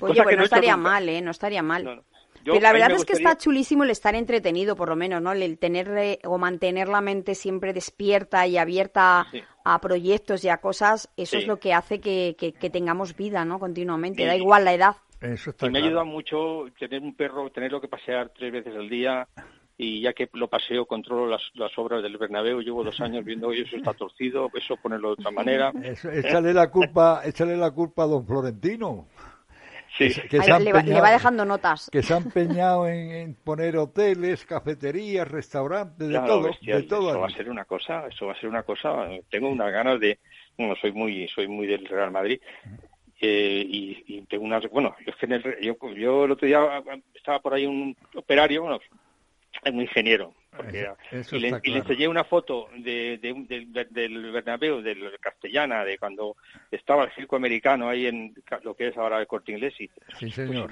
Oye, 0.00 0.22
pues 0.22 0.36
no, 0.36 0.44
estaría 0.44 0.76
mal, 0.76 1.08
¿eh? 1.08 1.20
No 1.20 1.30
estaría 1.30 1.62
mal. 1.62 2.04
Pero 2.44 2.60
la 2.60 2.72
verdad 2.72 2.90
es 2.90 3.04
que 3.06 3.14
está 3.14 3.38
chulísimo 3.38 3.84
el 3.84 3.90
estar 3.90 4.14
entretenido, 4.14 4.76
por 4.76 4.90
lo 4.90 4.96
menos, 4.96 5.22
¿no? 5.22 5.32
El 5.32 5.58
tener 5.58 6.18
o 6.24 6.36
mantener 6.36 6.88
la 6.88 7.00
mente 7.00 7.34
siempre 7.34 7.72
despierta 7.72 8.46
y 8.46 8.58
abierta 8.58 9.26
a 9.64 9.80
proyectos 9.80 10.44
y 10.44 10.50
a 10.50 10.58
cosas, 10.58 11.08
eso 11.16 11.38
es 11.38 11.46
lo 11.46 11.58
que 11.58 11.72
hace 11.72 12.00
que, 12.00 12.36
que, 12.38 12.70
tengamos 12.70 13.16
vida, 13.16 13.46
¿no? 13.46 13.58
Continuamente, 13.58 14.26
da 14.26 14.36
igual 14.36 14.66
la 14.66 14.74
edad. 14.74 14.96
Eso 15.20 15.54
y 15.62 15.70
me 15.70 15.78
ayuda 15.78 16.04
mucho 16.04 16.66
tener 16.78 17.00
un 17.00 17.14
perro, 17.14 17.50
tenerlo 17.50 17.80
que 17.80 17.88
pasear 17.88 18.30
tres 18.36 18.52
veces 18.52 18.74
al 18.76 18.88
día, 18.88 19.26
y 19.76 20.02
ya 20.02 20.12
que 20.12 20.28
lo 20.34 20.48
paseo, 20.48 20.86
controlo 20.86 21.26
las, 21.26 21.42
las 21.54 21.76
obras 21.78 22.02
del 22.02 22.16
Bernabéu, 22.16 22.60
llevo 22.60 22.84
dos 22.84 23.00
años 23.00 23.24
viendo, 23.24 23.50
que 23.50 23.62
eso 23.62 23.76
está 23.76 23.92
torcido, 23.92 24.48
eso 24.54 24.76
ponerlo 24.76 25.08
de 25.08 25.14
otra 25.14 25.30
manera. 25.30 25.72
échale 26.12 26.52
la 26.52 26.70
culpa, 26.70 27.22
échale 27.24 27.56
la 27.56 27.70
culpa 27.70 28.04
a 28.04 28.06
don 28.06 28.26
Florentino. 28.26 29.08
Sí. 29.96 30.08
Que, 30.28 30.38
le, 30.38 30.72
va, 30.72 31.10
dejando 31.10 31.44
notas. 31.44 31.88
Que 31.90 32.02
se 32.02 32.14
han 32.14 32.24
empeñado 32.24 32.88
en, 32.88 33.34
poner 33.34 33.76
hoteles, 33.76 34.44
cafeterías, 34.44 35.26
restaurantes, 35.28 36.08
de 36.08 36.18
todo. 36.18 36.50
de 36.60 36.82
todo 36.82 37.10
eso 37.10 37.20
va 37.20 37.26
a 37.26 37.30
ser 37.30 37.48
una 37.48 37.64
cosa, 37.64 38.06
eso 38.08 38.26
va 38.26 38.32
a 38.32 38.40
ser 38.40 38.48
una 38.48 38.64
cosa. 38.64 39.06
Tengo 39.30 39.48
unas 39.48 39.72
ganas 39.72 40.00
de, 40.00 40.18
bueno, 40.58 40.74
soy 40.80 40.92
muy, 40.92 41.28
soy 41.28 41.46
muy 41.46 41.66
del 41.66 41.86
Real 41.86 42.10
Madrid. 42.10 42.40
Eh, 43.20 43.64
y, 43.66 44.22
tengo 44.22 44.44
unas, 44.44 44.68
bueno, 44.70 44.94
yo, 45.06 45.12
yo, 45.60 45.94
yo 45.94 46.24
el 46.24 46.30
otro 46.32 46.46
día 46.46 46.82
estaba 47.14 47.40
por 47.40 47.54
ahí 47.54 47.66
un 47.66 47.96
operario, 48.14 48.62
bueno, 48.62 48.80
es 49.62 49.72
un 49.72 49.80
ingeniero. 49.80 50.34
Porque, 50.56 50.86
y, 51.32 51.38
le, 51.38 51.48
enseñé 51.48 52.06
una 52.06 52.24
foto 52.24 52.68
de, 52.76 53.18
del 53.18 54.32
Bernabéu, 54.32 54.80
del 54.82 55.18
Castellana, 55.20 55.84
de 55.84 55.98
cuando 55.98 56.36
estaba 56.70 57.04
el 57.04 57.12
circo 57.12 57.36
americano 57.36 57.88
ahí 57.88 58.06
en 58.06 58.34
lo 58.62 58.74
que 58.74 58.88
es 58.88 58.96
ahora 58.96 59.20
el 59.20 59.26
Corte 59.26 59.52
Inglés. 59.52 59.74
Y, 59.80 59.90
sí, 60.18 60.30
señor. 60.30 60.70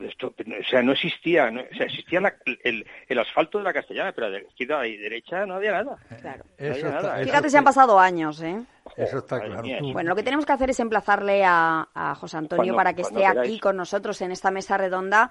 Esto, 0.00 0.28
o 0.28 0.70
sea, 0.70 0.82
no 0.82 0.92
existía, 0.92 1.50
no, 1.50 1.60
o 1.60 1.76
sea, 1.76 1.86
existía 1.86 2.20
el, 2.64 2.86
el, 3.08 3.18
asfalto 3.18 3.58
de 3.58 3.64
la 3.64 3.72
Castellana, 3.72 4.12
pero 4.12 4.30
de 4.30 4.42
izquierda 4.42 4.86
y 4.86 4.96
derecha 4.96 5.46
no 5.46 5.54
había 5.54 5.72
nada. 5.72 5.96
Claro. 6.20 6.44
Fíjate, 6.56 7.50
se 7.50 7.58
han 7.58 7.64
pasado 7.64 7.98
años, 7.98 8.40
¿eh? 8.42 8.62
Eso 8.96 9.18
está 9.18 9.40
claro. 9.40 9.62
Bueno, 9.92 10.10
lo 10.10 10.16
que 10.16 10.22
tenemos 10.22 10.46
que 10.46 10.52
hacer 10.52 10.70
es 10.70 10.80
emplazarle 10.80 11.44
a, 11.44 11.88
a 11.94 12.14
José 12.14 12.36
Antonio 12.36 12.74
para 12.74 12.94
que 12.94 13.02
esté 13.02 13.26
aquí 13.26 13.58
con 13.58 13.76
nosotros 13.76 14.20
en 14.22 14.32
esta 14.32 14.50
mesa 14.50 14.76
redonda 14.76 15.30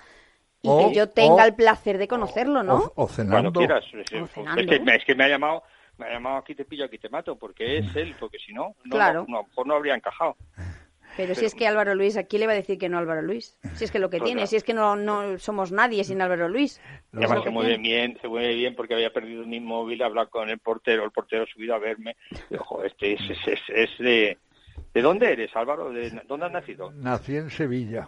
y 0.62 0.88
que 0.88 0.96
yo 0.96 1.10
tenga 1.10 1.46
el 1.46 1.54
placer 1.56 1.98
de 1.98 2.08
conocerlo, 2.08 2.64
¿no? 2.64 2.92
O, 2.96 3.08
cenando. 3.08 3.52
Cuando 3.54 3.60
quieras. 3.60 3.86
Es, 3.94 5.06
que, 5.06 5.16
me 5.16 5.24
ha 5.24 5.28
llamado 5.30 5.64
me 5.98 6.08
ha 6.08 6.14
llamado 6.14 6.38
aquí 6.38 6.56
te 6.56 6.66
pillo, 6.66 6.86
aquí 6.86 6.98
te 6.98 7.10
mato, 7.10 7.38
porque 7.38 7.78
es 7.78 7.96
él, 7.96 8.16
porque 8.20 8.38
si 8.40 8.54
no, 8.54 8.76
no, 8.84 9.00
a 9.00 9.14
lo 9.14 9.26
mejor 9.26 9.68
no 9.68 9.76
habría 9.76 9.96
encajado. 9.96 10.36
Pero, 11.18 11.36
si 11.36 11.46
es 11.46 11.56
que 11.56 11.68
Álvaro 11.68 11.96
Luis, 11.96 12.18
¿a 12.18 12.24
quién 12.24 12.42
le 12.42 12.48
va 12.48 12.54
a 12.54 12.56
decir 12.56 12.78
que 12.78 12.90
no 12.90 12.98
Álvaro 12.98 13.22
Luis? 13.22 13.58
Si 13.76 13.84
es 13.84 13.92
que 13.92 14.00
lo 14.00 14.10
que 14.10 14.20
tiene, 14.20 14.48
si 14.48 14.56
es 14.56 14.64
que 14.64 14.74
no, 14.74 14.96
no 14.96 15.38
somos 15.40 15.72
nadie 15.72 16.04
sin 16.04 16.22
Álvaro 16.22 16.50
Luis. 16.50 16.82
Además 17.14 17.44
se 17.44 17.50
mueve 17.50 17.78
bien, 17.78 18.18
se 18.22 18.28
mueve 18.28 18.54
bien 18.56 18.76
porque 18.76 18.94
había 18.94 19.14
perdido 19.14 19.46
mi 19.46 19.60
móvil, 19.60 20.02
hablar 20.04 20.30
con 20.30 20.50
el 20.50 20.60
portero, 20.60 21.06
el 21.06 21.12
portero 21.12 21.44
ha 21.44 21.48
subido 21.48 21.76
a 21.76 21.80
verme. 21.80 22.16
ojo, 22.60 22.84
este 22.84 23.14
es, 23.14 23.22
es, 23.48 23.60
es, 23.68 23.90
de... 24.00 24.38
¿De 24.94 25.02
dónde 25.02 25.32
eres, 25.32 25.56
Álvaro? 25.56 25.92
¿De 25.92 26.10
dónde 26.28 26.46
has 26.46 26.52
nacido? 26.52 26.92
Nací 26.92 27.36
en 27.36 27.50
Sevilla. 27.50 28.08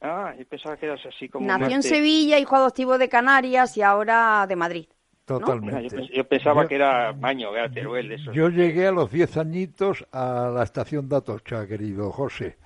Ah, 0.00 0.34
yo 0.38 0.44
pensaba 0.46 0.76
que 0.76 0.86
eras 0.86 1.00
así 1.06 1.28
como... 1.28 1.46
Nació 1.46 1.76
en 1.76 1.82
Sevilla, 1.82 2.38
hijo 2.38 2.56
adoptivo 2.56 2.98
de 2.98 3.08
Canarias 3.08 3.76
y 3.76 3.82
ahora 3.82 4.46
de 4.46 4.56
Madrid. 4.56 4.86
Totalmente. 5.24 6.08
Yo, 6.12 6.24
pensaba 6.24 6.68
que 6.68 6.74
era 6.74 7.12
Maño, 7.14 7.54
era 7.56 7.70
Teruel. 7.70 8.12
Eso. 8.12 8.32
Yo 8.32 8.48
llegué 8.50 8.86
a 8.86 8.92
los 8.92 9.10
10 9.10 9.36
añitos 9.38 10.06
a 10.12 10.50
la 10.54 10.62
estación 10.62 11.08
de 11.08 11.16
Atocha, 11.16 11.66
querido 11.66 12.10
José. 12.10 12.56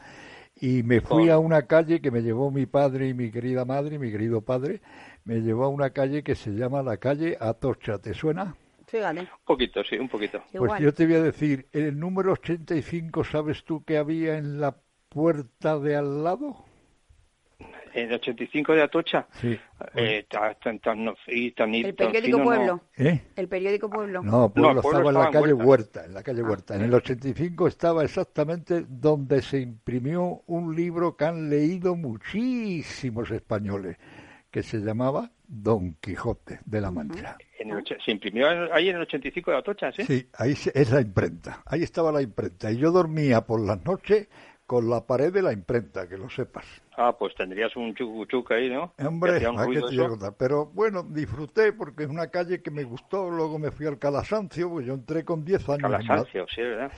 Y 0.61 0.83
me 0.83 1.01
fui 1.01 1.29
a 1.31 1.39
una 1.39 1.67
calle 1.67 2.01
que 2.01 2.11
me 2.11 2.21
llevó 2.21 2.51
mi 2.51 2.67
padre 2.67 3.09
y 3.09 3.15
mi 3.15 3.31
querida 3.31 3.65
madre, 3.65 3.99
mi 3.99 4.11
querido 4.11 4.41
padre, 4.41 4.81
me 5.25 5.37
llevó 5.37 5.65
a 5.65 5.69
una 5.69 5.91
calle 5.91 6.25
que 6.25 6.35
se 6.35 6.51
llama 6.51 6.83
la 6.83 6.97
calle 6.97 7.37
Atocha. 7.39 7.99
¿Te 7.99 8.13
suena? 8.13 8.57
Un 8.93 9.29
poquito, 9.45 9.85
sí, 9.85 9.97
un 9.97 10.09
poquito. 10.09 10.43
Pues 10.53 10.81
yo 10.81 10.93
te 10.95 11.07
voy 11.07 11.17
a 11.17 11.23
decir, 11.23 11.69
en 11.73 11.85
el 11.85 11.99
número 11.99 12.33
85, 12.33 13.23
¿sabes 13.23 13.63
tú 13.65 13.85
qué 13.85 13.99
había 13.99 14.39
en 14.39 14.61
la 14.61 14.77
puerta 15.09 15.79
de 15.79 15.95
al 15.95 16.25
lado? 16.25 16.65
En 17.95 18.09
el 18.09 18.14
85 18.14 18.74
de 18.74 18.82
Atocha. 18.82 19.26
Sí. 19.32 19.59
Eh, 19.95 20.26
el 20.28 21.95
periódico 21.95 22.43
Pueblo. 22.43 22.80
¿Eh? 22.97 23.20
El 23.36 23.49
periódico 23.49 23.91
Pueblo. 23.91 24.22
No, 24.22 24.53
Pueblo, 24.53 24.80
estaba, 24.80 25.09
en 25.09 25.14
la 25.14 25.30
calle 25.30 25.53
Huerta. 25.53 26.05
en 26.05 26.14
la 26.14 26.22
calle 26.22 26.43
ah. 26.45 26.49
Huerta. 26.49 26.76
En 26.76 26.82
el 26.82 26.95
85 26.95 27.68
estaba 27.68 28.05
exactamente 28.05 28.84
donde 28.89 29.43
se 29.43 29.61
imprimió 29.61 30.43
un 30.47 30.74
libro 30.74 31.16
que 31.16 31.24
han 31.24 31.49
leído 31.49 31.95
muchísimos 31.97 33.30
españoles, 33.30 33.97
que 34.51 34.62
se 34.62 34.78
llamaba 34.78 35.30
Don 35.47 35.95
Quijote 36.01 36.61
de 36.64 36.80
la 36.80 36.91
Mancha. 36.91 37.36
se 38.05 38.11
imprimió 38.11 38.49
ahí 38.72 38.89
en 38.89 38.97
el 38.97 39.03
85 39.03 39.51
de 39.51 39.57
Atocha, 39.57 39.93
¿sí? 39.93 40.05
Sí, 40.05 40.28
ahí 40.34 40.53
es 40.53 40.91
la 40.91 41.01
imprenta. 41.01 41.62
Ahí 41.66 41.82
estaba 41.82 42.12
la 42.12 42.22
imprenta. 42.22 42.70
Y 42.70 42.78
yo 42.78 42.91
dormía 42.91 43.43
por 43.43 43.61
las 43.61 43.84
noches 43.84 44.28
con 44.66 44.91
la 44.91 45.07
pared 45.07 45.32
de 45.32 45.41
la 45.41 45.53
imprenta, 45.53 46.07
que 46.07 46.18
lo 46.18 46.28
sepas. 46.28 46.66
Ah, 47.01 47.16
pues 47.16 47.32
tendrías 47.36 47.76
un 47.76 47.94
chucuchuca 47.94 48.57
ahí, 48.57 48.68
¿no? 48.68 48.92
Hombre, 49.07 49.40
pero 50.36 50.66
bueno, 50.66 51.05
disfruté 51.05 51.72
porque 51.72 52.03
es 52.03 52.11
una 52.11 52.26
calle 52.26 52.61
que 52.61 52.72
me 52.72 52.82
gustó, 52.82 53.30
luego 53.30 53.57
me 53.57 53.70
fui 53.70 53.86
al 53.86 54.01
Calasancio, 54.01 54.68
pues 54.68 54.84
yo 54.84 54.94
entré 54.94 55.24
con 55.24 55.44
10 55.44 55.68
años. 55.68 55.82
Calasancio, 55.82 56.44
sí, 56.53 56.61
¿verdad? 56.61 56.90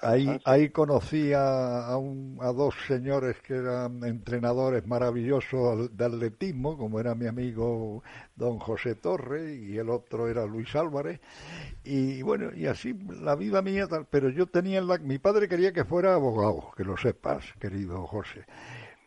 Ahí, 0.00 0.38
ahí 0.44 0.68
conocí 0.68 1.32
a, 1.32 1.88
a, 1.88 2.52
dos 2.52 2.72
señores 2.86 3.40
que 3.40 3.54
eran 3.54 4.04
entrenadores 4.04 4.86
maravillosos 4.86 5.96
de 5.96 6.04
atletismo, 6.04 6.78
como 6.78 7.00
era 7.00 7.16
mi 7.16 7.26
amigo 7.26 8.04
don 8.36 8.60
José 8.60 8.94
Torre 8.94 9.56
y 9.56 9.76
el 9.76 9.90
otro 9.90 10.28
era 10.28 10.46
Luis 10.46 10.76
Álvarez, 10.76 11.20
y 11.82 12.22
bueno, 12.22 12.50
y 12.54 12.66
así 12.66 12.96
la 13.20 13.34
vida 13.34 13.60
mía, 13.60 13.88
tal, 13.88 14.06
pero 14.08 14.28
yo 14.28 14.46
tenía, 14.46 14.80
la, 14.82 14.98
mi 14.98 15.18
padre 15.18 15.48
quería 15.48 15.72
que 15.72 15.84
fuera 15.84 16.14
abogado, 16.14 16.70
que 16.76 16.84
lo 16.84 16.96
sepas, 16.96 17.44
querido 17.58 18.06
José 18.06 18.44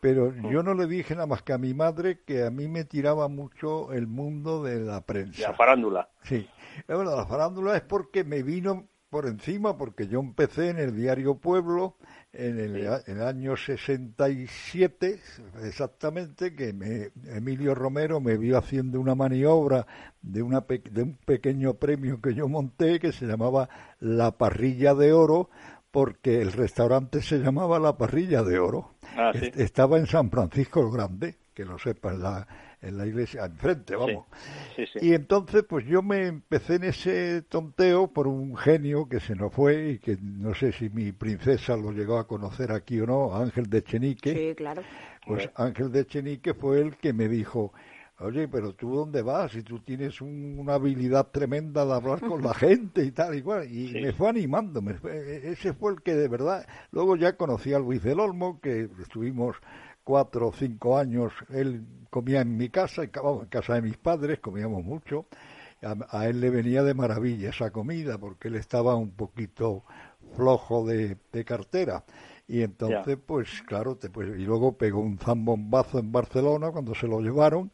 pero 0.02 0.32
mm. 0.32 0.50
yo 0.50 0.64
no 0.64 0.74
le 0.74 0.88
dije 0.88 1.14
nada 1.14 1.28
más 1.28 1.42
que 1.42 1.52
a 1.52 1.58
mi 1.58 1.74
madre 1.74 2.22
que 2.26 2.44
a 2.44 2.50
mí 2.50 2.66
me 2.66 2.82
tiraba 2.84 3.28
mucho 3.28 3.92
el 3.92 4.08
mundo 4.08 4.64
de 4.64 4.80
la 4.80 5.02
prensa. 5.02 5.50
La 5.50 5.54
farándula. 5.54 6.08
Sí. 6.24 6.44
Bueno, 6.88 7.14
la 7.14 7.24
farándula 7.24 7.76
es 7.76 7.82
porque 7.82 8.24
me 8.24 8.42
vino 8.42 8.88
por 9.10 9.26
encima, 9.26 9.78
porque 9.78 10.08
yo 10.08 10.18
empecé 10.18 10.70
en 10.70 10.80
el 10.80 10.96
diario 10.96 11.36
Pueblo 11.36 11.94
en 12.32 12.58
el, 12.58 13.22
año 13.22 13.56
67, 13.56 15.20
exactamente, 15.62 16.56
que 16.56 16.72
me, 16.72 17.10
Emilio 17.26 17.74
Romero 17.74 18.20
me 18.20 18.36
vio 18.38 18.58
haciendo 18.58 18.98
una 18.98 19.14
maniobra 19.14 19.86
de, 20.20 20.42
una, 20.42 20.64
de 20.90 21.02
un 21.02 21.16
pequeño 21.24 21.74
premio 21.74 22.20
que 22.20 22.34
yo 22.34 22.48
monté 22.48 22.98
que 22.98 23.12
se 23.12 23.26
llamaba 23.26 23.68
La 24.00 24.32
Parrilla 24.32 24.94
de 24.94 25.12
Oro, 25.12 25.50
porque 25.92 26.40
el 26.40 26.52
restaurante 26.52 27.20
se 27.20 27.38
llamaba 27.38 27.78
La 27.78 27.96
Parrilla 27.96 28.42
de 28.42 28.58
Oro. 28.58 28.94
Ah, 29.16 29.30
estaba 29.34 29.98
en 29.98 30.06
San 30.06 30.30
Francisco 30.30 30.80
el 30.80 30.90
Grande, 30.90 31.36
que 31.54 31.66
lo 31.66 31.78
sepa, 31.78 32.12
en 32.12 32.22
la, 32.22 32.48
en 32.80 32.96
la 32.96 33.06
iglesia, 33.06 33.44
enfrente, 33.44 33.94
vamos. 33.94 34.24
y 35.00 35.12
entonces, 35.12 35.64
pues 35.68 35.84
yo 35.84 36.02
me 36.02 36.26
empecé 36.26 36.76
en 36.76 36.84
ese 36.84 37.42
tonteo 37.42 38.08
por 38.08 38.26
un 38.26 38.56
genio 38.56 39.06
que 39.06 39.20
se 39.20 39.36
nos 39.36 39.52
fue 39.52 39.90
y 39.90 39.98
que 39.98 40.16
no 40.20 40.54
sé 40.54 40.72
si 40.72 40.88
mi 40.88 41.12
princesa 41.12 41.76
lo 41.76 41.92
llegó 41.92 42.18
a 42.18 42.26
conocer 42.26 42.72
aquí 42.72 42.98
o 42.98 43.06
no, 43.06 43.36
Ángel 43.36 43.68
de 43.68 43.84
Chenique. 43.84 44.34
Sí, 44.34 44.54
claro. 44.56 44.82
Pues 45.26 45.50
Ángel 45.54 45.92
de 45.92 46.06
Chenique 46.06 46.54
fue 46.54 46.80
el 46.80 46.96
que 46.96 47.12
me 47.12 47.28
dijo, 47.28 47.74
oye, 48.22 48.48
pero 48.48 48.74
tú 48.74 48.94
dónde 48.94 49.22
vas? 49.22 49.54
Y 49.54 49.62
tú 49.62 49.80
tienes 49.80 50.20
una 50.20 50.74
habilidad 50.74 51.28
tremenda 51.28 51.84
de 51.84 51.92
hablar 51.92 52.20
con 52.20 52.42
la 52.42 52.54
gente 52.54 53.04
y 53.04 53.10
tal, 53.10 53.34
igual. 53.34 53.70
Y 53.70 53.92
me 53.92 54.12
fue 54.12 54.28
animando. 54.28 54.82
E, 55.08 55.50
ese 55.50 55.72
fue 55.72 55.92
el 55.92 56.02
que 56.02 56.14
de 56.14 56.28
verdad. 56.28 56.66
Luego 56.90 57.16
ya 57.16 57.36
conocí 57.36 57.72
a 57.72 57.78
Luis 57.78 58.02
del 58.02 58.20
Olmo, 58.20 58.60
que 58.60 58.88
estuvimos 59.00 59.56
cuatro 60.04 60.48
o 60.48 60.52
cinco 60.52 60.98
años. 60.98 61.32
Él 61.50 61.84
comía 62.10 62.40
en 62.40 62.56
mi 62.56 62.68
casa, 62.68 63.04
en 63.04 63.10
casa 63.48 63.74
de 63.74 63.82
mis 63.82 63.96
padres, 63.96 64.40
comíamos 64.40 64.84
mucho. 64.84 65.26
A, 65.82 66.28
él 66.28 66.40
le 66.40 66.50
venía 66.50 66.84
de 66.84 66.94
maravilla 66.94 67.50
esa 67.50 67.70
comida, 67.70 68.16
porque 68.18 68.48
él 68.48 68.54
estaba 68.54 68.94
un 68.94 69.10
poquito 69.10 69.84
flojo 70.36 70.86
de, 70.86 71.16
cartera. 71.44 72.04
Y 72.46 72.62
entonces, 72.62 73.18
pues 73.24 73.62
claro, 73.62 73.96
te, 73.96 74.10
pues, 74.10 74.28
y 74.38 74.44
luego 74.44 74.76
pegó 74.76 75.00
un 75.00 75.18
zambombazo 75.18 75.98
en 75.98 76.12
Barcelona 76.12 76.70
cuando 76.70 76.94
se 76.94 77.06
lo 77.08 77.20
llevaron 77.20 77.70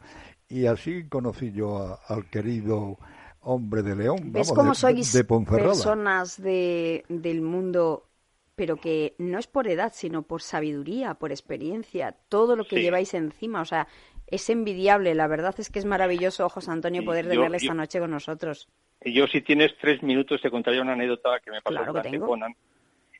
y 0.48 0.66
así 0.66 1.08
conocí 1.08 1.52
yo 1.52 1.98
al 2.08 2.28
querido 2.30 2.98
hombre 3.40 3.82
de 3.82 3.96
León. 3.96 4.32
¿Ves 4.32 4.52
cómo 4.52 4.74
sois 4.74 5.16
personas 5.48 6.40
de, 6.40 7.04
del 7.08 7.40
mundo, 7.40 8.08
pero 8.54 8.76
que 8.76 9.14
no 9.18 9.38
es 9.38 9.46
por 9.46 9.68
edad, 9.68 9.92
sino 9.94 10.22
por 10.22 10.42
sabiduría, 10.42 11.14
por 11.14 11.30
experiencia, 11.30 12.16
todo 12.28 12.56
lo 12.56 12.64
que 12.64 12.80
lleváis 12.80 13.14
encima? 13.14 13.60
O 13.60 13.64
sea, 13.64 13.88
es 14.26 14.48
envidiable. 14.50 15.14
La 15.14 15.26
verdad 15.26 15.54
es 15.58 15.70
que 15.70 15.78
es 15.78 15.84
maravilloso, 15.84 16.48
José 16.48 16.70
Antonio, 16.70 17.04
poder 17.04 17.28
tenerle 17.28 17.56
esta 17.56 17.74
noche 17.74 18.00
con 18.00 18.10
nosotros. 18.10 18.68
Yo, 19.04 19.26
si 19.28 19.42
tienes 19.42 19.76
tres 19.80 20.02
minutos, 20.02 20.42
te 20.42 20.50
contaría 20.50 20.82
una 20.82 20.94
anécdota 20.94 21.38
que 21.40 21.50
me 21.50 21.62
pasó 21.62 21.92
claro 21.92 22.26
Conan. 22.26 22.54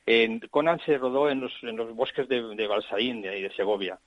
En, 0.07 0.41
Conan 0.51 0.81
se 0.85 0.97
rodó 0.97 1.31
en 1.31 1.41
los, 1.41 1.53
en 1.63 1.77
los 1.77 1.95
bosques 1.95 2.27
de, 2.29 2.43
de 2.57 2.67
Balsaín 2.67 3.19
y 3.19 3.43
de 3.43 3.53
Segovia. 3.55 3.99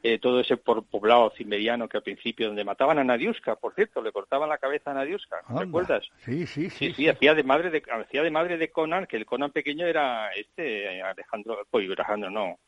Eh, 0.00 0.20
todo 0.20 0.38
ese 0.38 0.56
poblado 0.56 1.32
cimeriano 1.36 1.88
que 1.88 1.96
al 1.96 2.04
principio, 2.04 2.46
donde 2.46 2.64
mataban 2.64 3.00
a 3.00 3.04
Nadiuska, 3.04 3.56
por 3.56 3.74
cierto, 3.74 4.00
le 4.00 4.12
cortaban 4.12 4.48
la 4.48 4.58
cabeza 4.58 4.92
a 4.92 4.94
Nadiuska, 4.94 5.38
¿recuerdas? 5.48 6.06
Sí, 6.24 6.46
sí, 6.46 6.70
sí. 6.70 6.92
Sí, 6.94 7.08
hacía 7.08 7.34
de 7.34 7.42
madre 7.42 7.70
de, 7.70 7.82
hacía 7.90 8.22
de 8.22 8.30
madre 8.30 8.58
de 8.58 8.70
Conan, 8.70 9.06
que 9.06 9.16
el 9.16 9.26
Conan 9.26 9.50
pequeño 9.50 9.86
era 9.86 10.30
este, 10.30 11.02
Alejandro, 11.02 11.66
pues 11.68 11.90
Alejandro 11.90 12.30
no, 12.30 12.60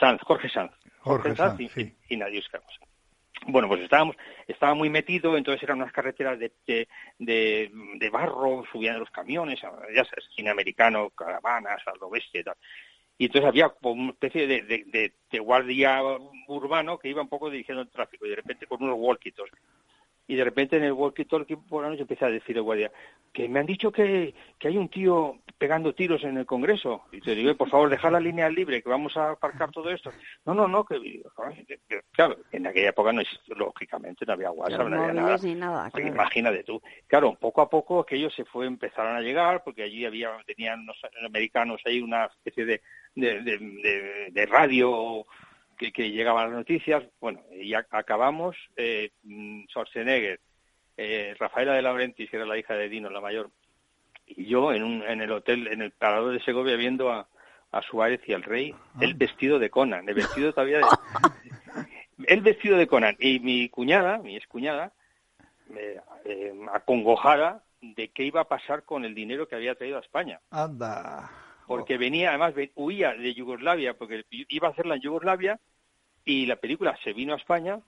Sanz, 0.00 0.22
Jorge 0.22 0.48
Sanz, 0.48 0.72
Jorge, 1.00 1.36
Sanz, 1.36 1.60
y, 1.60 1.94
y, 2.08 2.16
Nadiuska. 2.16 2.62
Bueno, 3.46 3.68
pues 3.68 3.82
estábamos, 3.82 4.16
estaba 4.46 4.72
muy 4.72 4.88
metido, 4.88 5.36
entonces 5.36 5.62
eran 5.62 5.82
unas 5.82 5.92
carreteras 5.92 6.38
de, 6.38 6.50
de, 6.66 7.70
de, 7.98 8.10
barro, 8.10 8.64
subían 8.72 8.98
los 8.98 9.10
camiones, 9.10 9.60
ya 9.60 10.04
sabes, 10.04 10.24
cine 10.34 10.48
americano, 10.48 11.10
caravanas, 11.10 11.82
a 11.86 11.94
lo 12.00 12.08
bestia 12.08 12.40
y 12.40 12.44
tal 12.44 12.56
y 13.18 13.26
entonces 13.26 13.48
había 13.48 13.68
como 13.68 14.00
una 14.00 14.12
especie 14.12 14.46
de, 14.46 15.12
guardia 15.40 16.00
urbano 16.46 16.98
que 16.98 17.08
iba 17.08 17.20
un 17.20 17.28
poco 17.28 17.50
dirigiendo 17.50 17.82
el 17.82 17.90
tráfico 17.90 18.24
y 18.24 18.30
de 18.30 18.36
repente 18.36 18.66
con 18.66 18.82
unos 18.82 18.96
walkitos 18.98 19.50
y 20.28 20.36
de 20.36 20.44
repente 20.44 20.76
en 20.76 20.84
el 20.84 20.92
walkie-talkie 20.92 21.56
por 21.68 21.82
la 21.82 21.90
noche 21.90 22.02
empieza 22.02 22.26
a 22.26 22.30
decir 22.30 22.56
el 22.56 22.62
guardia 22.62 22.92
que 23.32 23.48
me 23.48 23.58
han 23.58 23.66
dicho 23.66 23.90
que, 23.90 24.34
que 24.58 24.68
hay 24.68 24.76
un 24.76 24.88
tío 24.88 25.40
pegando 25.58 25.92
tiros 25.92 26.22
en 26.22 26.38
el 26.38 26.46
Congreso 26.46 27.04
y 27.10 27.20
te 27.20 27.34
digo, 27.34 27.54
por 27.56 27.68
favor, 27.68 27.90
dejar 27.90 28.12
la 28.12 28.20
línea 28.20 28.48
libre, 28.48 28.80
que 28.80 28.88
vamos 28.88 29.16
a 29.16 29.30
aparcar 29.30 29.70
todo 29.72 29.90
esto. 29.90 30.12
No, 30.46 30.54
no, 30.54 30.68
no, 30.68 30.84
que 30.84 31.22
claro, 32.12 32.36
en 32.52 32.66
aquella 32.66 32.90
época 32.90 33.12
no 33.12 33.20
existía, 33.20 33.56
lógicamente 33.56 34.24
no 34.24 34.32
había 34.34 34.52
WhatsApp, 34.52 34.88
no, 34.88 35.02
había 35.02 35.12
nada. 35.12 35.38
Ni 35.42 35.54
nada 35.54 35.90
Imagínate 35.98 36.62
tú. 36.62 36.80
Claro, 37.06 37.34
poco 37.34 37.60
a 37.60 37.68
poco 37.68 38.00
aquello 38.00 38.30
se 38.30 38.44
fue, 38.44 38.66
empezaron 38.66 39.16
a 39.16 39.20
llegar, 39.20 39.62
porque 39.64 39.82
allí 39.82 40.04
había, 40.04 40.30
tenían 40.46 40.86
los 40.86 40.96
americanos 41.26 41.80
ahí 41.84 42.00
una 42.00 42.26
especie 42.26 42.64
de, 42.64 42.80
de, 43.16 43.42
de, 43.42 44.28
de 44.30 44.46
radio 44.46 45.26
que, 45.76 45.92
que 45.92 46.10
llegaban 46.10 46.50
las 46.50 46.58
noticias. 46.58 47.02
Bueno, 47.20 47.42
y 47.52 47.74
acabamos, 47.74 48.56
eh, 48.76 49.10
Schwarzenegger, 49.70 50.40
eh, 50.96 51.34
Rafaela 51.38 51.74
de 51.74 51.82
Laurentiis, 51.82 52.30
que 52.30 52.36
era 52.36 52.46
la 52.46 52.58
hija 52.58 52.74
de 52.74 52.88
Dino, 52.88 53.08
la 53.08 53.20
mayor, 53.20 53.50
y 54.28 54.46
yo 54.46 54.72
en, 54.72 54.82
un, 54.82 55.02
en 55.02 55.20
el 55.20 55.32
hotel, 55.32 55.68
en 55.68 55.82
el 55.82 55.90
parador 55.92 56.32
de 56.32 56.44
Segovia, 56.44 56.76
viendo 56.76 57.10
a, 57.10 57.26
a 57.72 57.82
Suárez 57.82 58.20
y 58.26 58.32
al 58.32 58.42
rey, 58.42 58.74
el 59.00 59.14
vestido 59.14 59.58
de 59.58 59.70
Conan, 59.70 60.08
el 60.08 60.14
vestido 60.14 60.52
todavía 60.52 60.78
de... 60.78 60.84
el 62.26 62.40
vestido 62.40 62.76
de 62.76 62.86
Conan. 62.86 63.16
Y 63.18 63.40
mi 63.40 63.68
cuñada, 63.68 64.18
mi 64.18 64.36
excuñada, 64.36 64.92
me 65.68 66.00
eh, 66.24 66.54
acongojada 66.72 67.62
de 67.80 68.08
qué 68.08 68.24
iba 68.24 68.40
a 68.40 68.48
pasar 68.48 68.84
con 68.84 69.04
el 69.04 69.14
dinero 69.14 69.48
que 69.48 69.54
había 69.54 69.74
traído 69.74 69.98
a 69.98 70.00
España. 70.00 70.40
Anda 70.50 71.30
porque 71.68 71.98
venía, 71.98 72.30
además 72.30 72.54
huía 72.74 73.12
de 73.12 73.34
Yugoslavia, 73.34 73.92
porque 73.92 74.24
iba 74.30 74.68
a 74.68 74.70
hacerla 74.70 74.94
en 74.94 75.02
Yugoslavia, 75.02 75.60
y 76.24 76.46
la 76.46 76.56
película 76.56 76.98
se 77.04 77.12
vino 77.12 77.34
a 77.34 77.36
España, 77.36 77.78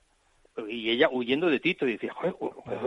y 0.68 0.90
ella 0.90 1.08
huyendo 1.10 1.48
de 1.48 1.60
Tito, 1.60 1.86
y 1.86 1.92
decía, 1.92 2.12
joder, 2.12 2.34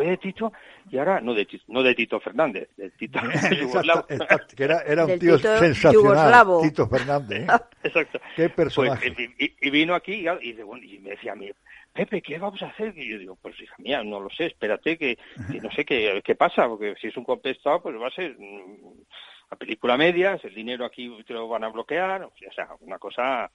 de 0.08 0.18
Tito, 0.18 0.52
y 0.90 0.98
ahora, 0.98 1.22
no 1.22 1.34
de 1.34 1.46
Tito, 1.46 1.64
no 1.68 1.82
de 1.84 1.96
Tito 1.96 2.20
Fernández, 2.20 2.70
de 2.76 2.90
Tito 2.92 3.20
yugoslavo. 3.60 4.06
que 4.08 4.64
era, 4.64 4.82
era 4.82 5.06
un 5.06 5.20
tío 5.20 5.38
sensacional, 5.38 6.46
Tito 6.62 6.88
Fernández. 6.88 7.44
¿eh? 7.44 7.48
Exacto. 7.84 8.20
Qué 8.36 8.50
pues, 8.50 8.68
personaje. 8.68 9.14
y, 9.38 9.70
vino 9.70 9.96
aquí, 9.96 10.26
y, 10.42 10.50
y, 10.50 11.00
me 11.00 11.12
decía 11.12 11.34
a 11.34 11.36
mí, 11.36 11.50
Pepe, 11.94 12.22
¿qué 12.22 12.40
vamos 12.40 12.62
a 12.64 12.68
hacer? 12.68 12.98
Y 12.98 13.10
yo 13.10 13.20
digo, 13.20 13.38
pues 13.42 13.60
hija 13.62 13.76
mía, 13.78 14.04
no 14.04 14.20
lo 14.20 14.30
sé, 14.30 14.48
espérate, 14.48 14.98
que, 14.98 15.18
no 15.62 15.72
sé 15.72 15.86
qué, 15.86 16.22
qué 16.26 16.36
pasa, 16.36 16.68
porque 16.68 16.96
si 17.00 17.08
es 17.08 17.18
un 17.18 17.24
contestado, 17.24 17.84
pues 17.84 17.96
va 17.96 18.08
a 18.08 18.12
ser 18.12 18.36
mm, 18.38 19.04
la 19.52 19.58
película 19.58 19.96
medias, 19.96 20.44
el 20.44 20.56
dinero 20.56 20.86
aquí 20.86 21.16
te 21.28 21.34
lo 21.34 21.48
van 21.48 21.64
a 21.64 21.70
bloquear, 21.70 22.24
o 22.24 22.34
sea, 22.56 22.70
una 22.80 22.98
cosa, 22.98 23.52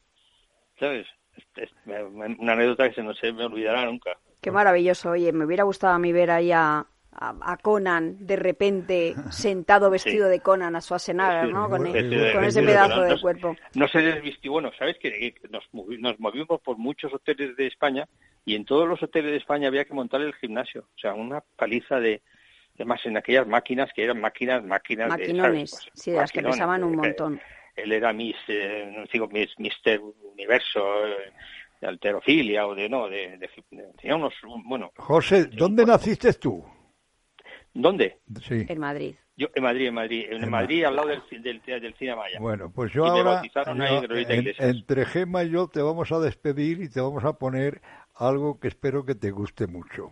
¿sabes? 0.78 1.06
Es, 1.56 1.70
una 1.86 2.52
anécdota 2.52 2.88
que 2.88 2.94
se 2.94 3.02
no 3.02 3.14
se 3.14 3.32
me 3.32 3.44
olvidará 3.44 3.84
nunca. 3.84 4.18
Qué 4.40 4.50
maravilloso, 4.50 5.10
oye, 5.10 5.32
me 5.32 5.44
hubiera 5.44 5.64
gustado 5.64 5.94
a 5.94 5.98
mí 5.98 6.12
ver 6.12 6.30
ahí 6.30 6.52
a, 6.52 6.86
a, 7.20 7.56
Conan 7.56 8.26
de 8.26 8.36
repente 8.36 9.14
sentado 9.30 9.90
vestido 9.90 10.28
de 10.28 10.40
Conan 10.40 10.76
a 10.76 10.80
Schwarzenegger, 10.80 11.48
¿no? 11.48 11.68
Con, 11.68 11.86
ese 11.86 12.62
pedazo 12.62 13.02
de, 13.02 13.20
cuerpo. 13.20 13.56
No 13.74 13.88
se 13.88 14.00
desvistió, 14.00 14.52
bueno, 14.52 14.70
¿sabes 14.78 14.96
que 14.98 15.34
nos, 15.50 15.68
nos 15.72 16.20
movimos 16.20 16.60
por 16.60 16.78
muchos 16.78 17.12
hoteles 17.12 17.56
de 17.56 17.66
España 17.66 18.08
y 18.44 18.54
en 18.54 18.64
todos 18.64 18.88
los 18.88 19.02
hoteles 19.02 19.32
de 19.32 19.38
España 19.38 19.68
había 19.68 19.84
que 19.84 19.94
montar 19.94 20.20
el 20.20 20.34
gimnasio, 20.34 20.82
o 20.82 20.98
sea, 20.98 21.14
una 21.14 21.42
paliza 21.56 22.00
de, 22.00 22.22
además 22.76 23.00
en 23.04 23.16
aquellas 23.16 23.46
máquinas 23.46 23.90
que 23.94 24.04
eran 24.04 24.20
máquinas, 24.20 24.64
máquinas 24.64 25.08
Maquinones, 25.08 25.70
de, 25.70 25.90
sí, 25.94 26.12
las 26.12 26.30
que 26.32 26.42
pesaban 26.42 26.84
un 26.84 26.96
montón. 26.96 27.40
Él 27.82 27.92
era 27.92 28.12
mis, 28.12 28.36
eh, 28.48 29.06
digo, 29.12 29.28
mis, 29.28 29.48
Mister 29.58 30.00
Universo, 30.00 31.06
eh, 31.06 31.32
de 31.80 31.86
alterofilia 31.86 32.66
o 32.66 32.74
de, 32.74 32.88
no, 32.88 33.08
de, 33.08 33.38
de, 33.38 34.14
unos, 34.14 34.34
bueno. 34.64 34.90
José, 34.96 35.46
¿dónde 35.46 35.86
naciste 35.86 36.32
tú? 36.34 36.64
¿Dónde? 37.72 38.18
Sí. 38.42 38.66
En 38.68 38.78
Madrid. 38.80 39.14
Yo, 39.36 39.46
en 39.54 39.62
Madrid, 39.62 39.86
en 39.86 39.94
Madrid. 39.94 40.26
En, 40.28 40.42
En 40.42 40.50
Madrid, 40.50 40.84
al 40.84 40.96
lado 40.96 41.08
del, 41.08 41.22
del, 41.42 41.62
del 41.62 41.94
Cine 41.94 42.16
Maya. 42.16 42.40
Bueno, 42.40 42.72
pues 42.74 42.92
yo 42.92 43.06
Y 43.06 43.08
ahora, 43.08 43.40
ahí 43.40 44.26
en- 44.28 44.54
entre 44.58 45.04
Gema 45.06 45.44
y 45.44 45.50
yo 45.50 45.68
te 45.68 45.80
vamos 45.80 46.10
a 46.10 46.18
despedir 46.18 46.82
y 46.82 46.88
te 46.88 47.00
vamos 47.00 47.24
a 47.24 47.34
poner 47.34 47.80
algo 48.16 48.58
que 48.58 48.66
espero 48.66 49.04
que 49.04 49.14
te 49.14 49.30
guste 49.30 49.68
mucho, 49.68 50.10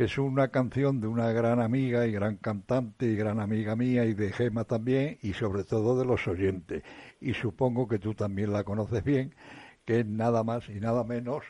que 0.00 0.06
es 0.06 0.16
una 0.16 0.48
canción 0.48 0.98
de 0.98 1.08
una 1.08 1.30
gran 1.30 1.60
amiga 1.60 2.06
y 2.06 2.12
gran 2.12 2.36
cantante 2.36 3.04
y 3.04 3.14
gran 3.16 3.38
amiga 3.38 3.76
mía 3.76 4.06
y 4.06 4.14
de 4.14 4.32
Gema 4.32 4.64
también 4.64 5.18
y 5.20 5.34
sobre 5.34 5.62
todo 5.62 5.98
de 5.98 6.06
los 6.06 6.26
oyentes. 6.26 6.82
Y 7.20 7.34
supongo 7.34 7.86
que 7.86 7.98
tú 7.98 8.14
también 8.14 8.50
la 8.50 8.64
conoces 8.64 9.04
bien, 9.04 9.34
que 9.84 10.00
es 10.00 10.06
nada 10.06 10.42
más 10.42 10.66
y 10.70 10.80
nada 10.80 11.04
menos 11.04 11.44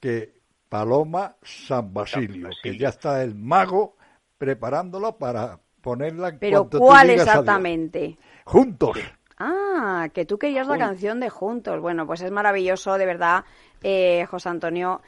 que 0.00 0.32
Paloma 0.70 1.36
San 1.42 1.92
Basilio, 1.92 2.48
que 2.62 2.78
ya 2.78 2.88
está 2.88 3.22
el 3.22 3.34
mago 3.34 3.98
preparándola 4.38 5.18
para 5.18 5.60
ponerla 5.82 6.30
en 6.30 6.38
Pero 6.38 6.60
cuanto 6.60 6.78
tú 6.78 6.84
¿cuál 6.86 7.08
digas 7.08 7.28
adiós. 7.28 7.40
exactamente? 7.42 8.18
Juntos. 8.46 8.98
Ah, 9.36 10.08
que 10.14 10.24
tú 10.24 10.38
querías 10.38 10.66
la 10.68 10.78
canción 10.78 11.20
de 11.20 11.28
Juntos. 11.28 11.82
Bueno, 11.82 12.06
pues 12.06 12.22
es 12.22 12.30
maravilloso, 12.30 12.96
de 12.96 13.04
verdad, 13.04 13.44
eh, 13.82 14.24
José 14.30 14.48
Antonio, 14.48 15.02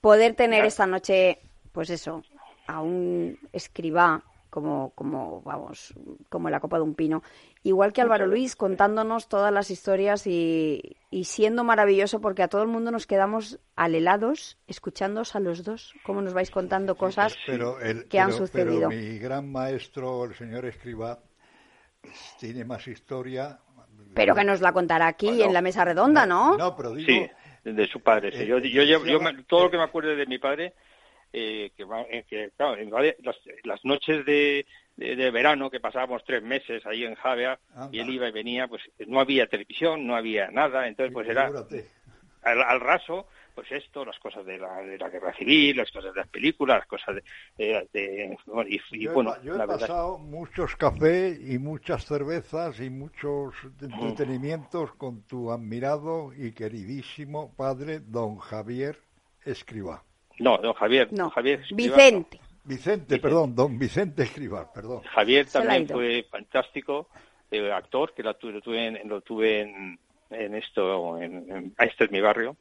poder 0.00 0.34
tener 0.34 0.64
esta 0.64 0.86
noche, 0.86 1.40
pues 1.78 1.90
eso, 1.90 2.24
a 2.66 2.80
un 2.82 3.38
escribá 3.52 4.24
como, 4.50 4.90
como, 4.96 5.42
vamos, 5.42 5.94
como 6.28 6.50
la 6.50 6.58
copa 6.58 6.76
de 6.78 6.82
un 6.82 6.96
pino. 6.96 7.22
Igual 7.62 7.92
que 7.92 8.00
Álvaro 8.00 8.26
Luis, 8.26 8.56
contándonos 8.56 9.28
todas 9.28 9.52
las 9.52 9.70
historias 9.70 10.26
y, 10.26 10.96
y 11.12 11.22
siendo 11.22 11.62
maravilloso 11.62 12.20
porque 12.20 12.42
a 12.42 12.48
todo 12.48 12.62
el 12.62 12.68
mundo 12.68 12.90
nos 12.90 13.06
quedamos 13.06 13.60
alelados 13.76 14.58
escuchándoos 14.66 15.36
a 15.36 15.40
los 15.40 15.62
dos, 15.62 15.94
cómo 16.02 16.20
nos 16.20 16.34
vais 16.34 16.50
contando 16.50 16.96
cosas 16.96 17.36
pero 17.46 17.78
el, 17.80 18.08
que 18.08 18.18
han 18.18 18.30
pero- 18.30 18.38
sucedido. 18.38 18.88
pero 18.88 19.00
mi 19.00 19.18
gran 19.20 19.52
maestro, 19.52 20.24
el 20.24 20.34
señor 20.34 20.64
Escribá, 20.66 21.20
tiene 22.40 22.64
más 22.64 22.88
historia. 22.88 23.60
Pero 24.14 24.34
que 24.34 24.42
nos 24.42 24.60
la 24.60 24.72
contará 24.72 25.06
aquí 25.06 25.42
en 25.42 25.52
la 25.52 25.62
mesa 25.62 25.84
redonda, 25.84 26.26
¿no? 26.26 26.56
No, 26.56 26.74
pero 26.74 26.92
digo, 26.92 27.06
Sí, 27.08 27.70
de 27.70 27.86
su 27.86 28.00
padre. 28.00 28.32
sí. 28.36 28.46
Yo, 28.46 28.58
yo, 28.58 28.82
llevo- 28.82 29.06
yo 29.06 29.20
me- 29.20 29.44
todo 29.44 29.66
lo 29.66 29.70
que 29.70 29.76
me 29.76 29.84
acuerdo 29.84 30.16
de 30.16 30.26
mi 30.26 30.38
padre, 30.40 30.74
eh, 31.32 31.70
que, 31.76 31.84
va- 31.84 32.02
eh, 32.10 32.24
que, 32.28 32.50
claro, 32.56 32.76
en 32.80 32.90
las, 32.90 33.36
las 33.64 33.84
noches 33.84 34.24
de, 34.24 34.66
de, 34.96 35.16
de 35.16 35.30
verano 35.30 35.70
que 35.70 35.80
pasábamos 35.80 36.24
tres 36.24 36.42
meses 36.42 36.84
ahí 36.86 37.04
en 37.04 37.14
Javea 37.14 37.58
y 37.92 38.00
él 38.00 38.10
iba 38.10 38.28
y 38.28 38.32
venía, 38.32 38.66
pues 38.68 38.82
no 39.06 39.20
había 39.20 39.46
televisión, 39.46 40.06
no 40.06 40.16
había 40.16 40.50
nada, 40.50 40.88
entonces 40.88 41.12
pues 41.12 41.28
era 41.28 41.50
al, 42.42 42.62
al 42.62 42.80
raso, 42.80 43.26
pues 43.54 43.70
esto, 43.72 44.04
las 44.04 44.18
cosas 44.20 44.46
de 44.46 44.56
la, 44.56 44.76
de 44.82 44.96
la 44.96 45.08
guerra 45.08 45.34
civil, 45.34 45.76
las 45.76 45.90
cosas 45.90 46.14
de 46.14 46.20
las 46.20 46.28
películas, 46.28 46.78
las 46.78 46.86
cosas 46.86 47.16
de... 47.16 47.22
de- 47.58 47.88
de- 47.92 48.38
bueno, 48.46 48.70
y, 48.70 48.80
y 48.92 49.00
yo, 49.00 49.10
he 49.10 49.14
bueno, 49.14 49.34
yo 49.42 49.54
he 49.54 49.58
la 49.58 49.66
verdad... 49.66 49.80
pasado 49.80 50.18
muchos 50.18 50.76
cafés 50.76 51.38
y 51.40 51.58
muchas 51.58 52.06
cervezas 52.06 52.78
y 52.80 52.88
muchos 52.90 53.54
entretenimientos 53.82 54.94
con 54.94 55.22
tu 55.22 55.50
admirado 55.50 56.32
y 56.36 56.52
queridísimo 56.52 57.52
padre, 57.56 57.98
don 58.00 58.38
Javier 58.38 58.96
Escribá. 59.44 60.04
No, 60.38 60.58
don 60.58 60.72
Javier, 60.74 61.08
No, 61.12 61.24
don 61.24 61.30
Javier 61.30 61.60
Escrivá, 61.60 61.96
Vicente. 61.96 62.40
Vicente, 62.64 63.18
perdón, 63.18 63.54
don 63.54 63.78
Vicente 63.78 64.22
Escribá, 64.24 64.70
perdón. 64.72 65.02
Javier 65.04 65.46
también 65.46 65.88
fue 65.88 66.26
fantástico, 66.30 67.08
eh, 67.50 67.72
actor, 67.72 68.12
que 68.14 68.22
lo, 68.22 68.34
tu- 68.36 68.50
lo 68.50 68.60
tuve, 68.60 68.86
en, 68.86 69.08
lo 69.08 69.20
tuve 69.22 69.60
en, 69.62 69.98
en 70.30 70.54
esto, 70.54 71.16
en, 71.18 71.50
en 71.50 71.74
Este 71.78 72.04
es 72.04 72.10
mi 72.10 72.20
barrio, 72.20 72.56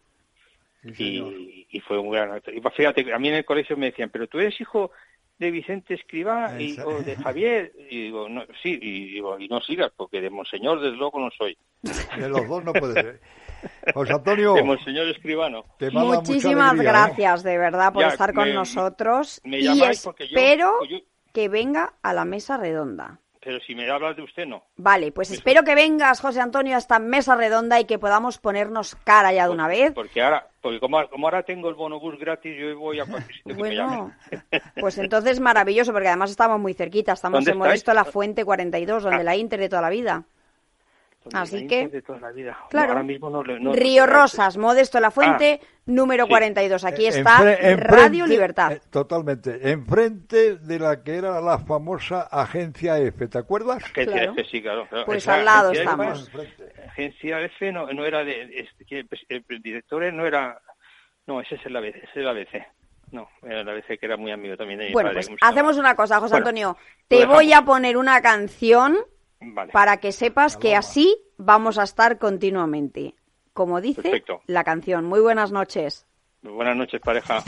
y, 0.84 1.68
y 1.70 1.80
fue 1.82 1.98
un 1.98 2.10
gran 2.12 2.32
actor. 2.32 2.54
Y 2.54 2.62
fíjate, 2.76 3.14
a 3.14 3.20
mí 3.20 3.28
en 3.28 3.36
el 3.36 3.46
colegio 3.46 3.76
me 3.76 3.88
decían, 3.88 4.10
pero 4.10 4.28
tú 4.28 4.40
eres 4.40 4.60
hijo 4.62 4.92
de 5.40 5.52
Vicente 5.52 5.94
Escribá 5.94 6.60
y, 6.60 6.80
o 6.80 7.02
de 7.04 7.16
Javier, 7.16 7.72
y 7.90 8.04
digo, 8.06 8.28
no, 8.28 8.44
sí, 8.64 8.78
y 8.82 9.14
digo, 9.14 9.40
y 9.40 9.48
no 9.48 9.62
sigas, 9.62 9.92
porque 9.96 10.20
de 10.22 10.30
Monseñor 10.30 10.82
desde 10.82 10.98
luego 10.98 11.20
no 11.20 11.30
soy. 11.38 11.58
De 12.18 12.28
los 12.30 12.48
dos 12.48 12.64
no 12.64 12.74
puede 12.74 12.94
ser. 12.94 13.22
José 13.94 14.14
Antonio, 14.14 14.54
De 14.56 14.64
Monseñor 14.64 15.08
Escribano. 15.10 15.64
te 15.78 15.92
Muchísimas 15.92 16.72
alegría, 16.72 16.90
¿eh? 16.90 16.94
gracias, 16.94 17.44
de 17.44 17.58
verdad, 17.58 17.94
por 17.94 18.02
Ya, 18.04 18.10
estar 18.10 18.34
con 18.34 18.48
me- 18.50 18.54
nosotros. 18.54 19.42
me 19.44 19.60
y 19.60 19.64
yo- 19.78 19.86
espero 19.90 20.84
yo- 20.90 21.00
que 21.34 21.50
venga 21.50 21.94
a 22.02 22.14
la 22.14 22.26
mesa 22.26 22.58
redonda. 22.58 23.20
Pero 23.48 23.62
si 23.62 23.74
me 23.76 23.90
hablas 23.90 24.18
de 24.18 24.24
usted, 24.24 24.46
no. 24.46 24.62
Vale, 24.76 25.14
pues 25.14 25.32
espero 25.32 25.64
que 25.64 25.74
vengas, 25.74 26.20
José 26.20 26.42
Antonio, 26.42 26.76
a 26.76 26.80
esta 26.80 27.00
mesa 27.00 27.34
redonda 27.38 27.80
y 27.80 27.86
que 27.86 27.98
podamos 27.98 28.40
ponernos 28.40 28.98
cara 29.06 29.32
ya 29.32 29.48
de 29.48 29.54
una 29.54 29.70
vez. 29.70 29.94
Porque 29.94 30.22
ahora, 30.22 30.46
porque 30.60 30.82
como, 30.82 31.08
como 31.08 31.28
ahora 31.28 31.44
tengo 31.44 31.70
el 31.70 31.76
bonobús 31.76 32.20
gratis, 32.20 32.54
yo 32.60 32.78
voy 32.78 33.00
a 33.00 33.06
cualquier 33.06 33.38
sitio 33.38 33.56
que 33.56 33.64
me 33.64 33.70
Bueno, 33.70 34.12
pues 34.82 34.98
entonces 34.98 35.40
maravilloso, 35.40 35.94
porque 35.94 36.10
además 36.10 36.32
estamos 36.32 36.60
muy 36.60 36.74
cerquita. 36.74 37.14
Estamos 37.14 37.38
¿Dónde 37.38 37.52
en 37.52 37.58
Modesto? 37.58 37.94
La 37.94 38.04
Fuente 38.04 38.44
42, 38.44 39.04
donde 39.04 39.22
Ah. 39.22 39.24
la 39.24 39.38
Inter 39.38 39.62
de 39.62 39.70
toda 39.70 39.82
la 39.82 39.92
vida. 39.92 40.26
Donde 41.30 41.40
Así 41.40 41.62
la 41.64 41.68
que, 41.68 41.80
Inter 41.82 41.92
de 41.92 42.02
toda 42.02 42.20
la 42.20 42.32
vida. 42.32 42.58
No, 42.62 42.70
claro. 42.70 42.90
ahora 42.90 43.04
mismo 43.04 43.30
no, 43.30 43.44
le- 43.44 43.60
no- 43.60 43.74
Río 43.74 44.06
no- 44.06 44.14
Rosas, 44.14 44.58
Modesto 44.58 45.00
La 45.00 45.12
Fuente, 45.12 45.60
número 45.86 46.26
sí. 46.26 46.30
42. 46.30 46.84
Aquí 46.86 47.06
Eh, 47.06 47.10
está 47.10 47.38
enfre- 47.40 47.58
enfrente- 47.62 47.88
Radio 47.88 48.26
Libertad. 48.28 48.72
eh, 48.74 48.82
totalmente. 48.90 49.72
Enfrente 49.72 50.58
de 50.58 50.80
la 50.80 51.04
que 51.04 51.16
era 51.16 51.40
la 51.42 51.60
famosa 51.60 52.22
Agencia 52.32 52.98
F, 53.00 53.28
¿te 53.28 53.38
acuerdas? 53.38 53.84
Agencia 53.84 54.06
Claro. 54.14 54.32
F, 54.34 54.46
sí, 54.50 54.62
claro. 54.62 54.88
claro. 54.90 55.06
Pues 55.06 55.24
Esa 55.24 55.36
al 55.36 55.46
lado 55.46 55.72
Agencia 55.72 55.92
F, 55.94 56.04
estamos. 56.12 56.32
Agencia 56.90 57.42
F 57.42 57.72
no, 57.72 57.92
no 57.94 58.06
era 58.06 58.24
de... 58.24 58.66
este, 58.80 59.06
el, 59.30 59.62
director 59.62 60.02
no 60.14 60.26
era... 60.26 60.60
No, 61.26 61.42
ese 61.42 61.56
es 61.56 61.66
el 61.66 61.76
ABC. 61.76 61.96
Ese 61.96 62.06
es 62.06 62.18
el 62.18 62.28
ABC. 62.28 62.66
No, 63.12 63.30
era 63.44 63.62
el 63.62 63.70
ABC 63.70 63.98
que 64.00 64.06
era 64.06 64.18
muy 64.18 64.32
amigo 64.32 64.58
también 64.58 64.80
de 64.80 64.88
mi 64.88 64.92
Bueno, 64.94 65.10
padre. 65.12 65.26
pues 65.28 65.38
hacemos 65.42 65.78
una 65.78 65.96
cosa, 65.96 66.20
José 66.20 66.32
Bueno, 66.36 66.48
Antonio. 66.48 66.78
Te 67.08 67.26
voy 67.26 67.54
a 67.54 67.62
poner 67.64 67.96
una 67.98 68.22
canción 68.22 68.98
Vale. 69.40 69.72
para 69.72 69.98
que 69.98 70.12
sepas 70.12 70.58
que 70.58 70.76
así 70.76 71.16
vamos 71.38 71.78
a 71.78 71.84
estar 71.84 72.18
continuamente. 72.18 73.16
Como 73.54 73.82
dice 73.82 74.02
Perfecto. 74.04 74.42
la 74.46 74.64
canción. 74.64 75.06
Muy 75.06 75.20
buenas 75.20 75.52
noches. 75.52 76.06
Buenas 76.42 76.76
noches, 76.76 77.02
pareja. 77.02 77.44